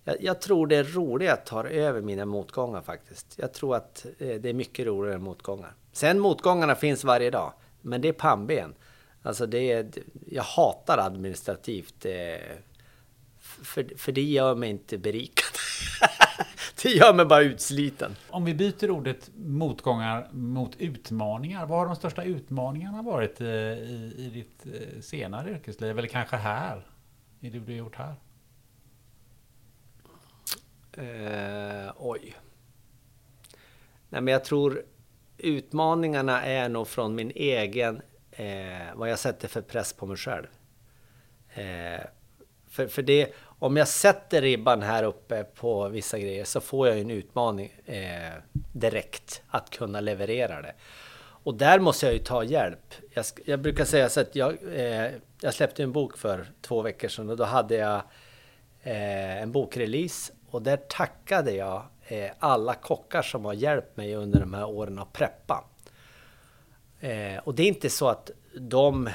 [0.03, 3.36] Jag, jag tror det är roligt att ta över mina motgångar faktiskt.
[3.38, 5.73] Jag tror att eh, det är mycket roligare än motgångar.
[5.91, 7.53] Sen motgångarna finns varje dag.
[7.82, 8.73] Men det är pannben.
[9.22, 9.91] Alltså det är...
[10.28, 12.06] Jag hatar administrativt.
[12.06, 12.11] Eh,
[13.40, 15.57] för, för det gör mig inte berikad.
[16.84, 18.16] det gör mig bara utsliten.
[18.30, 21.66] Om vi byter ordet motgångar mot utmaningar.
[21.66, 25.99] Vad har de största utmaningarna varit eh, i, i ditt eh, senare yrkesliv?
[25.99, 26.86] Eller kanske här?
[27.40, 28.16] I det du har gjort här?
[30.94, 32.36] Eh, oj.
[34.10, 34.84] Nej, men jag tror
[35.38, 38.02] utmaningarna är nog från min egen,
[38.32, 40.48] eh, vad jag sätter för press på mig själv.
[41.53, 42.06] Eh,
[42.68, 47.00] för, för det, om jag sätter ribban här uppe på vissa grejer så får jag
[47.00, 48.34] en utmaning eh,
[48.72, 50.74] direkt att kunna leverera det.
[51.44, 52.94] Och där måste jag ju ta hjälp.
[53.14, 55.12] Jag, jag brukar säga så att jag, eh,
[55.42, 58.02] jag släppte en bok för två veckor sedan och då hade jag
[58.84, 64.40] eh, en bokrelease och där tackade jag eh, alla kockar som har hjälpt mig under
[64.40, 65.64] de här åren att preppa.
[67.00, 69.10] Eh, och det är inte så att de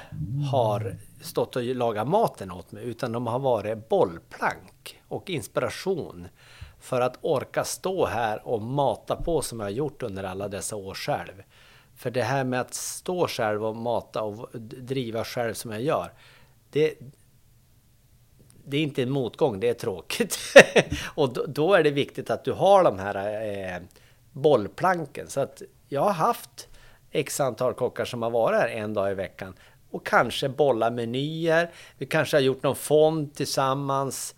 [0.53, 6.29] har stått och lagat maten åt mig utan de har varit bollplank och inspiration
[6.81, 10.77] för att orka stå här och mata på som jag har gjort under alla dessa
[10.77, 11.43] år själv.
[11.97, 16.13] För det här med att stå själv och mata och driva själv som jag gör,
[16.71, 16.95] det,
[18.65, 20.39] det är inte en motgång, det är tråkigt.
[21.15, 23.43] och då, då, är det viktigt att du har de här
[23.75, 23.83] eh,
[24.33, 25.29] bollplanken.
[25.29, 26.69] Så att jag har haft
[27.11, 29.55] x antal kockar som har varit här en dag i veckan
[29.91, 31.71] och kanske bolla menyer.
[31.99, 34.35] Vi kanske har gjort någon fond tillsammans.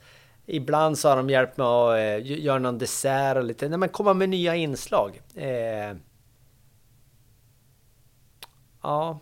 [0.46, 3.88] Ibland så har de hjälpt mig att eh, göra någon dessert och lite, nej men
[3.88, 5.20] komma med nya inslag.
[5.34, 5.96] Eh,
[8.82, 9.18] ja,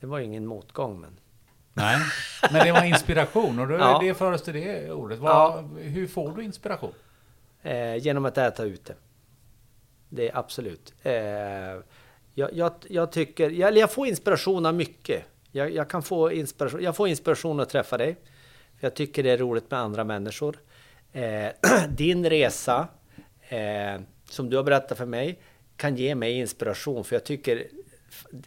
[0.00, 1.18] det var ju ingen motgång men.
[1.72, 1.98] Nej,
[2.52, 3.98] men det var inspiration och då ja.
[4.02, 5.18] det föres till det ordet.
[5.18, 5.64] Vad, ja.
[5.80, 6.92] Hur får du inspiration?
[7.62, 8.94] Eh, genom att äta ute.
[10.08, 10.94] Det är absolut.
[11.02, 11.12] Eh,
[12.34, 15.24] jag, jag, jag, tycker, jag, jag, får inspiration av mycket.
[15.52, 18.16] Jag, jag, kan få inspiration, jag får inspiration att träffa dig.
[18.80, 20.58] För jag tycker det är roligt med andra människor.
[21.12, 21.48] Eh,
[21.88, 22.88] din resa,
[23.48, 24.00] eh,
[24.30, 25.40] som du har berättat för mig,
[25.76, 27.04] kan ge mig inspiration.
[27.04, 27.66] För jag tycker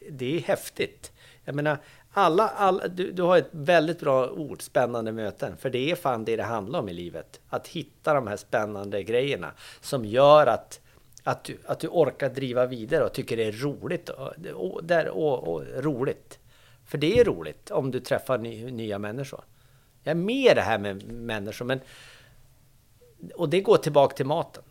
[0.10, 1.12] det är häftigt.
[1.44, 1.78] Jag menar,
[2.12, 5.58] alla, alla, du, du har ett väldigt bra ord, spännande möten.
[5.58, 7.40] För det är fan det det handlar om i livet.
[7.50, 9.52] Att hitta de här spännande grejerna
[9.82, 10.80] som gör att,
[11.28, 14.10] att, du, att du orkar driva vidare och tycker det är roligt.
[14.10, 16.40] Och, och, där, och, och roligt.
[16.86, 19.44] För det är roligt om du träffar ny, nya människor.
[20.04, 21.80] Jag är med det här med människor, men...
[23.36, 24.64] Och det går tillbaka till maten.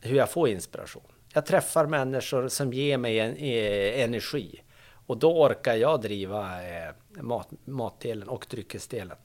[0.00, 1.02] Hur jag får inspiration.
[1.34, 4.62] Jag träffar människor som ger mig en, eh, energi.
[5.06, 9.16] Och då orkar jag driva eh, mat, matdelen och dryckesdelen.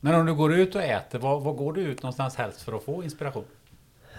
[0.00, 2.72] Men om du går ut och äter, var, var går du ut någonstans helst för
[2.72, 3.44] att få inspiration?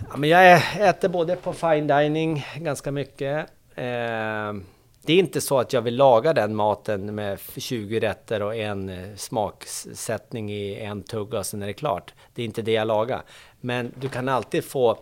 [0.10, 3.50] Ja, men jag äter både på fine dining ganska mycket.
[3.76, 4.54] Eh,
[5.02, 8.90] det är inte så att jag vill laga den maten med 20 rätter och en
[8.90, 12.14] eh, smaksättning i en tugga och sen är det klart.
[12.34, 13.22] Det är inte det jag lagar.
[13.62, 14.98] Men du kan alltid få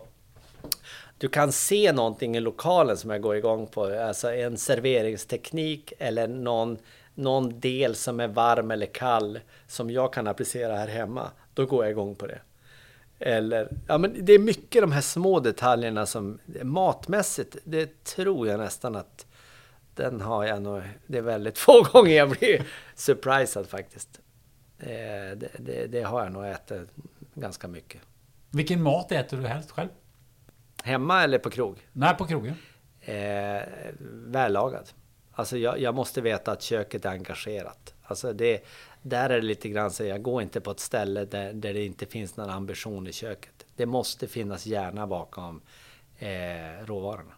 [1.18, 6.28] du kan se någonting i lokalen som jag går igång på, alltså en serveringsteknik eller
[6.28, 6.78] någon,
[7.14, 11.30] någon del som är varm eller kall som jag kan applicera här hemma.
[11.54, 12.38] Då går jag igång på det.
[13.18, 18.60] Eller, ja men det är mycket de här små detaljerna som matmässigt, det tror jag
[18.60, 19.26] nästan att
[19.94, 24.20] den har jag nog, det är väldigt få gånger jag blir surprisad faktiskt.
[24.78, 24.88] Eh,
[25.36, 26.90] det, det, det har jag nog ätit
[27.34, 28.02] ganska mycket.
[28.50, 29.88] Vilken mat äter du helst själv?
[30.82, 31.88] Hemma eller på krog?
[31.92, 32.54] Nej, på krogen.
[33.00, 33.62] Eh,
[34.26, 34.90] vällagad.
[35.32, 37.94] Alltså jag, jag, måste veta att köket är engagerat.
[38.02, 38.64] Alltså det,
[39.08, 41.84] där är det lite grann så jag går inte på ett ställe där, där det
[41.84, 43.66] inte finns någon ambition i köket.
[43.76, 45.60] Det måste finnas hjärna bakom
[46.18, 46.28] eh,
[46.84, 47.32] råvarorna.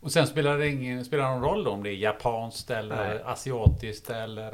[0.00, 3.22] Och sen spelar det ingen spelar någon roll då om det är japanskt eller Nej.
[3.24, 4.52] asiatiskt eller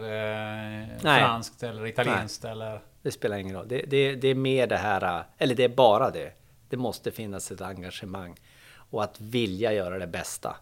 [0.83, 2.53] eh, franskt eller italienskt Nej.
[2.53, 2.81] eller?
[3.03, 3.69] Det spelar ingen roll.
[3.69, 6.33] Det, det, det är mer det här, eller det är bara det.
[6.69, 8.35] Det måste finnas ett engagemang
[8.75, 10.57] och att vilja göra det bästa.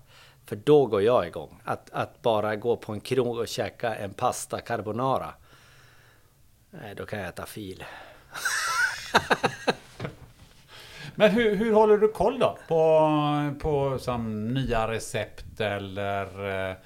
[0.46, 1.60] För då går jag igång.
[1.64, 5.34] Att, att bara gå på en krog och käka en pasta carbonara.
[6.70, 7.84] Nej, då kan jag äta fil.
[11.14, 16.76] Men hur, hur håller du koll då på, på som nya recept eller eh,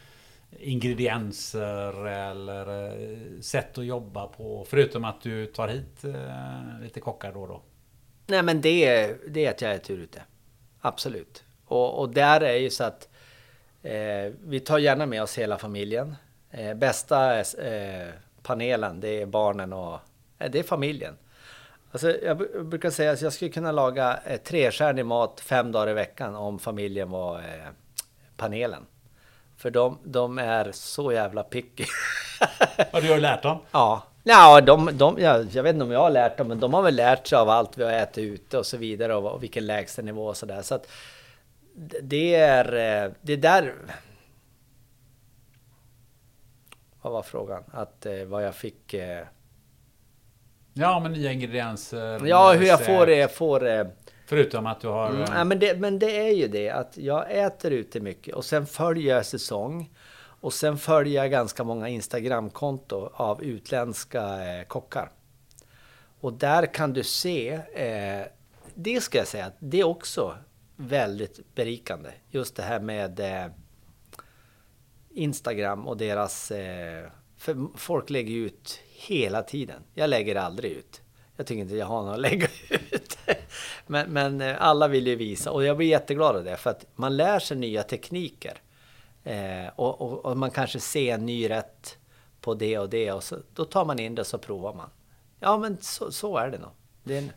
[0.59, 4.67] ingredienser eller eh, sätt att jobba på?
[4.69, 7.63] Förutom att du tar hit eh, lite kockar då och då.
[8.27, 10.23] Nej men det är, det är att jag är tur ute.
[10.81, 11.45] Absolut.
[11.67, 13.09] Och, och där är ju så att
[14.45, 16.17] vi tar gärna med oss hela familjen.
[16.77, 17.45] Bästa
[18.45, 19.99] panelen, det är barnen och
[20.39, 21.17] det är familjen.
[21.93, 25.95] Alltså, jag brukar säga att jag skulle kunna laga eh, trestjärnig mat fem dagar i
[25.95, 27.71] veckan om familjen var eh,
[28.37, 28.87] panelen.
[29.57, 31.85] För de, de är så jävla picky.
[32.93, 33.59] Har du har lärt dem?
[33.73, 36.75] Ja, Ja, de, de, ja, jag vet inte om jag har lärt dem, men de
[36.75, 39.43] har väl lärt sig av allt vi har ätit ute och så vidare och, och
[39.43, 40.63] vilken lägstanivå och sådär.
[40.63, 40.89] Så att
[42.03, 43.75] det är, eh, det där...
[47.05, 47.65] Vad var frågan?
[47.71, 48.95] Att eh, vad jag fick...
[48.95, 49.27] Eh,
[50.73, 52.27] ja, men nya ingredienser.
[52.27, 53.91] Ja, hur jag får det, får...
[54.27, 55.11] Förutom att du har...
[55.11, 58.45] Mm, ja, men, det, men det är ju det att jag äter ute mycket och
[58.45, 59.91] sen följer jag säsong.
[60.41, 65.11] Och sen följer jag ganska många Instagramkonto av utländska eh, kockar.
[66.21, 68.27] och där kan du se, eh,
[68.75, 70.35] det ska jag säga, det är också
[70.77, 72.11] väldigt berikande.
[72.31, 73.53] Just det här med eh,
[75.15, 76.51] Instagram och deras...
[76.51, 79.83] Eh, för folk lägger ut hela tiden.
[79.95, 81.03] Jag lägger aldrig ut.
[81.37, 82.49] Jag tycker inte jag har något att lägga
[82.91, 83.19] ut.
[83.87, 86.87] men, men eh, alla vill ju visa och jag blir jätteglad av det för att
[86.95, 88.61] man lär sig nya tekniker.
[89.25, 91.99] Eh, och, och, och, man kanske ser en ny rätt
[92.41, 94.91] på det och det och så, då tar man in det och så provar man.
[95.41, 96.71] Ja men så, så är det nog.
[97.05, 97.31] Det är en...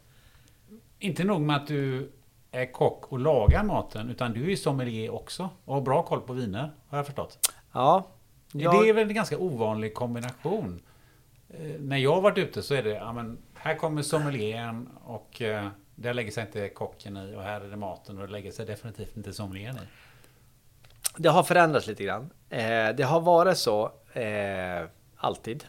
[0.99, 2.11] Inte nog med att du
[2.51, 6.33] är kock och lagar maten utan du är sommelier också och har bra koll på
[6.33, 7.51] viner har jag förstått.
[7.77, 8.07] Ja.
[8.51, 8.73] Jag...
[8.73, 10.81] Det är väl en ganska ovanlig kombination.
[11.49, 15.41] Eh, när jag har varit ute så är det, ja men här kommer sommelieren och
[15.41, 18.51] eh, där lägger sig inte kocken i och här är det maten och det lägger
[18.51, 19.79] sig definitivt inte sommelieren i.
[21.17, 22.29] Det har förändrats lite grann.
[22.49, 23.91] Eh, det har varit så
[25.15, 25.65] alltid.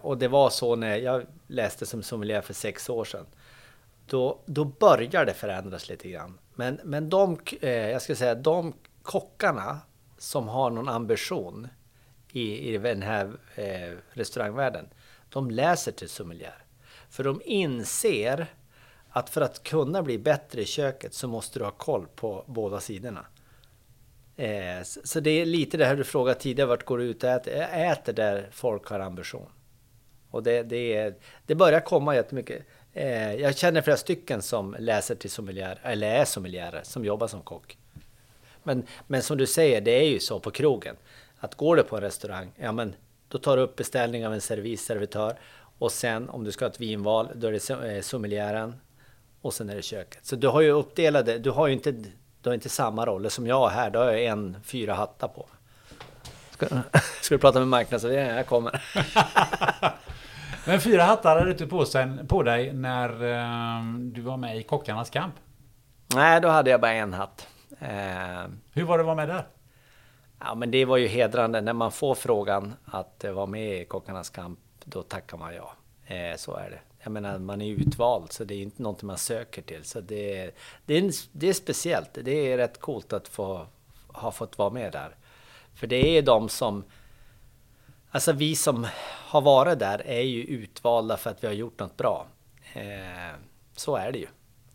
[0.00, 3.26] Och det var så när jag läste som sommelier för sex år sedan.
[4.06, 6.38] Då, då börjar det förändras lite grann.
[6.54, 8.72] Men, men de, jag ska säga, de
[9.02, 9.80] kockarna
[10.18, 11.68] som har någon ambition
[12.32, 14.88] i, i den här eh, restaurangvärlden,
[15.28, 16.64] de läser till sommelier.
[17.10, 18.46] För de inser
[19.08, 22.80] att för att kunna bli bättre i köket så måste du ha koll på båda
[22.80, 23.26] sidorna.
[24.36, 27.30] Eh, så det är lite det här du frågade tidigare, vart går du ut och
[27.30, 27.54] äter?
[27.54, 29.48] Jag äter där folk har ambition.
[30.30, 31.14] Och det, det, är,
[31.46, 32.66] det börjar komma jättemycket.
[32.92, 37.42] Eh, jag känner flera stycken som läser till sommelier, eller är sommelierer, som jobbar som
[37.42, 37.78] kock.
[38.64, 40.96] Men, men som du säger, det är ju så på krogen.
[41.38, 42.94] Att går du på en restaurang, ja men
[43.28, 45.38] då tar du upp beställning av en servisservitör
[45.78, 48.74] och sen om du ska ha ett vinval, då är det eh, sommelieren
[49.40, 50.26] och sen är det köket.
[50.26, 53.46] Så du har ju uppdelade, du har ju inte, du har inte samma roller som
[53.46, 55.48] jag här, då har jag en, fyra hattar på.
[56.50, 56.66] Ska,
[57.20, 58.36] ska du prata med marknadsavdelningen?
[58.36, 58.82] Jag kommer.
[60.66, 64.62] Men fyra hattar hade du på, sen, på dig när eh, du var med i
[64.62, 65.34] Kockarnas kamp?
[66.14, 67.48] Nej, då hade jag bara en hatt.
[67.80, 69.46] Eh, Hur var det att vara med där?
[70.40, 74.30] Ja, men det var ju hedrande när man får frågan att vara med i Kockarnas
[74.30, 74.58] kamp.
[74.84, 75.72] Då tackar man ja.
[76.06, 76.78] Eh, så är det.
[77.02, 79.84] Jag menar, man är utvald så det är inte någonting man söker till.
[79.84, 80.50] Så det,
[80.86, 82.18] det, är, det är speciellt.
[82.22, 83.66] Det är rätt coolt att få
[84.08, 85.16] ha fått vara med där.
[85.74, 86.84] För det är de som...
[88.10, 91.96] Alltså vi som har varit där är ju utvalda för att vi har gjort något
[91.96, 92.26] bra.
[92.72, 93.36] Eh,
[93.76, 94.26] så är det ju.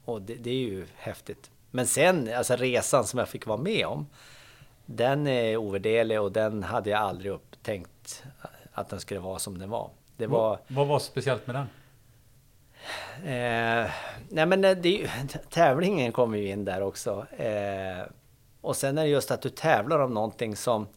[0.05, 1.51] Och det, det, är ju häftigt.
[1.71, 4.07] Men sen, alltså resan som jag fick vara med om.
[4.85, 8.23] Den är ovärderlig och den hade jag aldrig upptänkt
[8.73, 9.89] att den skulle vara som den var.
[10.17, 10.59] Det var...
[10.67, 11.67] Vad, var speciellt med den?
[13.19, 13.91] Eh,
[14.29, 15.09] nej men det,
[15.49, 17.25] tävlingen kommer ju in där också.
[17.37, 18.03] Eh,
[18.61, 20.87] och sen är det just att du tävlar om någonting som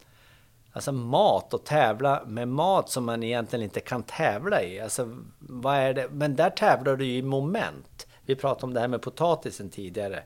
[0.74, 4.80] Alltså mat och tävla med mat som man egentligen inte kan tävla i.
[4.80, 6.08] Alltså, vad är det?
[6.10, 8.06] Men där tävlar du ju i moment.
[8.26, 10.22] Vi pratade om det här med potatisen tidigare.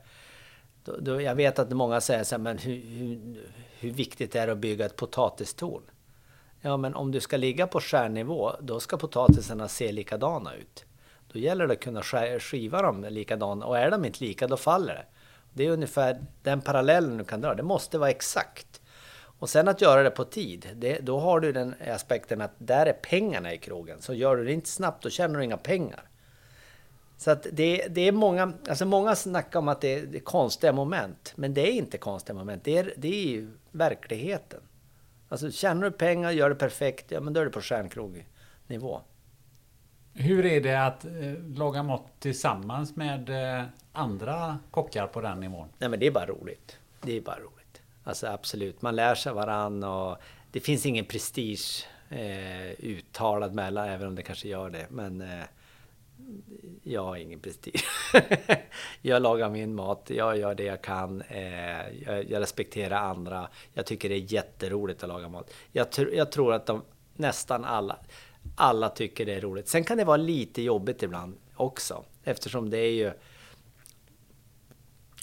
[0.87, 3.41] Då, då, jag vet att många säger så här, men hur, hur,
[3.79, 5.83] hur viktigt är det att bygga ett potatistorn?
[6.61, 10.85] Ja, men om du ska ligga på stjärnnivå, då ska potatisarna se likadana ut.
[11.33, 12.03] Då gäller det att kunna
[12.41, 15.07] skiva dem likadana och är de inte lika, då faller det.
[15.53, 17.55] Det är ungefär den parallellen du kan dra.
[17.55, 18.81] Det måste vara exakt.
[19.39, 22.87] Och sen att göra det på tid, det, då har du den aspekten att där
[22.87, 24.03] är pengarna i krogen.
[24.03, 26.09] Så gör du det inte snabbt, då tjänar du inga pengar.
[27.17, 30.23] Så att det, det är många, alltså många snackar om att det är, det är
[30.23, 31.33] konstiga moment.
[31.37, 34.61] Men det är inte konstiga moment, det är, det är ju verkligheten.
[35.29, 39.01] Alltså tjänar du pengar, gör det perfekt, ja men då är du på stjärnkrognivå.
[40.13, 41.13] Hur är det att eh,
[41.57, 45.69] laga mat tillsammans med eh, andra kockar på den nivån?
[45.79, 46.79] Nej men det är bara roligt.
[47.03, 47.83] Det är bara roligt.
[48.05, 50.17] Alltså absolut, man lär sig varann och
[50.51, 54.87] det finns ingen prestige eh, uttalad mellan, även om det kanske gör det.
[54.91, 55.45] Men eh,
[56.83, 57.85] jag har ingen prestige.
[59.03, 61.89] jag lagar min mat, jag gör det jag kan, eh,
[62.29, 63.49] jag, respekterar andra.
[63.75, 65.51] Jag tycker det är jätteroligt att laga mat.
[65.73, 66.83] Jag, tr jag tror att de,
[67.15, 67.99] nästan alla,
[68.57, 69.69] alla tycker det är roligt.
[69.69, 73.13] Sen kan det vara lite jobbigt ibland också, eftersom det är ju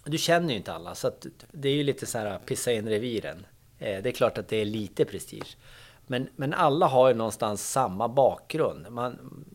[0.06, 1.12] du känner ju inte alla, så
[1.52, 3.46] det är ju lite så här pissa in reviren.
[3.80, 5.58] Eh, det är klart att det är lite prestige.
[6.08, 8.92] Men, men alla har ju någonstans samma bakgrund.
[8.92, 9.46] Man,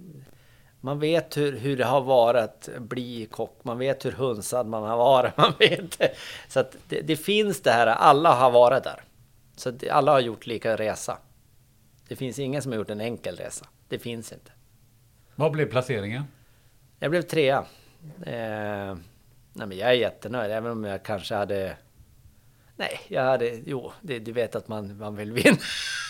[0.81, 4.83] man vet hur, hur det har varit att bli kock, man vet hur hunsad man
[4.83, 6.01] har varit, man vet
[6.49, 9.03] Så att det, det finns det här, alla har varit där.
[9.57, 11.19] Så att alla har gjort lika resa.
[12.09, 13.67] Det finns ingen som har gjort en enkel resa.
[13.89, 14.53] Det finns inte.
[15.35, 16.25] Vad blev placeringen?
[16.99, 17.65] Jag blev trea.
[18.27, 18.97] Eh,
[19.53, 21.77] nej men jag är jättenöjd, även om jag kanske hade...
[22.77, 23.61] Nej, jag hade...
[23.67, 25.57] Jo, det, du vet att man, man vill vinna.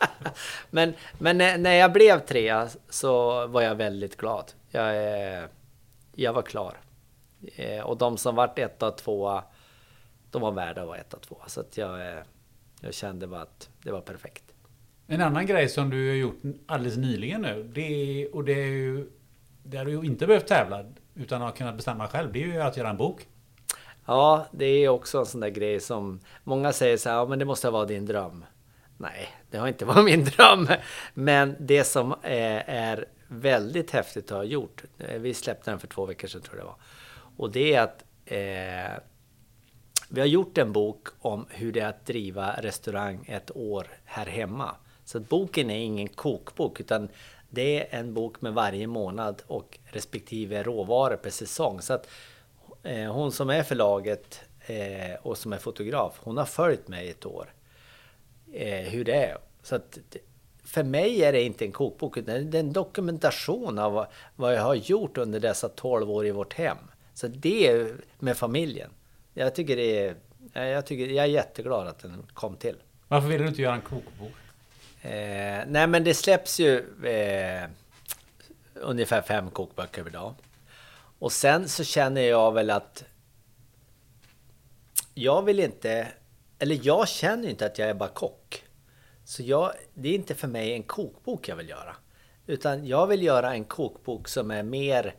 [0.70, 4.52] men men när, när jag blev trea så var jag väldigt glad.
[4.70, 4.94] Jag,
[6.14, 6.76] jag var klar.
[7.56, 9.44] Eh, och de som vart etta och tvåa,
[10.30, 11.48] de var värda att vara etta och tvåa.
[11.48, 12.22] Så att jag, eh,
[12.80, 14.44] jag kände bara att det var perfekt.
[15.06, 18.66] En annan grej som du har gjort alldeles nyligen nu, det är, och det är
[18.66, 19.10] ju...
[19.62, 22.90] Där du inte behövt tävla utan har kunnat bestämma själv, det är ju att göra
[22.90, 23.26] en bok.
[24.06, 27.38] Ja, det är också en sån där grej som många säger så här, ja men
[27.38, 28.44] det måste vara din dröm.
[28.96, 30.68] Nej, det har inte varit min dröm.
[31.14, 35.86] Men det som eh, är, väldigt häftigt att ha gjort, eh, vi släppte den för
[35.86, 36.76] två veckor sedan tror jag det var.
[37.36, 39.02] Och det är att eh,
[40.08, 44.26] vi har gjort en bok om hur det är att driva restaurang ett år här
[44.26, 44.76] hemma.
[45.04, 47.08] Så att boken är ingen kokbok utan
[47.50, 51.82] det är en bok med varje månad och respektive råvaror per säsong.
[51.82, 52.08] Så att
[52.82, 57.26] eh, hon som är förlaget eh, och som är fotograf, hon har följt mig ett
[57.26, 57.52] år.
[58.52, 59.38] Eh, hur det är.
[59.62, 59.98] Så att
[60.64, 64.06] för mig är det inte en kokbok utan det är en dokumentation av
[64.36, 66.76] vad, jag har gjort under dessa 12 år i vårt hem.
[67.14, 68.90] Så det är med familjen.
[69.34, 70.14] Jag tycker det
[70.52, 72.76] är, jag, tycker, jag är jätteglad att den kom till.
[73.08, 74.32] Varför vill du inte göra en kokbok?
[75.02, 77.68] Eh, nej men det släpps ju eh,
[78.74, 80.34] ungefär fem kokböcker per dag.
[81.18, 83.04] Och sen så känner jag väl att
[85.14, 86.08] jag vill inte,
[86.58, 88.64] eller jag känner inte att jag är bara kock.
[89.24, 91.96] Så jag, det är inte för mig en kokbok jag vill göra.
[92.46, 95.14] Utan jag vill göra en kokbok som är mer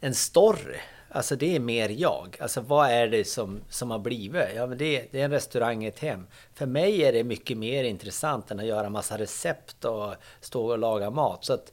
[0.00, 0.78] en story.
[1.08, 2.36] Alltså det är mer jag.
[2.40, 4.42] Alltså vad är det som, som har blivit?
[4.54, 6.26] Ja, men det, det är en restaurang, ett hem.
[6.54, 10.78] För mig är det mycket mer intressant än att göra massa recept och stå och
[10.78, 11.44] laga mat.
[11.44, 11.72] Så att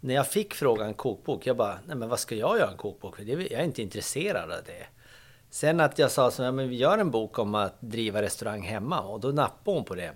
[0.00, 3.16] när jag fick frågan kokbok, jag bara, nej men vad ska jag göra en kokbok
[3.16, 3.22] för?
[3.22, 4.86] Jag är inte intresserad av det.
[5.50, 8.62] Sen att jag sa så, ja men vi gör en bok om att driva restaurang
[8.62, 10.12] hemma och då nappade hon på det.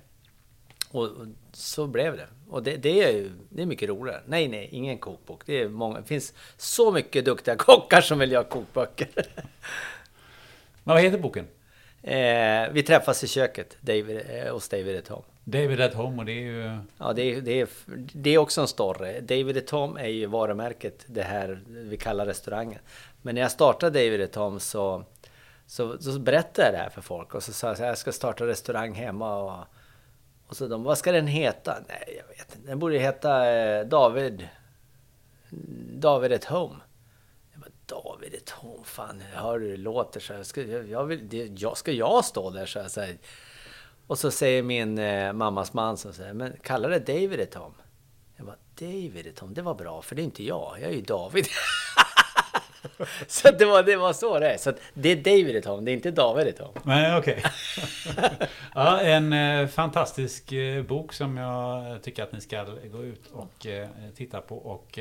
[0.90, 1.08] Och
[1.52, 2.26] så blev det.
[2.48, 4.20] Och det, det är ju det är mycket roligare.
[4.26, 5.46] Nej, nej, ingen kokbok.
[5.46, 9.08] Det, är många, det finns så mycket duktiga kockar som vill göra kokböcker.
[10.84, 11.46] Men vad heter boken?
[12.02, 15.24] Eh, vi träffas i köket David, eh, hos David at Home.
[15.44, 16.78] David at Home och det är ju...
[16.98, 17.68] Ja, det är, det är,
[18.12, 19.20] det är också en story.
[19.20, 22.80] David at Home är ju varumärket, det här vi kallar restaurangen.
[23.22, 25.04] Men när jag startade David at Home så,
[25.66, 28.12] så, så berättade jag det här för folk och så sa jag att jag ska
[28.12, 29.66] starta restaurang hemma och
[30.46, 31.78] och så de, vad ska den heta?
[31.88, 32.68] Nej, jag vet inte.
[32.68, 34.48] Den borde heta eh, David...
[35.96, 36.76] David at Home.
[37.52, 40.42] Jag bara, David at Home, fan, hör hör hur det låter så här.
[40.42, 43.16] Ska, jag, jag vill, det, jag, ska jag stå där så här, så här.
[44.06, 47.74] Och så säger min eh, mammas man så säger, men kalla det David at Home.
[48.36, 50.94] Jag bara, David at Home, det var bra, för det är inte jag, jag är
[50.94, 51.46] ju David.
[53.26, 54.56] så det var, det var så det är.
[54.56, 57.38] Så det är David ett det är inte David ett Nej, okej.
[57.38, 58.48] Okay.
[58.74, 63.66] ja, en eh, fantastisk eh, bok som jag tycker att ni ska gå ut och
[63.66, 64.98] eh, titta på och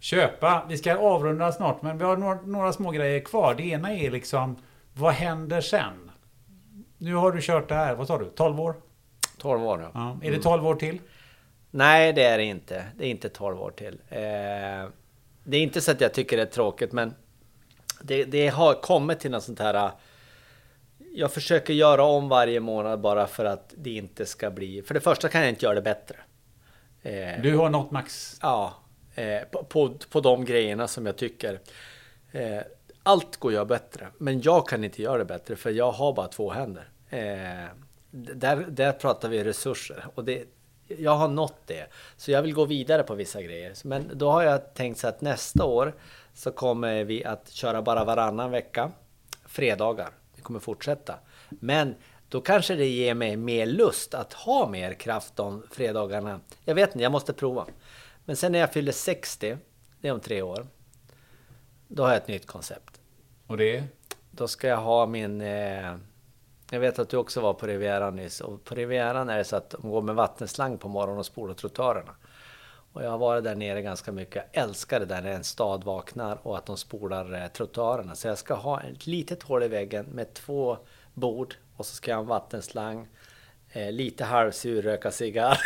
[0.00, 0.66] köpa.
[0.68, 3.54] Vi ska avrunda snart, men vi har några, några små grejer kvar.
[3.54, 4.56] Det ena är liksom,
[4.94, 6.10] vad händer sen?
[6.98, 8.74] Nu har du kört det här, vad sa du, 12 år?
[9.38, 9.90] 12 år, ja.
[9.94, 10.28] ja.
[10.28, 10.98] Är det 12 år till?
[11.70, 12.84] Nej, det är det inte.
[12.98, 14.00] Det är inte 12 år till.
[14.08, 14.88] Eh,
[15.44, 17.14] det är inte så att jag tycker det är tråkigt, men
[18.00, 19.90] det, det har kommit till något sånt här...
[21.14, 24.82] Jag försöker göra om varje månad bara för att det inte ska bli...
[24.82, 26.16] För det första kan jag inte göra det bättre.
[27.02, 28.38] Eh, du har nått max?
[28.42, 28.74] Ja,
[29.14, 31.60] eh, på, på, på de grejerna som jag tycker.
[32.32, 32.60] Eh,
[33.02, 36.28] allt går göra bättre, men jag kan inte göra det bättre för jag har bara
[36.28, 36.88] två händer.
[38.10, 40.44] Där, där pratar vi resurser och det,
[40.98, 41.86] jag har nått det.
[42.16, 43.74] Så jag vill gå vidare på vissa grejer.
[43.84, 45.94] Men då har jag tänkt så att nästa år
[46.34, 48.90] så kommer vi att köra bara varannan vecka.
[49.46, 50.10] Fredagar.
[50.36, 51.14] Vi kommer fortsätta.
[51.48, 51.94] Men
[52.28, 56.40] då kanske det ger mig mer lust att ha mer kraft de fredagarna.
[56.64, 57.66] Jag vet inte, jag måste prova.
[58.24, 59.56] Men sen när jag fyller 60,
[60.00, 60.66] det är om tre år,
[61.88, 63.00] då har jag ett nytt koncept.
[63.46, 63.84] Och det
[64.30, 65.96] Då ska jag ha min eh,
[66.72, 69.56] jag vet att du också var på Rivieran nyss och på Rivieran är det så
[69.56, 72.14] att de går med vattenslang på morgonen och spolar trottoarerna.
[72.92, 74.44] Och jag har varit där nere ganska mycket.
[74.52, 78.14] Jag älskar det där när en stad vaknar och att de spolar eh, trottoarerna.
[78.14, 80.78] Så jag ska ha ett litet hål i väggen med två
[81.14, 83.08] bord och så ska jag ha en vattenslang,
[83.72, 85.58] eh, lite halvsur, röka cigarr.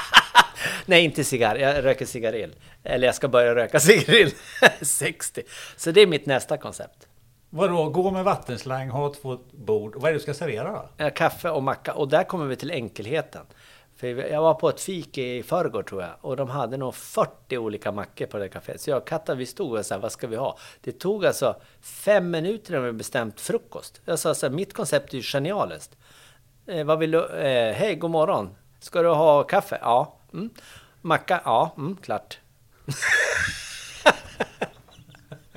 [0.86, 1.56] Nej, inte cigarr.
[1.56, 2.54] Jag röker cigarill.
[2.82, 4.34] Eller jag ska börja röka cigarill.
[4.82, 5.42] 60.
[5.76, 7.07] Så det är mitt nästa koncept.
[7.50, 9.94] Vadå, gå med vattenslang, ha två bord.
[9.96, 11.04] Vad är det du ska servera då?
[11.04, 11.94] Eh, kaffe och macka.
[11.94, 13.46] Och där kommer vi till enkelheten.
[13.96, 17.58] För jag var på ett fik i förrgår tror jag och de hade nog 40
[17.58, 18.80] olika mackor på det kaféet.
[18.80, 20.58] Så jag och Katta vi stod och sa vad ska vi ha?
[20.80, 24.00] Det tog alltså fem minuter när vi bestämt frukost.
[24.04, 25.96] Jag sa så här, mitt koncept är ju genialiskt.
[26.66, 27.26] Eh, vad vill du?
[27.26, 28.56] Eh, Hej, god morgon.
[28.80, 29.78] Ska du ha kaffe?
[29.82, 30.18] Ja.
[30.32, 30.50] Mm.
[31.00, 31.40] Macka?
[31.44, 32.38] Ja, mm, klart.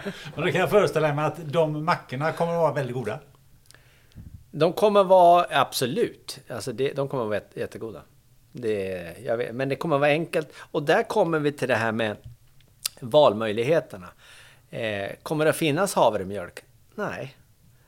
[0.36, 3.19] Men då kan jag föreställa mig att de mackorna kommer att vara väldigt goda.
[4.52, 8.02] De kommer vara, absolut, alltså det, de kommer vara jättegoda.
[8.52, 10.49] Det, jag vet, men det kommer vara enkelt.
[10.72, 12.18] Och där kommer vi till det här med
[12.99, 14.07] valmöjligheterna.
[14.69, 16.64] Eh, kommer det finnas havremjölk?
[16.95, 17.38] Nej.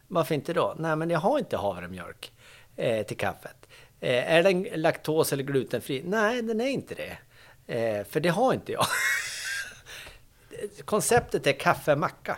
[0.08, 0.76] Varför inte då?
[0.78, 2.32] Nej, men jag har inte havremjölk
[2.76, 3.68] eh, till kaffet.
[4.00, 6.02] Eh, är den laktos eller glutenfri?
[6.06, 7.18] Nej, den är inte det.
[7.68, 8.86] Eh, för det har inte jag.
[10.86, 12.38] Konceptet är kaffemacka.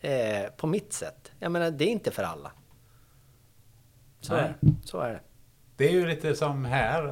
[0.00, 1.32] Eh, på mitt sätt.
[1.38, 2.52] Jag menar, det är inte för alla.
[4.20, 4.42] Så Nej.
[4.42, 4.72] är det.
[4.84, 5.20] Så är det.
[5.76, 7.02] Det är ju lite som här.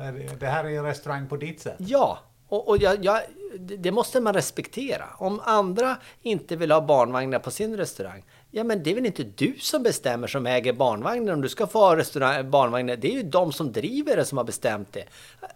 [0.41, 1.77] Det här är en restaurang på ditt sätt.
[1.79, 2.19] Ja,
[2.49, 3.20] och, och jag, jag,
[3.61, 5.05] det måste man respektera.
[5.19, 9.25] Om andra inte vill ha barnvagnar på sin restaurang, ja men det är väl inte
[9.25, 12.97] du som bestämmer som äger barnvagnen om du ska få ha barnvagnar.
[12.97, 15.05] Det är ju de som driver det som har bestämt det.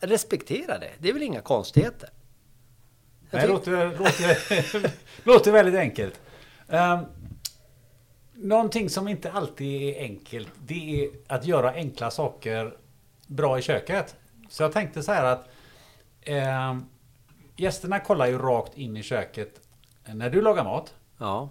[0.01, 2.11] Respektera det, det är väl inga konstigheter.
[3.33, 4.91] Det låter, låter,
[5.25, 6.21] låter väldigt enkelt.
[6.67, 7.07] Um,
[8.35, 12.77] någonting som inte alltid är enkelt, det är att göra enkla saker
[13.27, 14.17] bra i köket.
[14.49, 15.49] Så jag tänkte så här att
[16.21, 16.85] ehm,
[17.57, 19.61] gästerna kollar ju rakt in i köket
[20.05, 20.95] när du lagar mat.
[21.19, 21.49] Ja.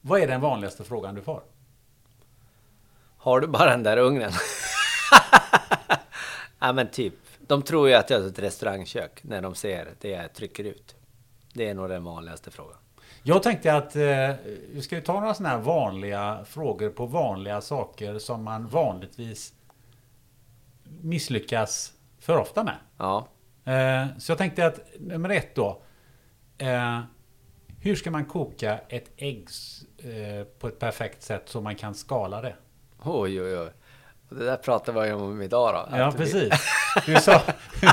[0.00, 1.42] Vad är den vanligaste frågan du får?
[3.16, 4.32] Har du bara den där ugnen?
[6.58, 7.14] ja men typ.
[7.46, 10.96] De tror ju att jag har ett restaurangkök när de ser det jag trycker ut.
[11.52, 12.76] Det är nog den vanligaste frågan.
[13.22, 14.30] Jag tänkte att eh,
[14.72, 19.54] vi ska ju ta några sådana här vanliga frågor på vanliga saker som man vanligtvis
[21.00, 22.76] misslyckas för ofta med.
[22.98, 23.28] Ja.
[23.64, 25.82] Eh, så jag tänkte att nummer ett då.
[26.58, 27.00] Eh,
[27.80, 29.48] hur ska man koka ett ägg
[29.98, 32.54] eh, på ett perfekt sätt så man kan skala det?
[33.02, 33.70] Oj, oj, oj.
[34.28, 35.96] Det där pratar vi om idag då.
[35.98, 36.52] Ja, Att vi- precis.
[37.06, 37.42] Du sa,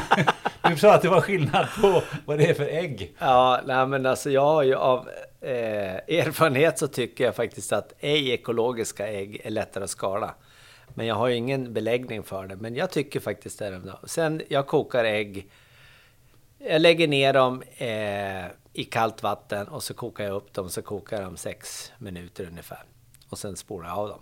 [0.69, 3.15] du sa att det var skillnad på vad det är för ägg.
[3.19, 5.09] Ja, nej men alltså jag har ju av
[5.41, 10.35] eh, erfarenhet så tycker jag faktiskt att ej ekologiska ägg är lättare att skala.
[10.87, 12.55] Men jag har ju ingen beläggning för det.
[12.55, 13.65] Men jag tycker faktiskt det.
[13.67, 13.81] är.
[14.07, 15.49] Sen jag kokar ägg.
[16.59, 20.69] Jag lägger ner dem eh, i kallt vatten och så kokar jag upp dem.
[20.69, 22.83] Så kokar de sex minuter ungefär.
[23.29, 24.19] Och sen spolar jag av dem.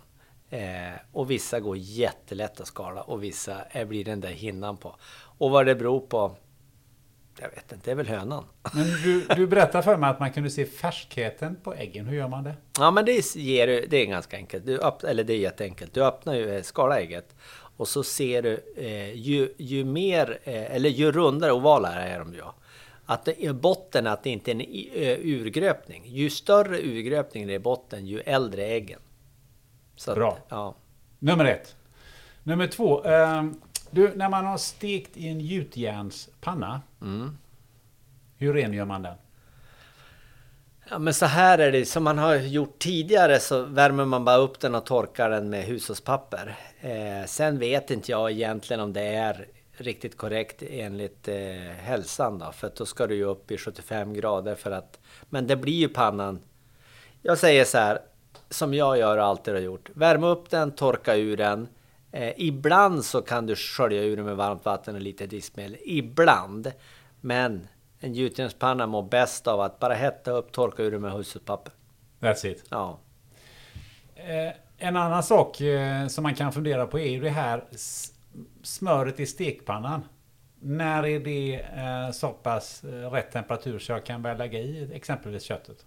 [0.50, 4.96] Eh, och vissa går jättelätt att skala och vissa är, blir den där hinnan på.
[5.38, 6.36] Och vad det beror på,
[7.40, 8.44] jag vet inte, det är väl hönan.
[8.74, 12.06] Men du, du berättade för mig att man kunde se färskheten på äggen.
[12.06, 12.54] Hur gör man det?
[12.78, 14.66] Ja, men det, ger, det är ganska enkelt.
[14.66, 15.94] Du öpp, eller det är jätteenkelt.
[15.94, 17.36] Du öppnar ju eh, skalaägget
[17.76, 22.34] och så ser du eh, ju, ju mer, eh, eller ju rundare ovalare är de
[22.34, 22.42] ju.
[23.06, 24.62] Att det är botten, att det inte är en
[25.22, 26.02] urgröpning.
[26.06, 29.00] Ju större urgröpning det är i botten, ju äldre är äggen.
[30.00, 30.32] Så Bra.
[30.32, 30.74] Att, ja.
[31.18, 31.76] Nummer ett.
[32.42, 33.04] Nummer två.
[33.04, 33.44] Eh,
[33.90, 36.80] du, när man har stekt i en gjutjärnspanna.
[38.36, 39.14] Hur rengör man den?
[40.90, 44.36] Ja men så här är det, som man har gjort tidigare så värmer man bara
[44.36, 46.56] upp den och torkar den med hushållspapper.
[46.80, 51.36] Eh, sen vet inte jag egentligen om det är riktigt korrekt enligt eh,
[51.78, 55.00] hälsan då, för då ska du ju upp i 75 grader för att...
[55.28, 56.40] Men det blir ju pannan...
[57.22, 57.98] Jag säger så här,
[58.50, 59.90] som jag gör och alltid har gjort.
[59.94, 61.68] Värma upp den, torka ur den.
[62.12, 65.76] Eh, ibland så kan du skölja ur den med varmt vatten och lite diskmedel.
[65.84, 66.72] Ibland.
[67.20, 67.68] Men
[68.00, 71.72] en gjutjärnspanna mår bäst av att bara hetta upp, torka ur den med hushållspapper.
[72.20, 72.64] That's it.
[72.68, 72.98] Ja.
[74.14, 77.64] Eh, en annan sak eh, som man kan fundera på är ju det här
[78.62, 80.02] smöret i stekpannan.
[80.60, 84.90] När är det eh, så pass eh, rätt temperatur så jag kan börja lägga i
[84.94, 85.86] exempelvis köttet?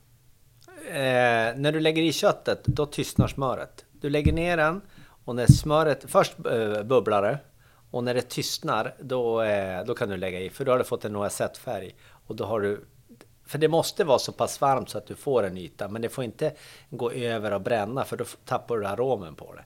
[0.87, 3.85] Eh, när du lägger i köttet, då tystnar smöret.
[3.91, 4.81] Du lägger ner den
[5.25, 7.37] och när smöret först eh, bubblar det
[7.91, 10.49] och när det tystnar, då, eh, då kan du lägga i.
[10.49, 11.95] För då har du fått en noisettefärg
[12.27, 12.85] och då har du
[13.45, 16.09] för det måste vara så pass varmt så att du får en yta, men det
[16.09, 16.53] får inte
[16.89, 19.65] gå över och bränna för då tappar du aromen på det.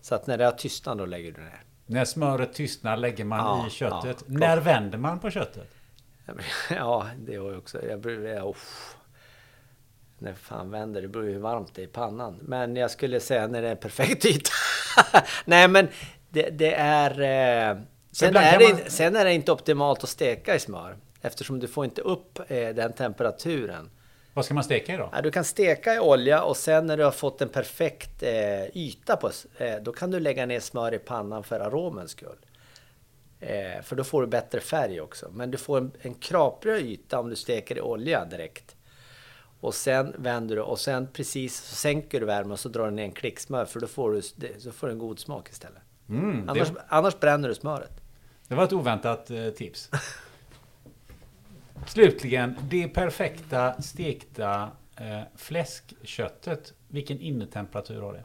[0.00, 1.62] Så att när det har tystnat, då lägger du ner.
[1.86, 4.16] När smöret tystnar lägger man Ja, i köttet.
[4.26, 4.38] ja.
[4.38, 5.68] När vänder man på köttet?
[6.70, 7.86] Ja, det har jag också.
[7.86, 8.28] Jag brukar...
[8.28, 8.96] Ja, uff.
[10.20, 12.38] När fan vänder det beror ju hur varmt det är i pannan.
[12.42, 14.50] Men jag skulle säga när det är en perfekt yta.
[15.44, 15.88] Nej, men
[16.28, 17.10] det, det är...
[17.10, 17.76] Eh,
[18.12, 20.96] sen, är det, man- sen är det inte optimalt att steka i smör.
[21.22, 23.90] Eftersom du får inte upp eh, den temperaturen.
[24.34, 25.08] Vad ska man steka i då?
[25.12, 28.76] Ja, du kan steka i olja och sen när du har fått en perfekt eh,
[28.76, 29.30] yta på,
[29.82, 32.38] då kan du lägga ner smör i pannan för aromens skull.
[33.82, 35.30] För då får du bättre färg också.
[35.32, 38.76] Men du får en, en krapröd yta om du steker i olja direkt.
[39.60, 42.90] Och sen vänder du och sen precis så sänker du värmen och så drar du
[42.90, 44.22] ner en klick smör för då får du,
[44.58, 45.82] så får du en god smak istället.
[46.08, 48.00] Mm, Annars, det, annars bränner du smöret.
[48.48, 49.90] Det var ett oväntat eh, tips.
[51.86, 56.74] Slutligen, det perfekta stekta eh, fläskköttet.
[56.88, 58.24] Vilken innetemperatur har det?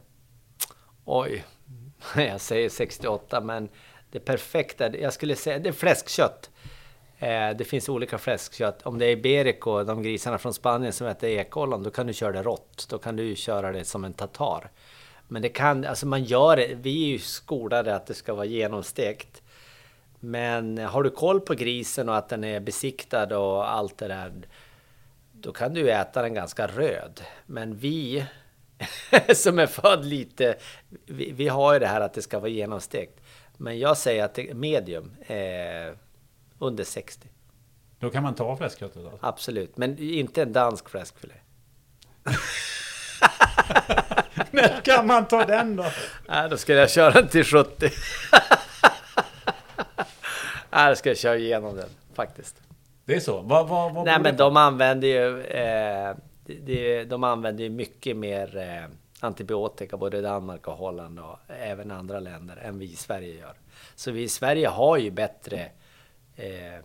[1.04, 1.44] Oj,
[2.16, 3.68] jag säger 68 men
[4.10, 6.50] det perfekta, jag skulle säga det är fläskkött.
[7.18, 8.82] Eh, det finns olika fläskkött.
[8.82, 12.32] Om det är Iberico, de grisarna från Spanien som äter ekollon, då kan du köra
[12.32, 12.86] det rått.
[12.90, 14.70] Då kan du köra det som en tatar.
[15.28, 18.44] Men det kan, alltså man gör det, vi är ju skolade att det ska vara
[18.44, 19.42] genomstekt.
[20.20, 24.32] Men har du koll på grisen och att den är besiktad och allt det där,
[25.32, 27.20] då kan du äta den ganska röd.
[27.46, 28.24] Men vi
[29.34, 30.56] som är född lite,
[31.06, 33.20] vi, vi, har ju det här att det ska vara genomstekt.
[33.56, 35.94] Men jag säger att det, medium, eh,
[36.58, 37.28] under 60.
[37.98, 39.18] Då kan man ta fläskköttet alltså?
[39.20, 41.34] Absolut, men inte en dansk fläskfilé.
[44.50, 45.84] När kan man ta den då?
[46.28, 47.90] Nej, då skulle jag köra den till 70.
[50.70, 52.62] Nej, då ska jag köra igenom den faktiskt.
[53.04, 53.40] Det är så?
[53.40, 55.42] Vad, vad, vad Nej, men de använder ju...
[55.42, 58.84] Eh, de, de använder ju mycket mer eh,
[59.20, 63.54] antibiotika, både Danmark och Holland och även andra länder, än vi i Sverige gör.
[63.94, 65.70] Så vi i Sverige har ju bättre
[66.36, 66.84] eh,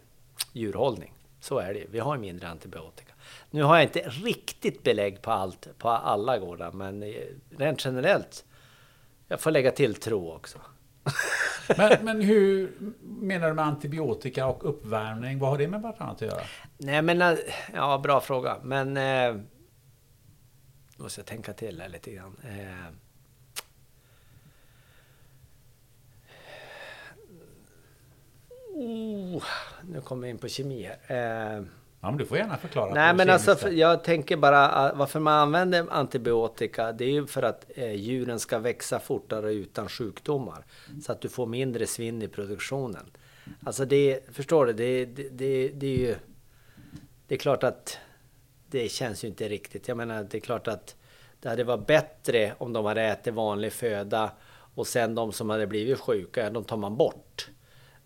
[0.54, 1.14] djurhållning.
[1.40, 3.14] Så är det Vi har mindre antibiotika.
[3.50, 7.14] Nu har jag inte riktigt belägg på allt, på alla gårdar, men eh,
[7.58, 8.46] rent generellt.
[9.28, 10.58] Jag får lägga till tro också.
[11.78, 12.72] men, men hur
[13.02, 15.40] menar du med antibiotika och uppvärmning?
[15.40, 16.42] Vad har det med varandra att göra?
[16.78, 17.38] Nej men, eh,
[17.74, 18.58] ja bra fråga.
[18.64, 18.98] Men...
[18.98, 19.42] Eh,
[20.98, 22.38] måste jag tänka till här lite grann.
[22.44, 22.94] Eh,
[28.74, 29.44] oh,
[29.90, 31.58] nu kommer jag in på kemi här.
[31.58, 31.64] Eh,
[32.02, 32.94] ja, men du får gärna förklara.
[32.94, 36.92] Nej, men alltså, för, jag tänker bara uh, varför man använder antibiotika.
[36.92, 40.66] Det är ju för att eh, djuren ska växa fortare utan sjukdomar.
[41.04, 43.06] Så att du får mindre svinn i produktionen.
[43.64, 44.74] Alltså det, förstår du?
[44.74, 46.16] Det, det, det, det är ju...
[47.28, 47.98] Det är klart att
[48.68, 49.88] det känns ju inte riktigt.
[49.88, 50.96] Jag menar, det är klart att
[51.40, 54.32] det hade varit bättre om de hade ätit vanlig föda
[54.76, 57.50] och sen de som hade blivit sjuka, de tar man bort.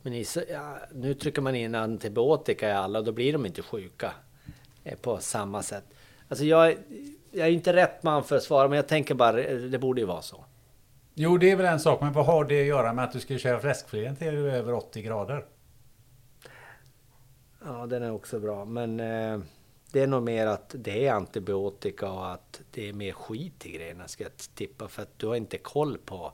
[0.06, 3.62] Men i, ja, nu trycker man in antibiotika i alla och då blir de inte
[3.62, 4.12] sjuka
[4.84, 5.84] eh, på samma sätt.
[6.28, 6.76] Alltså jag,
[7.32, 10.08] jag är inte rätt man för att svara, men jag tänker bara, det borde ju
[10.08, 10.46] vara så.
[11.14, 13.20] Jo, det är väl en sak, men vad har det att göra med att du
[13.20, 15.46] ska köra fläskfilén till över 80 grader?
[17.66, 19.40] Ja, den är också bra, men eh,
[19.92, 23.72] det är nog mer att det är antibiotika och att det är mer skit i
[23.72, 26.34] grejerna, ska jag tippa, för att du har inte koll på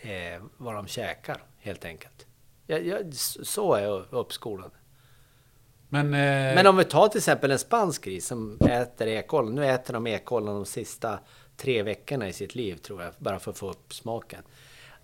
[0.00, 2.26] eh, vad de käkar, helt enkelt.
[2.66, 4.70] Jag, jag, så är jag uppskolad.
[5.88, 6.54] Men, eh...
[6.54, 9.54] Men om vi tar till exempel en spansk gris som äter ekollon.
[9.54, 11.18] Nu äter de ekollon de sista
[11.56, 14.42] tre veckorna i sitt liv tror jag, bara för att få upp smaken.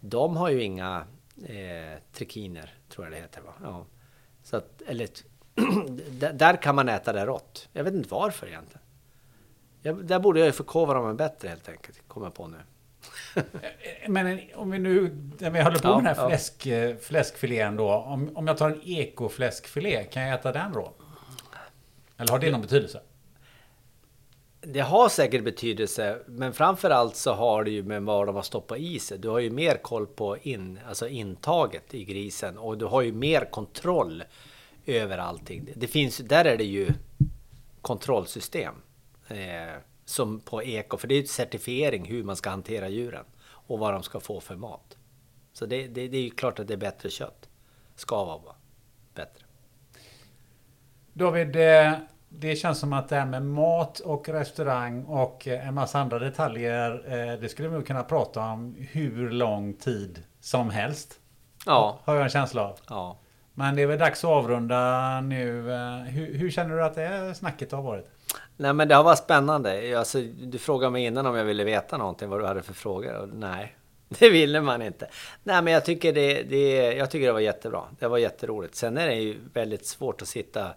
[0.00, 1.06] De har ju inga
[1.44, 3.40] eh, trikiner, tror jag det heter.
[3.40, 3.52] Va?
[3.62, 3.86] Ja.
[4.42, 5.08] Så att, eller,
[6.32, 7.68] där kan man äta det rått.
[7.72, 8.82] Jag vet inte varför egentligen.
[9.82, 12.56] Jag, där borde jag ju förkovra mig bättre helt enkelt, kommer jag på nu.
[14.08, 16.94] Men om vi nu, när vi håller på ja, med den här fläsk, ja.
[17.00, 17.92] fläskfilén då.
[17.92, 20.92] Om, om jag tar en ekofläskfilé, kan jag äta den då?
[22.16, 23.00] Eller har det någon betydelse?
[24.60, 28.78] Det har säkert betydelse, men framförallt så har det ju med vad de har stoppat
[28.78, 29.18] i sig.
[29.18, 33.12] Du har ju mer koll på in, alltså intaget i grisen och du har ju
[33.12, 34.24] mer kontroll
[34.86, 35.68] över allting.
[35.74, 36.88] Det finns, där är det ju
[37.80, 38.74] kontrollsystem.
[39.28, 39.36] Eh,
[40.04, 43.92] som på eko, för det är ju certifiering hur man ska hantera djuren och vad
[43.92, 44.96] de ska få för mat.
[45.52, 47.48] Så det, det, det är ju klart att det är bättre kött.
[47.94, 48.54] Ska vara
[49.14, 49.44] bättre.
[51.12, 51.92] David, eh,
[52.28, 56.18] det känns som att det här med mat och restaurang och eh, en massa andra
[56.18, 61.20] detaljer, eh, det skulle vi kunna prata om hur lång tid som helst.
[61.66, 61.98] Ja.
[62.04, 62.78] Har jag en känsla av.
[62.88, 63.18] Ja.
[63.54, 65.62] Men det är väl dags att avrunda nu.
[66.08, 68.11] Hur, hur känner du att det snacket har varit?
[68.56, 69.98] Nej men det har varit spännande.
[69.98, 73.14] Alltså, du frågade mig innan om jag ville veta någonting, vad du hade för frågor.
[73.14, 73.76] Och nej,
[74.08, 75.08] det ville man inte.
[75.42, 77.82] Nej men jag tycker det, det, jag tycker det var jättebra.
[77.98, 78.74] Det var jätteroligt.
[78.74, 80.74] Sen är det ju väldigt svårt att sitta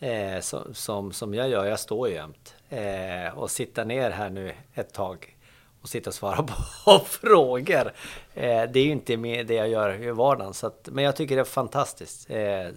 [0.00, 1.66] eh, som, som, som jag gör.
[1.66, 2.54] Jag står ju jämt.
[2.68, 5.36] Eh, och sitta ner här nu ett tag
[5.82, 6.42] och sitta och svara
[6.84, 7.92] på frågor.
[8.34, 10.54] Eh, det är ju inte med det jag gör i vardagen.
[10.54, 12.30] Så att, men jag tycker det är fantastiskt.
[12.30, 12.68] Eh,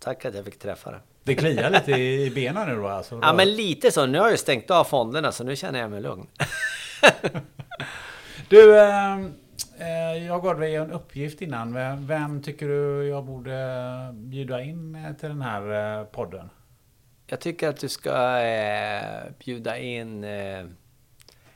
[0.00, 1.00] tack att jag fick träffa dig.
[1.28, 3.18] Det kliar lite i benen nu då alltså?
[3.22, 4.06] Ja men lite så.
[4.06, 6.26] Nu har jag stängt av fonderna så nu känner jag mig lugn.
[8.48, 9.34] du, ehm,
[9.78, 11.74] eh, jag gav dig en uppgift innan.
[12.06, 13.54] Vem tycker du jag borde
[14.12, 16.50] bjuda in till den här eh, podden?
[17.26, 20.64] Jag tycker att du ska eh, bjuda in eh,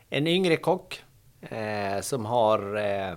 [0.08, 1.04] en yngre kock
[1.40, 3.12] eh, som har eh,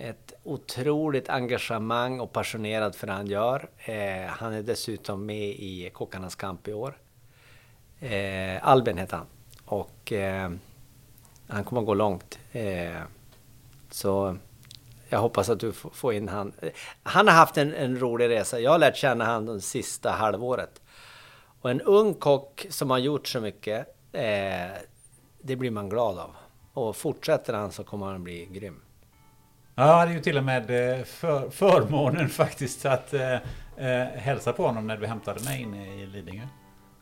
[0.00, 3.70] ett otroligt engagemang och passionerad för det han gör.
[3.78, 6.98] Eh, han är dessutom med i Kockarnas kamp i år.
[8.00, 9.26] Eh, Albin heter han.
[9.64, 10.50] Och eh,
[11.48, 12.38] han kommer att gå långt.
[12.52, 13.02] Eh,
[13.90, 14.36] så
[15.08, 16.52] jag hoppas att du får in han.
[16.62, 16.70] Eh,
[17.02, 18.60] han har haft en, en rolig resa.
[18.60, 20.82] Jag har lärt känna han det sista halvåret.
[21.60, 23.78] Och en ung kock som har gjort så mycket,
[24.12, 24.72] eh,
[25.42, 26.30] det blir man glad av.
[26.72, 28.80] Och fortsätter han så kommer han bli grym.
[29.78, 33.34] Jag hade ju till och med eh, för, förmånen faktiskt att eh,
[33.76, 36.46] eh, hälsa på honom när du hämtade mig inne i Lidingö.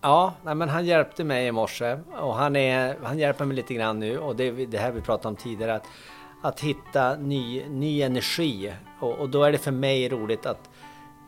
[0.01, 3.75] Ja, nej, men han hjälpte mig i morse och han, är, han hjälper mig lite
[3.75, 5.75] grann nu och det är det här vi pratade om tidigare.
[5.75, 5.87] Att,
[6.43, 10.71] att hitta ny, ny energi och, och då är det för mig roligt att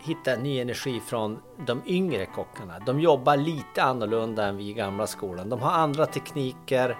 [0.04, 2.78] hitta ny energi från de yngre kockarna.
[2.78, 5.48] De jobbar lite annorlunda än vi i gamla skolan.
[5.48, 6.98] De har andra tekniker,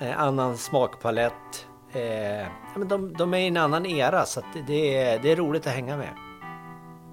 [0.00, 1.66] eh, annan smakpalett.
[1.92, 2.46] Eh,
[2.86, 5.96] de, de, är i en annan era så det, är, det är roligt att hänga
[5.96, 6.12] med.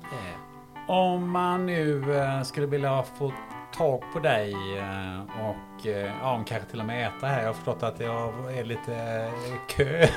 [0.03, 0.89] Eh.
[0.89, 3.33] Om man nu eh, skulle vilja få
[3.77, 7.39] tag på dig eh, och eh, ja, kanske till och med äta här.
[7.39, 10.07] Jag har förstått att det är lite eh, kö.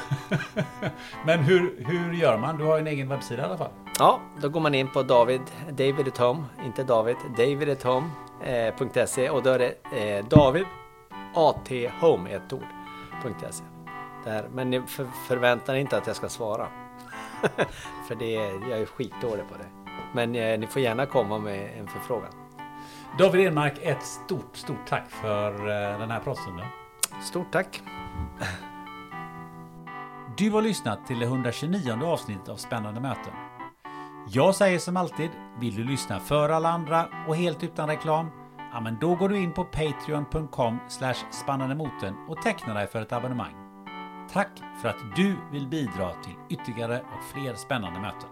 [1.27, 2.59] Men hur, hur gör man?
[2.59, 3.71] Du har en egen webbsida i alla fall.
[3.99, 5.41] Ja, då går man in på David,
[5.71, 10.65] David at home, inte David, David at home.se och då är det eh, David
[11.35, 11.71] AT
[12.01, 12.67] Home ett ord.
[13.51, 13.65] .se.
[14.25, 14.49] Där.
[14.53, 16.69] Men ni för, förväntar inte att jag ska svara.
[18.09, 19.91] För det är, jag är skitdålig på det.
[20.15, 22.33] Men eh, ni får gärna komma med en förfrågan.
[23.19, 26.67] David Enmark, ett stort, stort tack för eh, den här pratstunden.
[27.23, 27.83] Stort tack.
[30.37, 33.33] Du har lyssnat till det 129 avsnittet av Spännande möten.
[34.29, 35.31] Jag säger som alltid,
[35.61, 38.27] vill du lyssna för alla andra och helt utan reklam?
[38.73, 40.79] Ja, men då går du in på patreon.com
[41.31, 43.62] spannandemoten och tecknar dig för ett abonnemang.
[44.33, 48.29] Tack för att du vill bidra till ytterligare och fler spännande möten.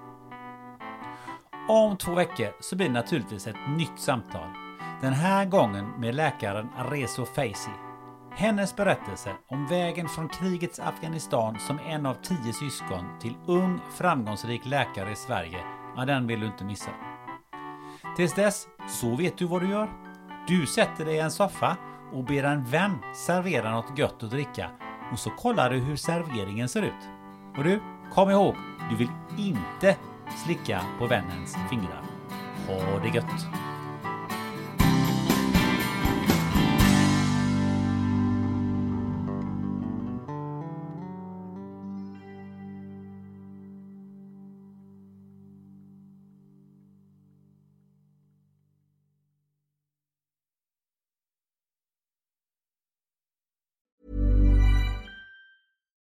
[1.69, 4.49] Om två veckor så blir det naturligtvis ett nytt samtal.
[5.01, 7.71] Den här gången med läkaren Arezo Feisi.
[8.37, 14.67] Hennes berättelse om vägen från krigets Afghanistan som en av tio syskon till ung framgångsrik
[14.67, 15.59] läkare i Sverige,
[15.97, 16.91] ja den vill du inte missa.
[18.17, 19.91] Tills dess, så vet du vad du gör.
[20.49, 21.77] Du sätter dig i en soffa
[22.13, 24.71] och ber en vän servera något gött att dricka
[25.13, 27.09] och så kollar du hur serveringen ser ut.
[27.57, 27.81] Och du,
[28.13, 28.55] kom ihåg,
[28.91, 29.97] du vill inte
[30.45, 32.03] slicka på vännens fingrar.
[32.67, 33.70] Ha det gött!